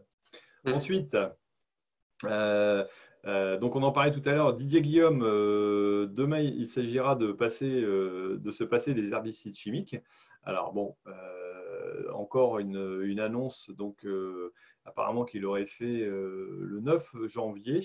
[0.64, 0.72] Mmh.
[0.72, 1.16] Ensuite,
[2.26, 2.84] euh,
[3.26, 7.32] euh, donc on en parlait tout à l'heure, Didier Guillaume, euh, demain il s'agira de,
[8.36, 9.96] de se passer des herbicides chimiques.
[10.42, 10.94] Alors bon,
[12.12, 14.06] encore une, annonce, donc
[14.84, 17.80] apparemment qu'il aurait fait le 9 janvier.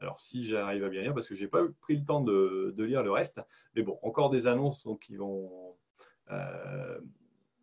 [0.00, 2.74] Alors si j'arrive à bien lire, parce que je n'ai pas pris le temps de,
[2.78, 3.40] lire le reste,
[3.74, 5.74] mais bon, encore des annonces donc, qui vont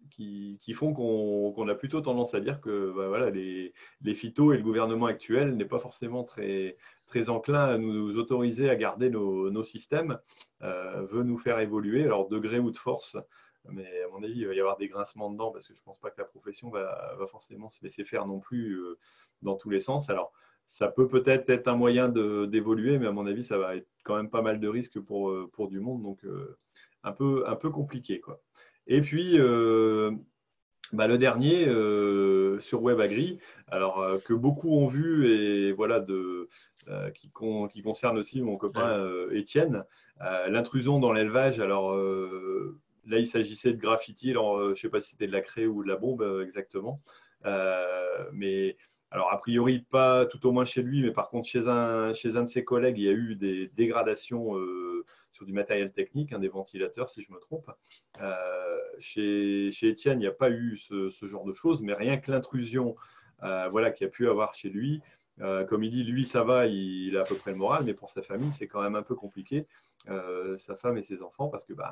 [0.09, 4.57] qui, font qu'on a plutôt tendance à dire que bah, voilà, les, les phytos et
[4.57, 6.77] le gouvernement actuel n'est pas forcément très,
[7.07, 10.19] très enclin à nous autoriser à garder nos, nos systèmes,
[10.61, 13.17] euh, veut nous faire évoluer, alors de gré ou de force.
[13.69, 15.83] Mais à mon avis, il va y avoir des grincements dedans parce que je ne
[15.85, 18.97] pense pas que la profession va, va, forcément se laisser faire non plus euh,
[19.41, 20.09] dans tous les sens.
[20.09, 20.31] Alors,
[20.67, 24.15] ça peut peut-être être un moyen d'évoluer, mais à mon avis, ça va être quand
[24.15, 26.25] même pas mal de risques pour, euh, pour du monde, donc
[27.03, 28.19] un, peu, un peu compliqué.
[28.19, 28.41] Quoi.
[28.87, 30.11] Et puis, euh,
[30.93, 36.49] bah, le dernier euh, sur WebAgri, alors euh, que beaucoup ont vu et voilà de
[37.15, 37.31] qui,
[37.71, 39.83] qui, concerne aussi mon copain Étienne,
[40.19, 41.59] l'intrusion dans l'élevage.
[41.59, 44.29] Alors là, il s'agissait de graffiti.
[44.29, 47.01] Alors, je ne sais pas si c'était de la craie ou de la bombe exactement.
[48.33, 48.77] mais
[49.15, 52.35] alors, a priori, pas tout au moins chez lui, mais par contre, chez un, chez
[52.37, 54.53] un de ses collègues, il y a eu des dégradations
[55.31, 57.71] sur du matériel technique, un des ventilateurs, si je me trompe.
[58.99, 62.17] chez, chez Etienne, il n'y a pas eu ce, ce, genre de choses, mais rien
[62.17, 62.95] que l'intrusion
[63.41, 65.01] voilà, qu'il a pu avoir chez lui,
[65.41, 67.93] euh, comme il dit, lui, ça va, il, a à peu près le moral, mais
[67.93, 69.67] pour sa famille, c'est quand même un peu compliqué,
[70.07, 71.91] euh, sa femme et ses enfants, parce que ben,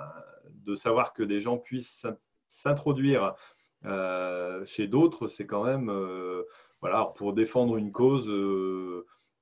[0.65, 2.07] de savoir que des gens puissent
[2.49, 3.35] s'introduire
[3.85, 5.91] euh, chez d'autres, c'est quand même,
[6.83, 8.29] voilà, pour défendre une cause,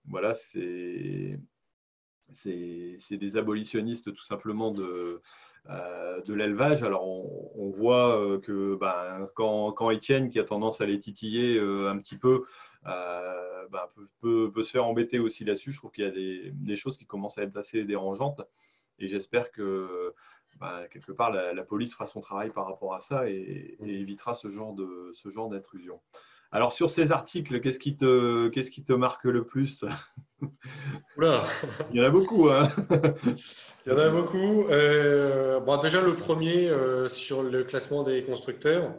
[0.06, 1.40] voilà, c'est
[2.44, 5.22] des abolitionnistes tout simplement de,
[5.68, 6.84] de l'élevage.
[6.84, 11.98] Alors, on, voit que ben, quand, quand Étienne, qui a tendance à les titiller un
[11.98, 12.46] petit peu,
[12.88, 13.92] euh, bah,
[14.22, 15.72] peut, se faire embêter aussi là-dessus.
[15.72, 18.42] Je trouve qu'il y a des, choses qui commencent à être assez dérangeantes
[19.00, 20.14] et j'espère que
[20.60, 24.74] bah, quelque part la, police fera son travail par rapport à ça et, évitera genre
[24.74, 26.02] de ce genre d'intrusion.
[26.54, 29.86] Alors sur ces articles, qu'est-ce qui te qu'est-ce qui te marque le plus?
[31.18, 31.46] Oula.
[31.92, 32.50] Il y en a beaucoup.
[32.50, 32.70] Hein
[33.86, 34.66] Il y en a beaucoup.
[34.70, 38.94] Euh, bon, déjà le premier euh, sur le classement des constructeurs.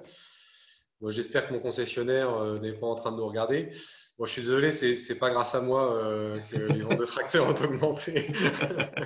[1.09, 3.71] J'espère que mon concessionnaire euh, n'est pas en train de nous regarder.
[4.19, 5.99] Bon, je suis désolé, c'est n'est pas grâce à moi
[6.51, 8.33] que les ventes de tracteurs ont augmenté.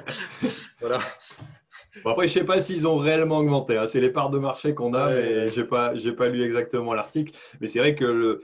[0.80, 1.00] voilà.
[2.04, 3.76] Après, je ne sais pas s'ils ont réellement augmenté.
[3.76, 3.86] Hein.
[3.86, 7.32] C'est les parts de marché qu'on a, mais je n'ai pas, pas lu exactement l'article.
[7.60, 8.40] Mais c'est vrai que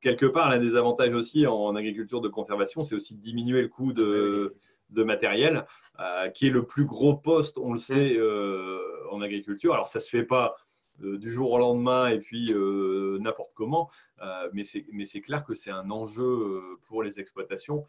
[0.00, 3.68] quelque part, l'un des avantages aussi en, agriculture de conservation, c'est aussi de diminuer le
[3.68, 4.54] coût de,
[4.90, 5.66] de matériel,
[6.00, 9.12] euh, qui est le plus gros poste, on le sait, mm.
[9.12, 9.74] en agriculture.
[9.74, 10.56] Alors, ça ne se fait pas
[11.04, 13.90] euh, du jour au lendemain et puis euh, n'importe comment.
[14.22, 17.84] Euh, mais c'est clair que c'est un enjeu pour les exploitations.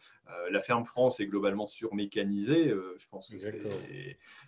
[0.52, 2.70] la ferme France est globalement surmécanisée.
[2.70, 3.38] je pense que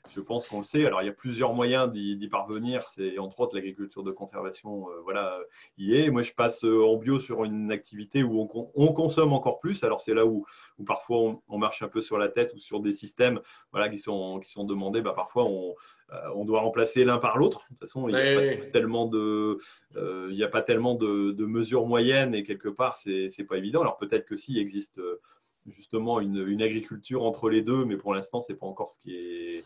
[0.10, 0.86] je pense qu'on le sait.
[0.86, 2.88] Alors il y a plusieurs moyens d'y parvenir.
[2.88, 4.88] C'est entre autres l'agriculture de conservation.
[5.04, 5.40] voilà,
[5.78, 6.10] y est.
[6.10, 9.84] Moi je passe en bio sur une activité où on, consomme encore plus.
[9.84, 10.46] Alors c'est là où,
[10.78, 13.40] où parfois on, marche un peu sur la tête ou sur des systèmes
[13.72, 15.02] voilà qui sont qui sont demandés.
[15.02, 15.76] Bah, parfois on
[16.12, 17.64] euh, on doit remplacer l'un par l'autre.
[17.64, 19.60] De toute façon, il n'y a, pas tellement de,
[19.96, 23.82] euh, a pas tellement de, mesures moyennes et quelque part, c'est n'est pas évident.
[23.82, 25.22] Alors peut-être que s'il existe euh,
[25.68, 29.14] justement une, agriculture entre les deux, mais pour l'instant, ce n'est pas encore ce qui
[29.14, 29.64] est.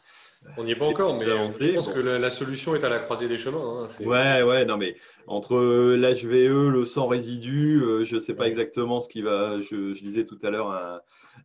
[0.57, 3.29] On n'y est pas encore, mais je pense que la, solution est à la croisée
[3.29, 3.87] des chemins.
[3.87, 5.55] Hein, ouais, ouais, non, mais entre
[5.95, 9.61] l'HVE, le sang résidu, je ne sais pas exactement ce qui va.
[9.61, 10.99] Je, je disais tout à l'heure un,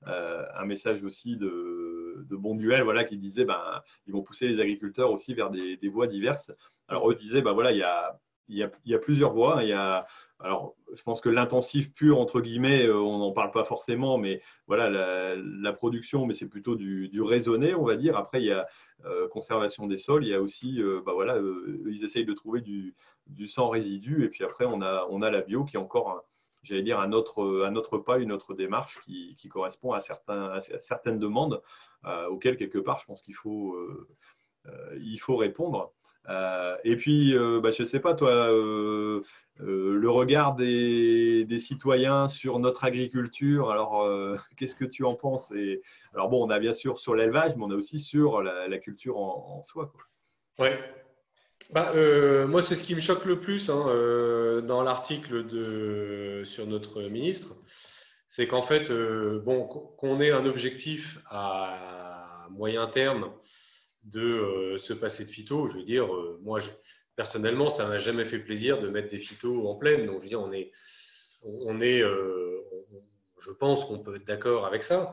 [0.06, 4.60] un, message aussi de, de, bons duels voilà, qui disaient ben, ils vont pousser les
[4.60, 6.52] agriculteurs aussi vers des, voies diverses.
[6.88, 8.18] Alors eux disaient ben, voilà, il y a,
[8.48, 9.62] il y, a, plusieurs voies.
[9.62, 10.06] Il y a,
[10.40, 14.40] alors, je pense que l'intensif pur, entre guillemets, euh, on n'en parle pas forcément, mais
[14.68, 14.88] voilà,
[15.36, 18.16] la, production, mais c'est plutôt du, raisonné, on va dire.
[18.16, 18.66] Après, il y a
[19.04, 21.38] euh, conservation des sols, il y a aussi, euh, bah voilà,
[21.86, 22.94] ils essayent de trouver du,
[23.26, 26.24] du, sans résidu, et puis après, on a, on a la bio qui est encore
[26.62, 31.18] j'allais dire, un autre, pas, une autre démarche qui, qui correspond à, certains, à certaines
[31.18, 31.62] demandes
[32.28, 33.78] auxquelles, quelque part, je pense qu'il faut,
[35.00, 35.92] il faut répondre.
[36.84, 38.48] Et puis, bah, je ne sais pas, toi,
[39.58, 44.06] le regard des, citoyens sur notre agriculture, alors
[44.56, 45.50] qu'est-ce que tu en penses?
[45.52, 45.82] Et,
[46.14, 49.18] Alors bon, on a bien sûr sur l'élevage, mais on a aussi sur la, culture
[49.18, 49.92] en, soi.
[50.56, 50.70] Quoi.
[51.70, 51.92] Bah,
[52.46, 53.86] moi, c'est ce qui me choque le plus hein,
[54.62, 55.44] dans l'article
[56.44, 57.56] sur notre ministre
[58.28, 63.32] c'est qu'en fait, euh, bon, qu'on ait un objectif à moyen terme
[64.10, 66.60] de euh, se passer de phyto, je veux dire, euh, moi,
[67.16, 70.06] personnellement, ça m'a jamais fait plaisir de mettre des phytos en pleine.
[70.06, 70.72] Donc, je veux dire, on est,
[71.44, 72.02] on est
[73.40, 75.12] je pense qu'on peut être d'accord avec ça.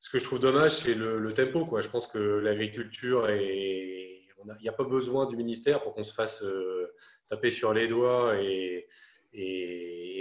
[0.00, 1.64] Ce que je trouve dommage, c'est le, tempo.
[1.64, 1.80] Quoi.
[1.80, 3.30] Je pense que l'agriculture.
[3.30, 6.44] Il n'y a, pas besoin du ministère pour qu'on se fasse
[7.28, 8.86] taper sur les doigts et,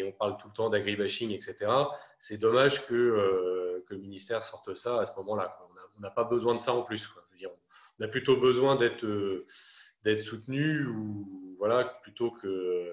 [0.06, 1.72] on parle tout le temps d'agribashing, etc.
[2.20, 5.58] C'est dommage que, euh, que, le ministère sorte ça à ce moment-là.
[5.98, 7.08] On n'a pas besoin de ça en plus.
[8.04, 9.46] A plutôt besoin d'être euh,
[10.04, 12.90] d'être soutenu ou voilà plutôt que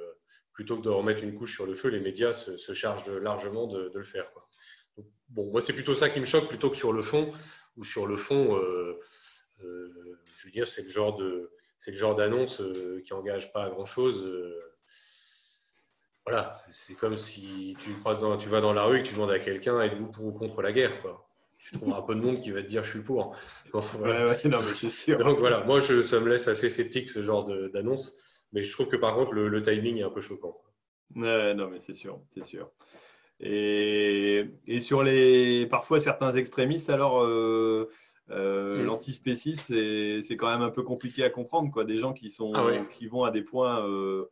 [0.52, 3.90] plutôt que de remettre une couche sur le feu, les médias se, chargent largement de,
[3.94, 4.30] le faire.
[5.28, 7.32] bon, moi c'est plutôt ça qui me choque plutôt que sur le fond
[7.76, 9.00] ou sur le fond, euh,
[9.60, 12.62] je veux dire c'est le genre de c'est le genre d'annonce
[13.04, 14.22] qui engage pas à grand chose
[16.26, 19.14] voilà, c'est comme si tu, croises dans, tu vas dans la rue et que tu
[19.14, 21.30] demandes à quelqu'un êtes-vous pour ou contre la guerre quoi.
[21.62, 23.36] Tu trouveras un peu de monde qui va te dire je suis pour.
[23.72, 24.36] voilà.
[24.44, 25.18] non, mais sûr.
[25.18, 28.18] Donc voilà, moi je, ça me laisse assez sceptique ce genre d'annonce,
[28.52, 30.56] mais je trouve que par contre le, timing est un peu choquant.
[31.14, 32.70] Ouais, non, mais c'est sûr, c'est sûr.
[33.40, 37.90] Et, et, sur les parfois certains extrémistes, alors euh,
[38.30, 38.86] euh, mm.
[38.86, 39.74] l'antispécisme,
[40.22, 41.70] c'est quand même un peu compliqué à comprendre.
[41.72, 41.84] Quoi.
[41.84, 44.30] Des gens qui, sont, ah qui vont à des points euh,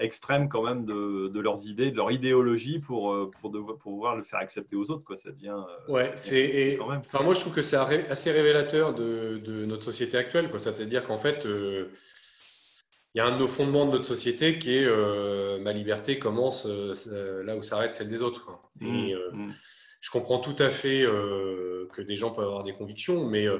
[0.00, 4.40] extrêmes quand même de, leurs idées, de leur idéologie pour, euh, pour, pouvoir le faire
[4.40, 5.04] accepter aux autres.
[5.04, 5.16] Quoi.
[5.16, 5.56] Ça devient.
[5.88, 6.78] ouais, c'est.
[6.80, 10.50] Enfin, moi, je trouve que c'est assez révélateur de, de, notre société actuelle.
[10.56, 15.58] C'est-à-dire qu'en fait, il y a un de nos fondements de notre société qui est
[15.60, 18.58] ma liberté commence là où s'arrête celle des autres.
[18.80, 19.46] Et, mm.
[19.46, 19.52] Mm
[20.00, 23.58] je comprends tout à fait euh, que des gens peuvent avoir des convictions, mais euh,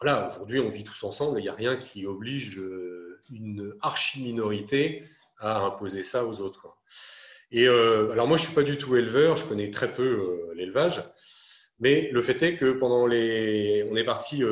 [0.00, 5.04] voilà, aujourd'hui, on vit tous ensemble il n'y a rien qui oblige euh, une archi-minorité
[5.38, 6.78] à imposer ça aux autres.
[7.50, 11.02] Et alors, moi, je suis pas du tout éleveur, je connais très peu l'élevage,
[11.80, 13.86] mais le fait est que pendant les.
[13.90, 14.42] On est parti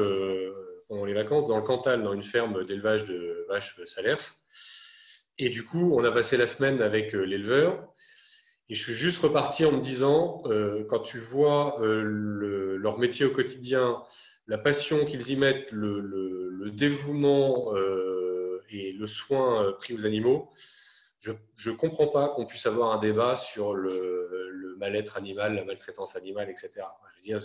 [0.89, 4.37] pendant les vacances dans le Cantal, dans une ferme d'élevage de vaches salers.
[5.39, 7.87] Et du coup, on a passé la semaine avec l'éleveur.
[8.69, 13.25] Et je suis juste reparti en me disant, euh, quand tu vois euh, leur métier
[13.25, 14.03] au quotidien,
[14.49, 18.16] la passion qu'ils y mettent, le, dévouement euh,
[18.71, 20.53] et le soin pris aux animaux,
[21.21, 26.17] je ne comprends pas qu'on puisse avoir un débat sur le, mal-être animal, la maltraitance
[26.17, 26.71] animale, etc.
[27.13, 27.39] Je veux dire,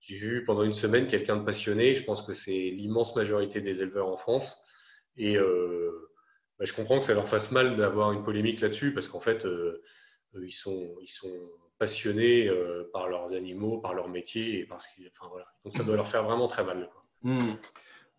[0.00, 3.82] j'ai vu pendant une semaine quelqu'un de passionné, je pense que c'est l'immense majorité des
[3.82, 4.62] éleveurs en France,
[5.16, 5.36] et
[6.60, 9.46] bah, je comprends que ça leur fasse mal d'avoir une polémique là-dessus, parce qu'en fait,
[9.46, 9.82] euh,
[10.34, 11.32] ils, sont, ils sont
[11.78, 15.46] passionnés euh, par leurs animaux, par leur métier, et parce enfin, voilà.
[15.64, 16.90] donc ça doit leur faire vraiment très mal.
[17.22, 17.54] Hmm.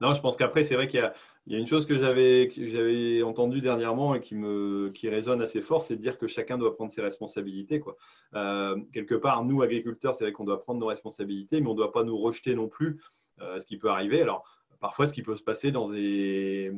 [0.02, 1.14] Non, je pense qu'après, c'est vrai qu'il y a,
[1.48, 5.62] il y a une chose que j'avais entendue dernièrement et qui, me, qui résonne assez
[5.62, 7.80] fort, c'est de dire que chacun doit prendre ses responsabilités.
[7.80, 7.98] Quoi.
[8.36, 11.78] Euh, quelque part, nous, agriculteurs, c'est vrai qu'on doit prendre nos responsabilités, mais on ne
[11.78, 13.02] doit pas nous rejeter non plus,
[13.40, 14.22] ce qui peut arriver.
[14.22, 14.44] Alors,
[14.80, 16.72] parfois, ce qui peut se passer dans des,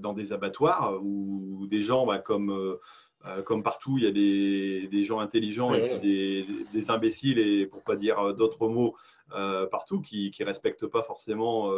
[0.00, 2.78] dans des abattoirs où des gens, bah, comme
[3.26, 7.96] euh, comme partout, il y a des, gens intelligents et des, imbéciles, et pour pas
[7.96, 8.96] dire euh, d'autres mots,
[9.34, 11.72] euh, partout, qui ne respectent pas forcément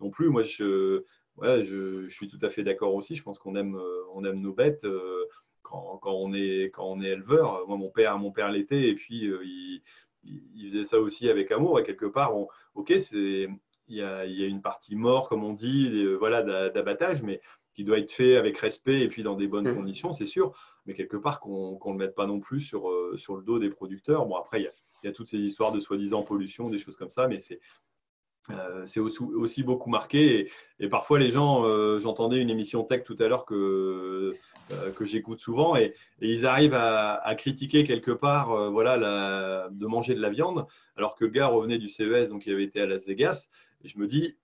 [0.00, 0.28] non plus.
[0.28, 1.04] Moi, je,
[1.40, 3.14] je, suis tout à fait d'accord aussi.
[3.14, 3.80] Je pense qu'on aime,
[4.14, 4.86] on aime nos bêtes
[5.62, 7.66] quand, on est, quand on est éleveur.
[7.66, 9.30] Moi, mon père, mon père l'était, et puis
[10.22, 11.80] il, faisait ça aussi avec amour.
[11.80, 12.34] Et quelque part,
[12.74, 13.48] ok, c'est
[13.88, 17.40] il y, a, il y, a, une partie mort, comme on dit, voilà, d'abattage, mais
[17.74, 19.74] qui doit être fait avec respect et puis dans des bonnes mmh.
[19.74, 20.54] conditions, c'est sûr
[20.86, 23.58] mais quelque part qu'on ne le mette pas non plus sur, euh, sur le dos
[23.58, 24.26] des producteurs.
[24.26, 24.70] Bon, après, il
[25.04, 27.60] y, a toutes ces histoires de soi-disant pollution, des choses comme ça, mais c'est
[28.50, 30.50] euh, c'est aussi, beaucoup marqué.
[30.80, 34.30] Et, parfois, les gens, euh, j'entendais une émission tech tout à l'heure que,
[34.96, 40.30] que j'écoute souvent, et, ils arrivent à, critiquer quelque part voilà, de manger de la
[40.30, 40.66] viande,
[40.96, 43.48] alors que le gars revenait du CES, donc il avait été à Las Vegas.
[43.84, 44.36] Et je me dis,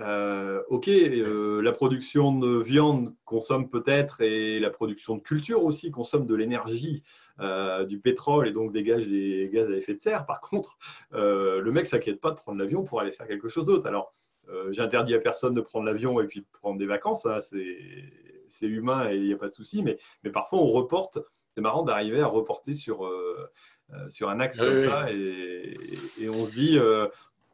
[0.00, 5.92] euh, ok, euh, la production de viande consomme peut-être et la production de culture aussi
[5.92, 7.04] consomme de l'énergie,
[7.40, 10.26] euh, du pétrole et donc dégage des gaz à effet de serre.
[10.26, 10.78] Par contre,
[11.12, 13.86] le mec s'inquiète pas de prendre l'avion pour aller faire quelque chose d'autre.
[13.86, 14.12] Alors,
[14.70, 19.10] j'interdis à personne de prendre l'avion et puis de prendre des vacances, hein, c'est humain
[19.10, 21.18] et il n'y a pas de souci, mais, mais, parfois on reporte.
[21.54, 23.10] C'est marrant d'arriver à reporter sur,
[24.08, 25.76] sur un axe comme ça et,
[26.20, 26.78] et, on se dit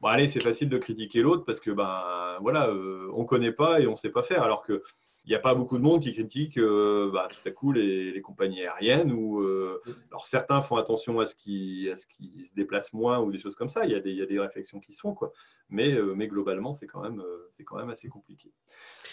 [0.01, 3.81] bon, allez, c'est facile de critiquer l'autre parce que ben voilà, euh, on connaît pas
[3.81, 4.43] et on sait pas faire.
[4.43, 4.83] Alors que
[5.31, 8.21] il n'y a pas beaucoup de monde qui critique euh, bah, tout à coup les,
[8.21, 9.81] compagnies aériennes ou euh,
[10.11, 13.55] alors certains font attention à ce qui ce qui se déplacent moins ou des choses
[13.55, 13.85] comme ça.
[13.85, 15.33] Il y a des, il y a des réflexions qui se font quoi.
[15.69, 18.51] Mais mais globalement c'est quand même c'est quand même assez compliqué.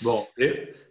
[0.02, 0.26] Bon.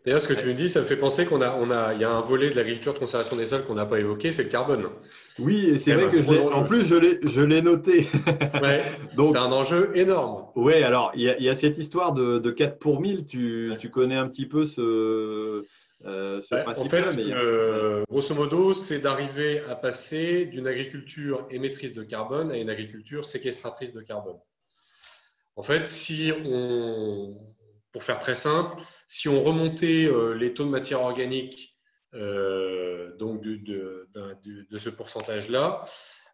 [0.05, 2.01] D'ailleurs, ce que tu me dis, ça me fait penser qu'on a, on a, il
[2.01, 4.44] y a un volet de l'agriculture de conservation des sols qu'on n'a pas évoqué, c'est
[4.44, 4.86] le carbone.
[5.39, 8.09] Oui, et c'est vrai que je en plus je l'ai, je l'ai noté.
[8.63, 8.83] Ouais,
[9.17, 10.47] Donc, c'est un enjeu énorme.
[10.55, 13.27] Oui, alors il y, a, cette histoire de, de 4 pour 1000.
[13.27, 15.65] Tu, tu connais un petit peu ce,
[16.05, 21.95] euh, ce principe En fait, euh, grosso modo, c'est d'arriver à passer d'une agriculture émettrice
[21.95, 24.39] de carbone à une agriculture séquestratrice de carbone.
[25.57, 27.35] En fait, si on,
[27.93, 31.76] pour faire très simple, si on remontait euh, les taux de matière organique
[32.17, 34.09] euh, donc de,
[34.75, 35.85] ce pourcentage-là,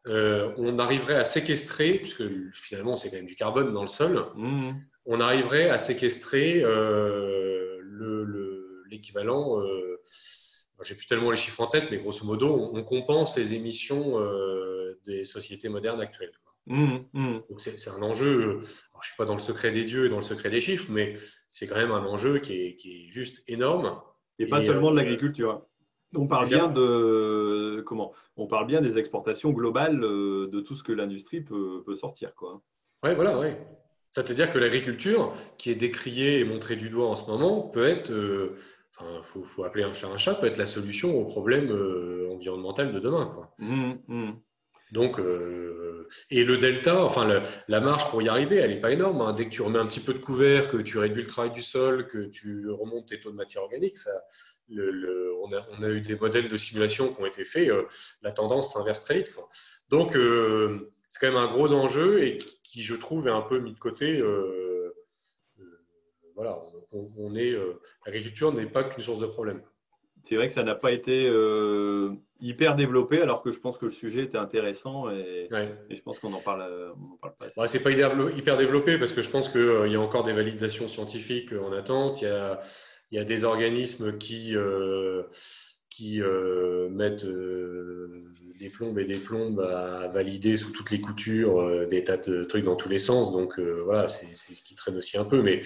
[0.08, 4.26] euh, on arriverait à séquestrer, puisque finalement c'est quand même du carbone dans le sol,
[4.34, 4.72] mmh.
[5.06, 6.64] on arriverait à séquestrer
[8.90, 10.00] l'équivalent, le,
[10.82, 14.18] j'ai plus tellement les chiffres en tête, mais grosso modo, on, compense les émissions
[15.06, 16.32] des sociétés modernes actuelles.
[16.66, 17.40] Mmh, mmh.
[17.50, 20.16] Donc c'est un enjeu, je ne suis pas dans le secret des dieux et dans
[20.16, 21.16] le secret des chiffres, mais
[21.48, 24.00] c'est quand même un enjeu qui est, qui est juste énorme.
[24.38, 25.66] Et, pas seulement de euh, l'agriculture.
[26.14, 30.82] On parle bien de comment On parle bien des exportations globales euh, de tout ce
[30.82, 32.60] que l'industrie peut, peut, sortir, quoi.
[33.02, 33.58] Ouais, voilà, ouais.
[34.10, 38.10] C'est-à-dire que l'agriculture, qui est décriée et montrée du doigt en ce moment, peut être,
[38.10, 38.58] euh,
[38.94, 41.70] enfin, faut, faut, appeler un chat un chat, peut être la solution au problème
[42.30, 43.54] environnemental de demain, quoi.
[43.58, 44.32] Mmh,
[44.92, 45.18] Donc,
[46.30, 49.20] et le delta, enfin la, marge pour y arriver, elle n'est pas énorme.
[49.20, 49.32] Hein.
[49.32, 51.62] Dès que tu remets un petit peu de couvert, que tu réduis le travail du
[51.62, 54.10] sol, que tu remontes tes taux de matière organique, ça,
[54.68, 57.70] le, on, a, on, a, eu des modèles de simulation qui ont été faits,
[58.22, 59.34] la tendance s'inverse très vite.
[59.88, 63.72] Donc, c'est quand même un gros enjeu et qui, je trouve, est un peu mis
[63.72, 64.22] de côté.
[66.34, 66.58] voilà,
[66.92, 67.54] on, est,
[68.06, 69.62] l'agriculture n'est pas qu'une source de problème
[70.22, 73.86] c'est vrai que ça n'a pas été euh, hyper développé, alors que je pense que
[73.86, 76.64] le sujet était intéressant et, je pense qu'on en parle,
[76.96, 77.66] on en parle pas.
[77.66, 80.88] c'est pas hyper développé parce que je pense qu'il euh, y a encore des validations
[80.88, 82.22] scientifiques en attente.
[82.22, 82.60] Il y a,
[83.12, 85.22] il y a des organismes qui, euh,
[85.90, 86.20] qui
[86.90, 87.26] mettent
[88.58, 92.64] des plombes et des plombes à valider sous toutes les coutures des tas de trucs
[92.64, 93.32] dans tous les sens.
[93.32, 95.42] Donc voilà, c'est ce qui traîne aussi un peu.
[95.42, 95.62] Mais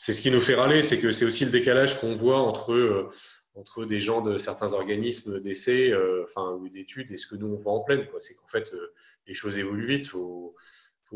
[0.00, 3.12] c'est ce qui nous fait râler, c'est que c'est aussi le décalage qu'on voit entre
[3.56, 7.46] entre des gens de certains organismes d'essai euh, enfin, ou d'études et ce que nous
[7.46, 8.06] on voit en pleine.
[8.18, 8.92] C'est qu'en fait, euh,
[9.26, 10.54] les choses évoluent vite, il faut,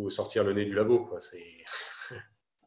[0.08, 1.08] sortir le nez du labo.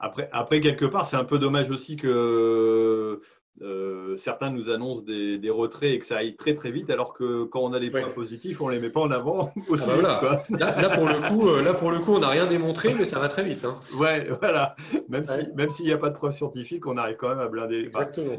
[0.03, 3.21] Après, après, quelque part, c'est un peu dommage aussi que
[3.61, 7.45] euh, certains nous annoncent des, retraits et que ça aille très très vite, alors que
[7.45, 9.87] quand on a les points positifs, on ne les met pas en avant aussi.
[9.89, 12.93] Ah bah là, pour le coup, euh, là, pour le coup, on n'a rien démontré,
[12.95, 13.63] mais ça va très vite.
[13.63, 13.79] Hein.
[13.97, 14.75] Ouais, voilà.
[15.07, 17.89] Même s'il n'y a pas de preuves scientifiques, on arrive quand même à blinder,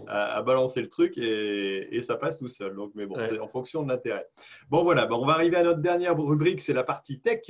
[0.07, 2.75] à, balancer le truc et, ça passe tout seul.
[2.75, 4.27] Donc, mais bon, c'est en fonction de l'intérêt.
[4.69, 5.11] Bon, voilà.
[5.11, 7.41] on va arriver à notre dernière rubrique, c'est la partie tech.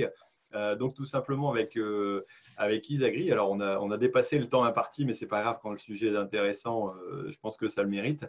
[0.54, 1.76] Euh, donc tout simplement avec
[2.56, 3.30] avec Isagri.
[3.32, 5.78] Alors, on a, on a dépassé le temps imparti, mais c'est pas grave quand le
[5.78, 6.94] sujet est intéressant.
[6.94, 8.24] Euh, je pense que ça le mérite.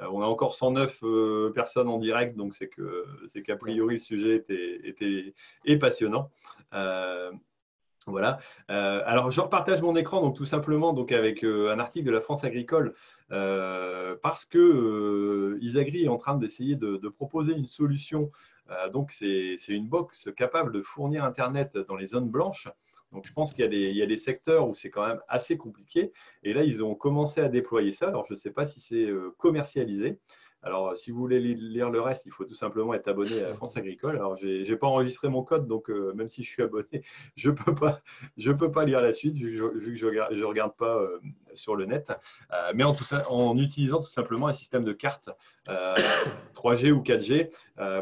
[0.00, 3.94] Euh, on a encore 109 euh, personnes en direct, donc c'est que c'est qu'a priori
[3.94, 5.34] le sujet était, était
[5.64, 6.30] est passionnant.
[8.06, 8.38] Voilà.
[8.68, 12.42] alors, je repartage mon écran, donc tout simplement donc avec un article de la France
[12.42, 12.94] agricole,
[13.28, 18.30] parce que Isagri est en train d'essayer de, de, proposer une solution.
[18.94, 22.68] donc, c'est une box capable de fournir Internet dans les zones blanches.
[23.12, 26.12] Donc, je pense qu'il y, a des secteurs où c'est quand même assez compliqué.
[26.42, 28.08] Et là, ils ont commencé à déployer ça.
[28.08, 30.18] Alors, je ne sais pas si c'est euh, commercialisé.
[30.62, 33.76] Alors, si vous voulez lire le reste, il faut tout simplement être abonné à France
[33.76, 34.16] Agricole.
[34.16, 37.02] Alors, je n'ai pas enregistré mon code, donc euh, même si je suis abonné,
[37.36, 41.20] je ne peux, pas, lire la suite, vu que je ne regarde, pas euh,
[41.54, 42.12] sur le net.
[42.52, 45.30] Euh, mais en, utilisant tout simplement un système de cartes
[45.68, 47.50] 3G ou 4G,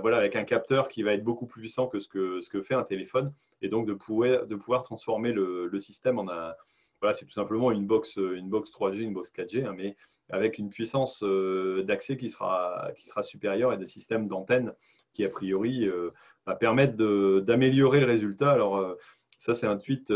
[0.00, 2.84] voilà, avec un capteur qui va être beaucoup plus puissant que ce que, fait un
[2.84, 6.54] téléphone, et donc de pouvoir, transformer le système en un
[7.00, 9.96] voilà, c'est tout simplement une box, une box 3G, une box 4G, hein, mais
[10.30, 12.90] avec une puissance euh, d'accès qui sera,
[13.22, 14.72] supérieure et des systèmes d'antenne
[15.12, 16.10] qui, a priori, euh,
[16.46, 16.96] va permettre
[17.40, 18.50] d'améliorer le résultat.
[18.50, 18.94] Alors, euh,
[19.38, 20.12] ça, c'est un tweet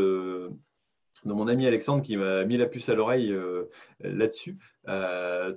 [1.24, 3.34] de mon ami Alexandre qui m'a mis la puce à l'oreille
[4.00, 4.56] là-dessus,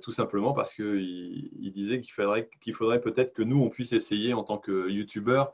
[0.02, 3.92] tout simplement parce qu'il il disait qu'il faudrait, qu'il faudrait peut-être que nous, on puisse
[3.92, 5.44] essayer en tant que YouTuber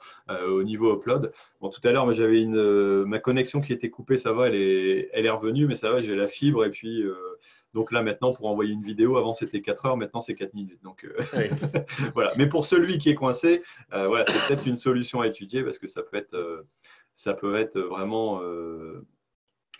[0.48, 1.32] au niveau upload.
[1.60, 5.10] Bon, tout à l'heure, j'avais une, ma connexion qui était coupée, ça va, elle est,
[5.12, 7.04] elle est revenue, mais ça va, j'ai la fibre et puis
[7.74, 10.82] donc là, maintenant, pour envoyer une vidéo, avant c'était 4 heures, maintenant c'est 4 minutes.
[10.82, 11.22] Donc euh,
[12.14, 12.32] voilà.
[12.36, 13.62] Mais pour celui qui est coincé,
[13.92, 16.66] euh, voilà, c'est peut-être une solution à étudier parce que ça peut être, euh,
[17.14, 18.40] ça peut être vraiment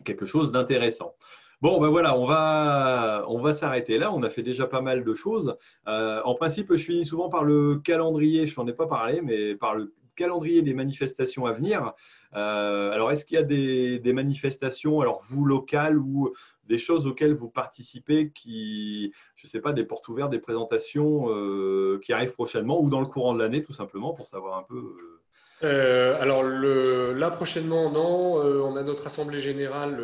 [0.04, 1.14] quelque chose d'intéressant.
[1.62, 4.12] Bon, ben voilà, on va, s'arrêter là.
[4.12, 5.56] On a fait déjà pas mal de choses.
[5.86, 9.74] en principe, je finis souvent par le calendrier, je n'en ai pas parlé, mais par
[9.74, 11.92] le calendrier des manifestations à venir.
[12.32, 16.32] alors, est-ce qu'il y a des, des, manifestations, alors vous, locales ou
[16.70, 21.26] des choses auxquelles vous participez qui, je ne sais pas, des portes ouvertes, des présentations
[21.28, 24.62] euh, qui arrivent prochainement ou dans le courant de l'année, tout simplement, pour savoir un
[24.62, 25.19] peu.
[25.62, 26.14] Euh.
[26.14, 28.34] Euh, alors le, là, prochainement, non.
[28.36, 30.00] on a notre assemblée générale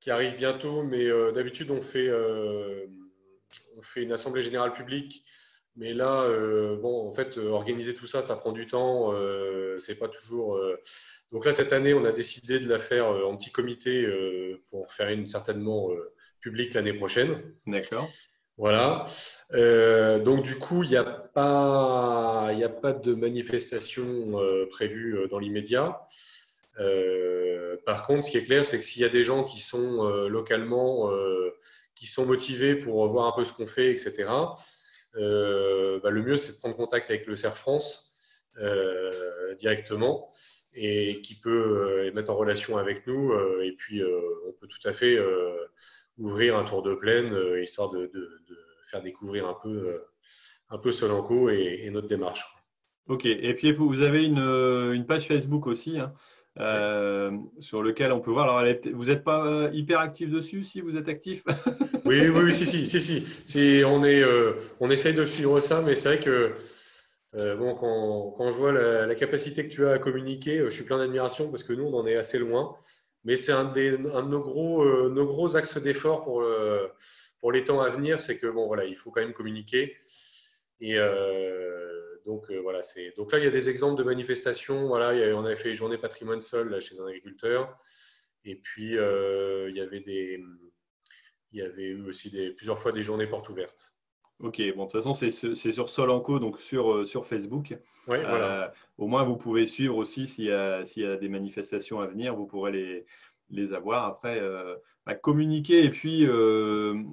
[0.00, 5.24] qui arrive bientôt, mais d'habitude, on fait, on fait une assemblée générale publique.
[5.76, 6.28] Mais là,
[6.80, 9.12] bon, en fait, organiser tout ça, ça prend du temps.
[9.78, 10.60] c'est pas toujours
[11.34, 14.62] donc là, cette année, on a décidé de la faire euh, en petit comité euh,
[14.70, 17.42] pour faire une certainement euh, publique l'année prochaine.
[17.66, 18.08] D'accord.
[18.56, 19.04] Voilà.
[20.20, 24.32] donc du coup, il n'y a, pas, a pas de manifestation
[24.70, 26.00] prévue dans l'immédiat.
[27.86, 30.04] par contre, ce qui est clair, c'est que s'il y a des gens qui sont
[30.28, 31.10] localement,
[31.94, 34.14] qui sont motivés pour voir un peu ce qu'on fait, etc.,
[35.14, 38.16] bah, le mieux, c'est de prendre contact avec le CERF France
[39.58, 40.30] directement
[40.74, 43.32] et qui peut euh, les mettre en relation avec nous.
[43.32, 45.18] Euh, et puis, euh, on peut tout à fait
[46.18, 48.10] ouvrir un tour de plaine, histoire de,
[48.86, 50.04] faire découvrir un peu,
[50.74, 52.44] un peu Solanco et, notre démarche.
[53.06, 55.98] Ok, et puis vous avez une, page Facebook aussi.
[55.98, 56.12] Hein,
[57.60, 58.56] sur lequel on peut voir.
[58.56, 61.44] Alors, vous n'êtes pas hyper actif dessus si vous êtes actif?
[62.06, 63.82] Oui, oui, oui, si, si, si, si.
[63.86, 64.22] on, est,
[64.78, 66.52] on essaye de suivre ça, mais c'est vrai que
[67.56, 67.74] bon,
[68.36, 71.64] quand, je vois la, capacité que tu as à communiquer, je suis plein d'admiration parce
[71.64, 72.76] que nous, on en est assez loin.
[73.24, 76.44] Mais c'est un, de nos gros, nos gros axes d'effort pour,
[77.40, 79.96] pour les temps à venir, c'est que bon, voilà, il faut quand même communiquer.
[80.80, 80.96] Et
[82.26, 84.86] donc voilà, c'est donc là il y a des exemples de manifestations.
[84.86, 87.78] Voilà, on avait fait les journées patrimoine sol là, chez un agriculteur.
[88.44, 90.42] Et puis, euh, il y avait des,
[91.52, 93.94] il y avait eu aussi des, plusieurs fois des journées portes ouvertes.
[94.40, 97.70] Ok, bon, de toute façon, c'est sur Solanco, donc sur, euh, sur Facebook.
[98.06, 98.64] Ouais, voilà.
[98.64, 98.68] Euh,
[98.98, 102.46] au moins, vous pouvez suivre aussi s'il y, y, a des manifestations à venir, vous
[102.46, 103.06] pourrez les,
[103.48, 104.04] les avoir.
[104.04, 104.42] Après,
[105.06, 106.26] bah, communiquer et puis,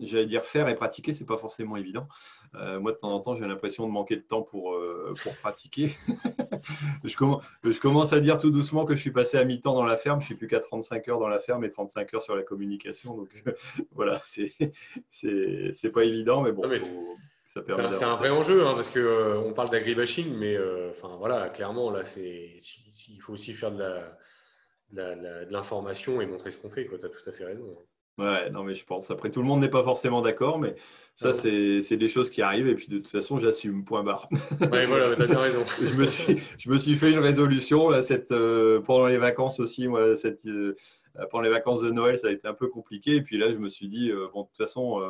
[0.01, 2.07] j'allais dire, faire et pratiquer, ce n'est pas forcément évident.
[2.55, 5.35] Euh, moi, de temps en temps, j'ai l'impression de manquer de temps pour, euh, pour
[5.37, 5.95] pratiquer.
[7.03, 9.85] je, commence, je, commence, à dire tout doucement que je suis passé à mi-temps dans
[9.85, 10.19] la ferme.
[10.19, 13.15] Je suis plus qu'à 35 heures dans la ferme et 35 heures sur la communication.
[13.15, 13.43] Donc
[13.91, 14.53] voilà, c'est
[15.09, 16.63] c'est pas évident, mais bon.
[17.45, 20.57] c'est un vrai enjeu hein, parce qu'on euh, on parle d'agribashing, mais
[20.89, 22.57] enfin voilà, clairement là, c'est
[23.09, 24.01] il faut aussi faire de
[25.49, 26.85] l'information et montrer ce qu'on fait.
[26.85, 27.77] Tu as tout à fait raison.
[28.21, 29.09] Ouais, non, mais je pense.
[29.09, 30.75] Après, tout le monde n'est pas forcément d'accord, mais
[31.15, 32.67] ça, ah c'est des choses qui arrivent.
[32.67, 34.29] Et puis, de toute façon, j'assume, point barre.
[34.71, 35.63] Ouais, voilà, tu as bien raison.
[35.81, 39.59] je, me suis, je me suis fait une résolution là, cette, euh, pendant les vacances
[39.59, 39.87] aussi.
[39.87, 40.75] Moi, cette, euh,
[41.31, 43.15] pendant les vacances de Noël, ça a été un peu compliqué.
[43.15, 45.01] Et puis là, je me suis dit, euh, bon, de toute façon,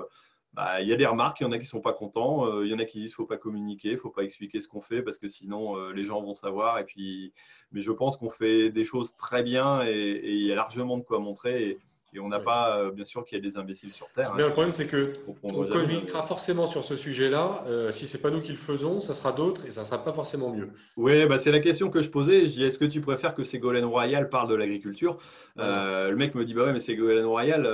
[0.53, 2.61] bah, il y a des remarques, il y en a qui ne sont pas contents,
[2.61, 4.23] il y en a qui disent qu'il ne faut pas communiquer, il ne faut pas
[4.23, 6.79] expliquer ce qu'on fait parce que sinon les gens vont savoir.
[6.79, 7.33] Et puis,
[7.71, 11.03] mais je pense qu'on fait des choses très bien et, il y a largement de
[11.03, 11.69] quoi montrer.
[11.69, 11.79] Et,
[12.13, 14.33] et on n'a pas, euh, bien sûr, qu'il y a des imbéciles sur Terre.
[14.35, 15.13] Mais le problème, c'est que
[15.43, 17.63] on communiquera forcément sur ce sujet-là.
[17.67, 19.85] Euh, si ce n'est pas nous qui le faisons, ça sera d'autres et ça ne
[19.85, 20.69] sera pas forcément mieux.
[20.97, 22.45] Oui, bah, c'est la question que je posais.
[22.47, 25.19] Je dis, est-ce que tu préfères que Ségolène Royal parle de l'agriculture?
[25.57, 27.65] Euh, Le mec me dit, bah ouais, mais Ségolène Royal,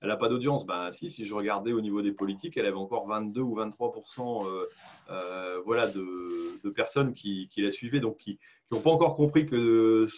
[0.00, 0.66] elle n'a pas d'audience.
[0.66, 3.92] Bah si, si je regardais au niveau des politiques, elle avait encore 22 ou 23
[5.64, 8.38] voilà, de, de, personnes qui, qui la suivaient, donc qui
[8.72, 10.08] n'ont pas encore compris que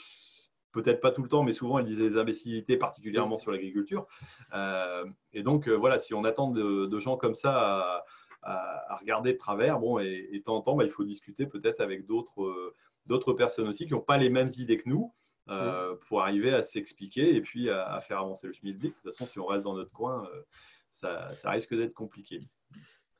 [0.72, 4.06] peut-être pas tout le temps, mais souvent, elle disait des imbécilités, particulièrement sur l'agriculture.
[4.54, 8.04] Euh, et donc, euh, voilà, si on attend de, gens comme ça
[8.42, 11.80] à, regarder de travers, bon, et, de temps en temps, bah, il faut discuter peut-être
[11.80, 15.12] avec d'autres euh, personnes aussi qui n'ont pas les mêmes idées que nous.
[16.08, 18.92] pour arriver à s'expliquer et puis à, faire avancer le schmilblick.
[18.92, 20.28] De toute façon, si on reste dans notre coin,
[20.90, 22.40] ça risque d'être compliqué.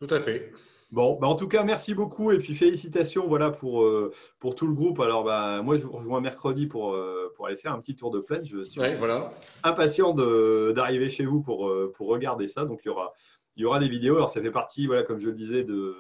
[0.01, 0.51] Tout à fait.
[0.93, 4.67] Bon, bah en tout cas, merci beaucoup et puis félicitations voilà, pour, euh, pour tout
[4.67, 4.99] le groupe.
[4.99, 8.11] Alors, bah, moi, je vous rejoins mercredi pour, euh, pour aller faire un petit tour
[8.11, 8.45] de plaine.
[8.45, 9.31] Je suis voilà.
[9.63, 12.65] impatient d'arriver chez vous pour, euh, pour regarder ça.
[12.65, 13.13] Donc, il y aura,
[13.57, 14.17] il y aura des vidéos.
[14.17, 15.95] Alors, ça fait partie, voilà, comme je le disais, de,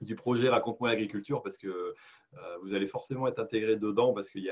[0.00, 1.94] du projet Raconte-moi l'agriculture parce que
[2.62, 4.50] vous allez forcément être intégré dedans parce qu'il y, y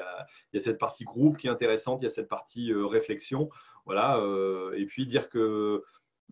[0.58, 3.48] a, cette partie groupe qui est intéressante, il y a cette partie réflexion.
[3.86, 4.24] Voilà,
[4.76, 5.82] et puis dire que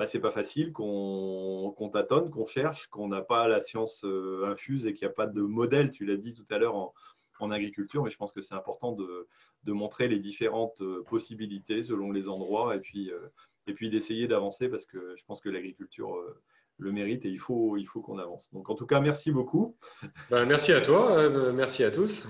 [0.00, 4.86] bah, c'est pas facile, qu'on tâtonne, qu'on cherche, qu'on n'a pas la science euh, infuse
[4.86, 6.74] et qu'il n'y a pas de modèle, tu l'as dit tout à l'heure,
[7.38, 9.28] en, agriculture, mais je pense que c'est important de,
[9.66, 13.28] montrer les différentes euh, possibilités selon les endroits euh,
[13.66, 16.16] et puis d'essayer d'avancer parce que je pense que l'agriculture
[16.80, 18.50] le mérite et il faut, il faut qu'on avance.
[18.52, 19.76] Donc en tout cas, merci beaucoup.
[20.30, 22.28] Ben, merci à toi, euh, merci à tous.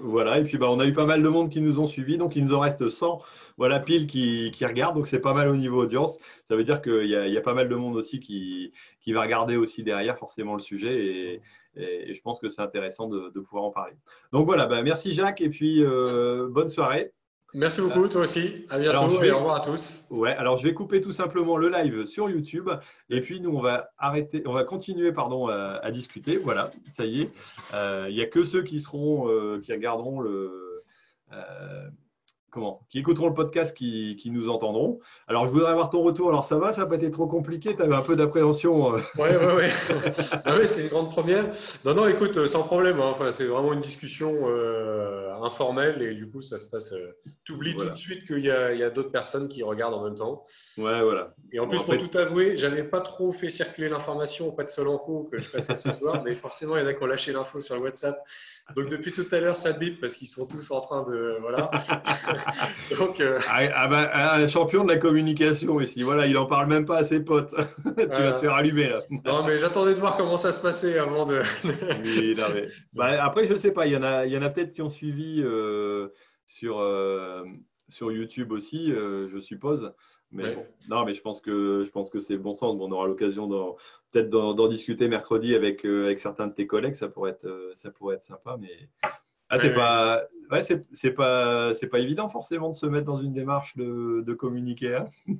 [0.00, 2.16] Voilà, et puis ben, on a eu pas mal de monde qui nous ont suivis,
[2.16, 3.18] donc il nous en reste 100
[3.56, 6.18] voilà, pile qui, qui regardent, donc c'est pas mal au niveau audience.
[6.44, 9.22] Ça veut dire qu'il y, y, a pas mal de monde aussi qui, qui va
[9.22, 11.42] regarder aussi derrière forcément le sujet et,
[11.76, 13.94] et, je pense que c'est intéressant de, de, pouvoir en parler.
[14.32, 17.12] Donc voilà, ben, merci Jacques et puis euh, bonne soirée.
[17.52, 18.64] Merci beaucoup, toi aussi.
[18.70, 20.06] À bientôt et au revoir à tous.
[20.10, 22.70] Ouais, alors je vais couper tout simplement le live sur YouTube
[23.08, 26.36] et puis nous on va arrêter, on va continuer pardon à, discuter.
[26.36, 27.30] Voilà, ça y est.
[27.74, 30.84] Euh, il n'y a que ceux qui seront, euh, qui regarderont le,
[31.32, 31.88] euh,
[32.50, 35.00] comment, qui écouteront le podcast qui, qui, nous entendront.
[35.28, 36.28] Alors, je voudrais avoir ton retour.
[36.28, 36.72] Alors, ça va?
[36.72, 37.74] Ça n'a pas été trop compliqué?
[37.76, 39.64] Tu avais un peu d'appréhension Oui, oui, oui.
[40.44, 41.46] ah oui, c'est une grande première.
[41.84, 43.00] Non, non, écoute, euh, sans problème.
[43.00, 43.08] Hein.
[43.10, 46.92] Enfin, c'est vraiment une discussion euh, informelle et du coup, ça se passe.
[46.92, 50.04] Euh, tu oublies tout de suite qu'il y a, a d'autres personnes qui regardent en
[50.04, 50.44] même temps.
[50.78, 51.34] Ouais, voilà.
[51.52, 55.28] Et en plus, pour tout avouer, j'avais pas trop fait circuler l'information auprès de Solanco
[55.30, 57.60] que je passais ce soir, mais forcément, il y en a qui ont lâché l'info
[57.60, 58.22] sur le WhatsApp.
[58.76, 61.70] Donc depuis tout à l'heure, ça bip parce qu'ils sont tous en train de voilà.
[62.98, 66.02] Donc euh, ah, ah bah, un champion de la communication ici.
[66.02, 67.54] Voilà, il en parle même pas à ses potes.
[67.84, 68.98] tu vas te faire allumer là.
[69.24, 71.42] non mais j'attendais de voir comment ça se passait avant de.
[72.04, 72.68] oui, non, mais...
[72.92, 74.82] bah, après je sais pas, il y en a, il y en a peut-être qui
[74.82, 76.08] ont suivi euh,
[76.46, 77.42] sur euh,
[77.88, 79.92] sur YouTube aussi, je suppose.
[80.32, 82.76] Mais bon, non, mais je pense que je pense que c'est bon sens.
[82.78, 83.48] on aura l'occasion
[84.12, 86.94] peut-être d'en discuter mercredi avec, euh, avec certains de tes collègues.
[86.94, 88.88] Ça pourrait être euh, ça pourrait être sympa, mais
[89.48, 93.32] ah, c'est pas ouais, c'est pas c'est pas évident forcément de se mettre dans une
[93.32, 94.96] démarche de, de communiquer.
[94.96, 95.10] Hein.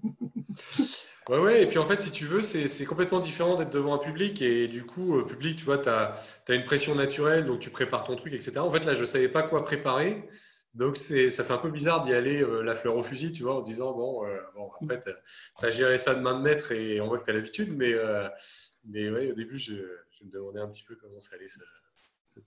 [1.28, 3.98] Ouais, ouais, et puis en fait, si tu veux, c'est complètement différent d'être devant un
[3.98, 4.42] public.
[4.42, 6.16] Et du coup, euh, public, tu vois, tu as,
[6.48, 8.58] une pression naturelle, donc tu prépares ton truc, etc.
[8.58, 10.28] En fait, là, je ne savais pas quoi préparer.
[10.74, 13.56] Donc, ça fait un peu bizarre d'y aller euh, la fleur au fusil, tu vois,
[13.56, 17.00] en disant, bon, euh, bon après, tu as, géré ça de main de maître et
[17.00, 17.76] on voit que tu as l'habitude.
[17.76, 17.94] Mais,
[18.84, 21.58] mais ouais, au début, je, me demandais un petit peu comment ça allait se,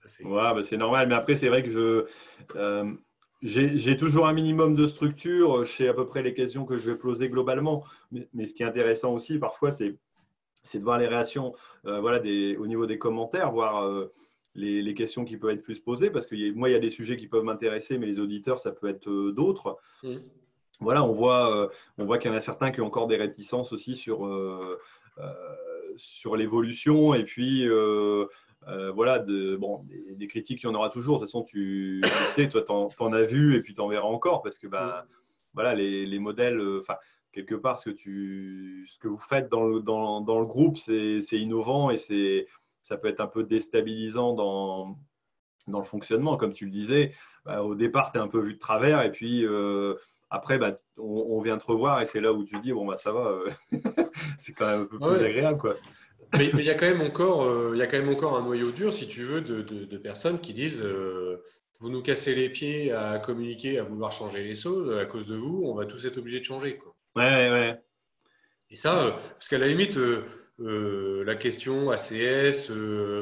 [0.00, 0.24] passer.
[0.24, 1.08] Ouais, bah, c'est normal.
[1.08, 2.96] Mais après, c'est vrai que je
[3.42, 5.66] j'ai toujours un minimum de structure.
[5.66, 7.84] Sais à peu près les questions que je vais poser globalement.
[8.10, 9.98] Mais, ce qui est intéressant aussi, parfois, c'est
[10.78, 13.86] de voir les réactions euh, voilà, des, au niveau des commentaires, voir
[14.56, 16.10] euh, les, questions qui peuvent être plus posées.
[16.10, 18.72] Parce que moi, il y a des sujets qui peuvent m'intéresser, mais les auditeurs, ça
[18.72, 19.78] peut être euh, d'autres.
[20.02, 20.16] Mmh.
[20.80, 23.72] Voilà, on voit, on voit qu'il y en a certains qui ont encore des réticences
[23.72, 24.28] aussi sur,
[25.96, 27.14] sur l'évolution.
[27.14, 27.64] Et puis,
[28.68, 31.16] euh, voilà, de, bon, des, critiques, il y en aura toujours.
[31.16, 32.02] De toute façon, tu,
[32.34, 35.06] sais, toi, tu en, as vu et puis tu en verras encore parce que bah,
[35.52, 36.96] voilà, les, modèles, euh, enfin,
[37.32, 40.78] quelque part, ce que, tu, ce que vous faites dans le, dans, dans le groupe,
[40.78, 41.96] c'est innovant et
[42.84, 44.96] ça peut être un peu déstabilisant dans,
[45.66, 46.36] dans le fonctionnement.
[46.36, 47.12] Comme tu le disais,
[47.44, 49.94] bah, au départ, tu es un peu vu de travers et puis euh,
[50.30, 53.12] après, bah, on, vient te revoir et c'est là où tu dis, bon, bah, ça
[53.12, 53.40] va,
[54.38, 55.58] c'est quand même un peu plus agréable.
[55.58, 55.74] Quoi
[56.36, 58.42] mais il y a quand même encore, euh, il y a quand même encore un
[58.42, 61.42] noyau dur, si tu veux, de, personnes qui disent euh,
[61.80, 65.36] vous nous cassez les pieds à communiquer, à vouloir changer les choses à cause de
[65.36, 66.76] vous, on va tous être obligés de changer.
[66.76, 66.94] Quoi.
[67.16, 67.80] Ouais, ouais.
[68.70, 69.98] Et ça, euh, parce qu'à la limite,
[70.58, 72.70] la question ACS,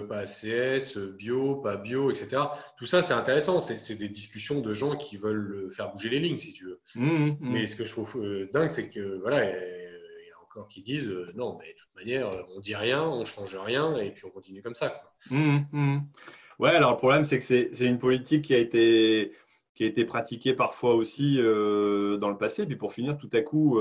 [0.08, 2.42] pas ACS, bio, pas bio, etc.
[2.76, 3.60] Tout ça, c'est intéressant.
[3.60, 6.80] C'est des discussions de gens qui veulent faire bouger les lignes, si tu veux.
[6.94, 7.36] Mmh, mmh.
[7.40, 9.44] Mais ce que je trouve dingue, c'est que voilà
[10.68, 13.96] qui disent euh, non, mais de toute manière, euh, on dit rien, on change rien,
[13.98, 15.02] et puis on continue comme ça.
[15.30, 15.98] Mmh, mmh.
[16.58, 19.32] Ouais, alors le problème, c'est que c'est une politique qui a été,
[19.82, 22.66] qui a été pratiquée parfois aussi euh, dans le passé.
[22.66, 23.80] Puis pour finir, tout à coup,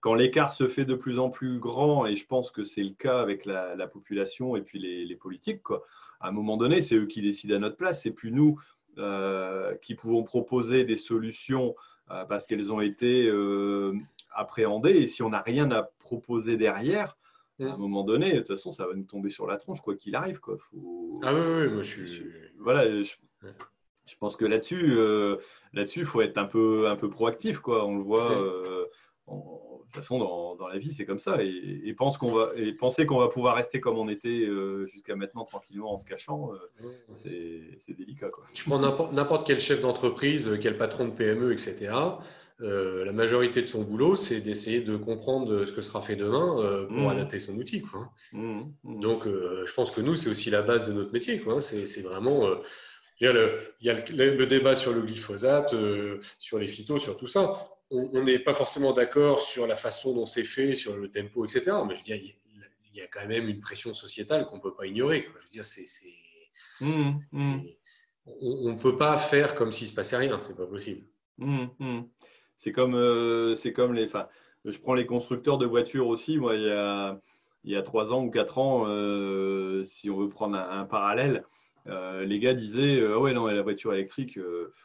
[0.00, 2.92] quand l'écart se fait de plus en plus grand, et je pense que c'est le
[2.92, 5.84] cas avec la, population et puis les, politiques, quoi,
[6.20, 8.58] à un moment donné, c'est eux qui décident à notre place, c'est plus nous
[9.80, 11.74] qui pouvons proposer des solutions
[12.28, 13.32] parce qu'elles ont été
[14.32, 14.96] appréhendées.
[14.96, 17.16] Et si on n'a rien à proposer derrière,
[17.60, 17.80] à un mm.
[17.80, 20.40] moment donné, de toute façon, ça va nous tomber sur la tronche, quoi qu'il arrive.
[20.40, 20.58] Quoi.
[21.22, 22.22] Ah oui, oui, moi je suis.
[22.58, 23.14] Voilà, je,
[24.16, 25.36] pense que là-dessus, euh,
[25.72, 27.58] là-dessus, il faut être un peu, un peu proactif.
[27.58, 27.84] Quoi.
[27.86, 28.30] On le voit.
[28.32, 28.86] Euh,
[29.28, 31.38] de toute façon, dans, la vie, c'est comme ça.
[31.42, 35.16] Et, pense qu'on va, et penser qu'on va pouvoir rester comme on était euh, jusqu'à
[35.16, 37.14] maintenant, tranquillement, en se cachant, mm.
[37.16, 38.28] c'est délicat.
[38.28, 38.44] Quoi.
[38.52, 41.90] Tu prends n'importe quel chef d'entreprise, quel patron de PME, etc.
[42.60, 46.58] Euh, la majorité de son boulot, c'est d'essayer de comprendre ce que sera fait demain
[46.58, 47.08] euh, pour mmh.
[47.08, 47.82] adapter son outil.
[47.82, 48.10] Quoi.
[48.32, 49.00] Mmh, mmh.
[49.00, 51.38] Donc, euh, je pense que nous, c'est aussi la base de notre métier.
[51.38, 51.60] Quoi.
[51.60, 52.46] C'est, vraiment.
[53.20, 55.74] Il y a, le, débat sur le glyphosate,
[56.38, 57.54] sur les phytos, sur tout ça.
[57.90, 61.76] On n'est pas forcément d'accord sur la façon dont c'est fait, sur le tempo, etc.
[61.86, 64.74] Mais je veux dire, il y, a quand même une pression sociétale qu'on ne peut
[64.74, 65.26] pas ignorer.
[65.26, 65.86] Je veux dire, c'est.
[66.80, 67.18] on
[68.72, 70.38] ne peut pas faire comme s'il ne se passait rien.
[70.42, 71.04] C'est pas possible.
[72.56, 74.04] C'est comme, euh, c'est comme les.
[74.04, 74.28] Enfin,
[74.64, 76.38] je prends les constructeurs de voitures aussi.
[76.38, 77.20] Moi, il y a,
[77.64, 81.44] il y a 3 ans ou 4 ans, euh, si on veut prendre un, parallèle,
[81.88, 84.38] euh, les gars disaient ah Ouais, non, la voiture électrique,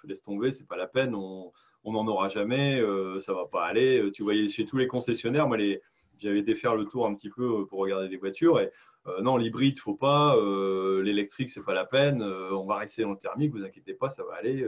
[0.04, 1.52] laisse tomber, c'est pas la peine, on
[1.86, 2.82] n'en aura jamais,
[3.20, 4.10] ça va pas aller.
[4.14, 5.82] Tu voyais chez tous les concessionnaires, moi, les,
[6.18, 8.72] j'avais été faire le tour un petit peu pour regarder les voitures et
[9.22, 10.38] non, l'hybride, faut pas,
[11.04, 14.24] l'électrique, c'est pas la peine, on va rester dans le thermique, vous inquiétez pas, ça
[14.24, 14.66] va aller.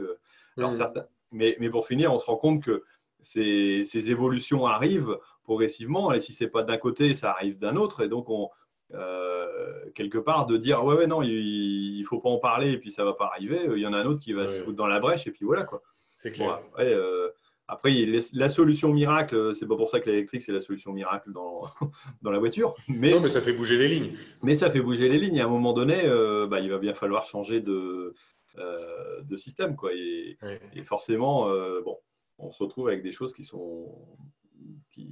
[0.58, 0.74] Alors, mmh.
[0.74, 2.84] certains, mais, mais, pour finir, on se rend compte que
[3.20, 6.12] ces, évolutions arrivent progressivement.
[6.12, 8.02] Et si ce n'est pas d'un côté, ça arrive d'un autre.
[8.02, 8.50] Et donc, on,
[8.94, 12.90] euh, quelque part, de dire ouais, ouais, non, il faut pas en parler et puis
[12.90, 13.68] ça va pas arriver.
[13.74, 15.44] Il y en a un autre qui va se foutre dans la brèche et puis
[15.44, 15.64] voilà.
[15.64, 15.82] quoi.
[16.16, 16.60] C'est clair.
[16.78, 17.30] Euh,
[17.68, 17.92] après,
[18.32, 21.64] la solution miracle, c'est pas pour ça que l'électrique, c'est la solution miracle dans,
[22.22, 22.74] dans la voiture.
[22.88, 24.12] Mais, non, mais ça fait bouger les lignes.
[24.42, 25.40] Mais ça fait bouger les lignes.
[25.40, 28.14] à un moment donné, euh, bah, il va bien falloir changer de,
[28.56, 29.74] de système.
[29.74, 29.92] Quoi.
[29.94, 30.38] Et,
[30.74, 31.48] et forcément,
[31.84, 31.98] bon,
[32.38, 33.92] on se retrouve avec des choses qui sont,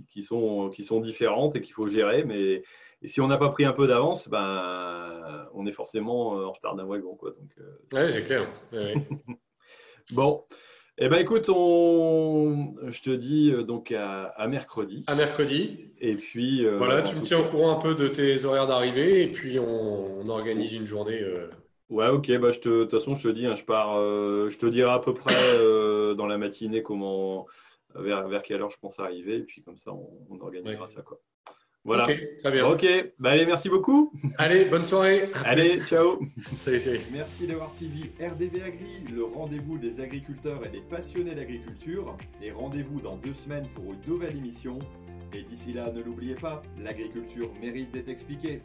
[0.08, 2.24] qui, sont, qui sont différentes et qu'il faut gérer.
[2.24, 2.62] Mais
[3.08, 6.84] si on n'a pas pris un peu d'avance, ben, on est forcément en retard d'un
[6.84, 7.14] wagon.
[7.14, 7.30] Quoi.
[7.30, 8.48] Donc, euh, c'est clair.
[10.12, 10.44] bon.
[10.96, 12.76] Eh ben écoute, on...
[12.86, 15.02] je te dis euh, donc à, mercredi.
[15.08, 15.90] À mercredi.
[16.00, 16.64] Et puis.
[16.64, 19.58] Euh, voilà, tu me tiens au courant un peu de tes horaires d'arrivée et puis
[19.58, 21.20] on, organise une journée.
[21.90, 24.48] Ouais, ok, bah, je te, de toute façon, je te dis, hein, je pars, euh,
[24.48, 27.46] je te dirai à peu près euh, dans la matinée comment,
[27.94, 31.02] vers, vers quelle heure je pense arriver, et puis comme ça, on, organisera ça.
[31.02, 31.20] Quoi.
[31.84, 32.04] Voilà.
[32.04, 32.66] Ok, très bien.
[32.66, 32.86] Ok,
[33.18, 34.10] bah, allez, merci beaucoup.
[34.38, 35.28] Allez, bonne soirée.
[35.44, 36.18] allez, ciao.
[36.56, 37.00] salut, salut.
[37.12, 42.16] Merci d'avoir suivi RDV Agri, le rendez-vous des agriculteurs et des passionnés d'agriculture.
[42.42, 44.78] Et rendez-vous dans deux semaines pour une nouvelle émission.
[45.34, 48.62] Et d'ici là, ne l'oubliez pas, l'agriculture mérite d'être expliquée.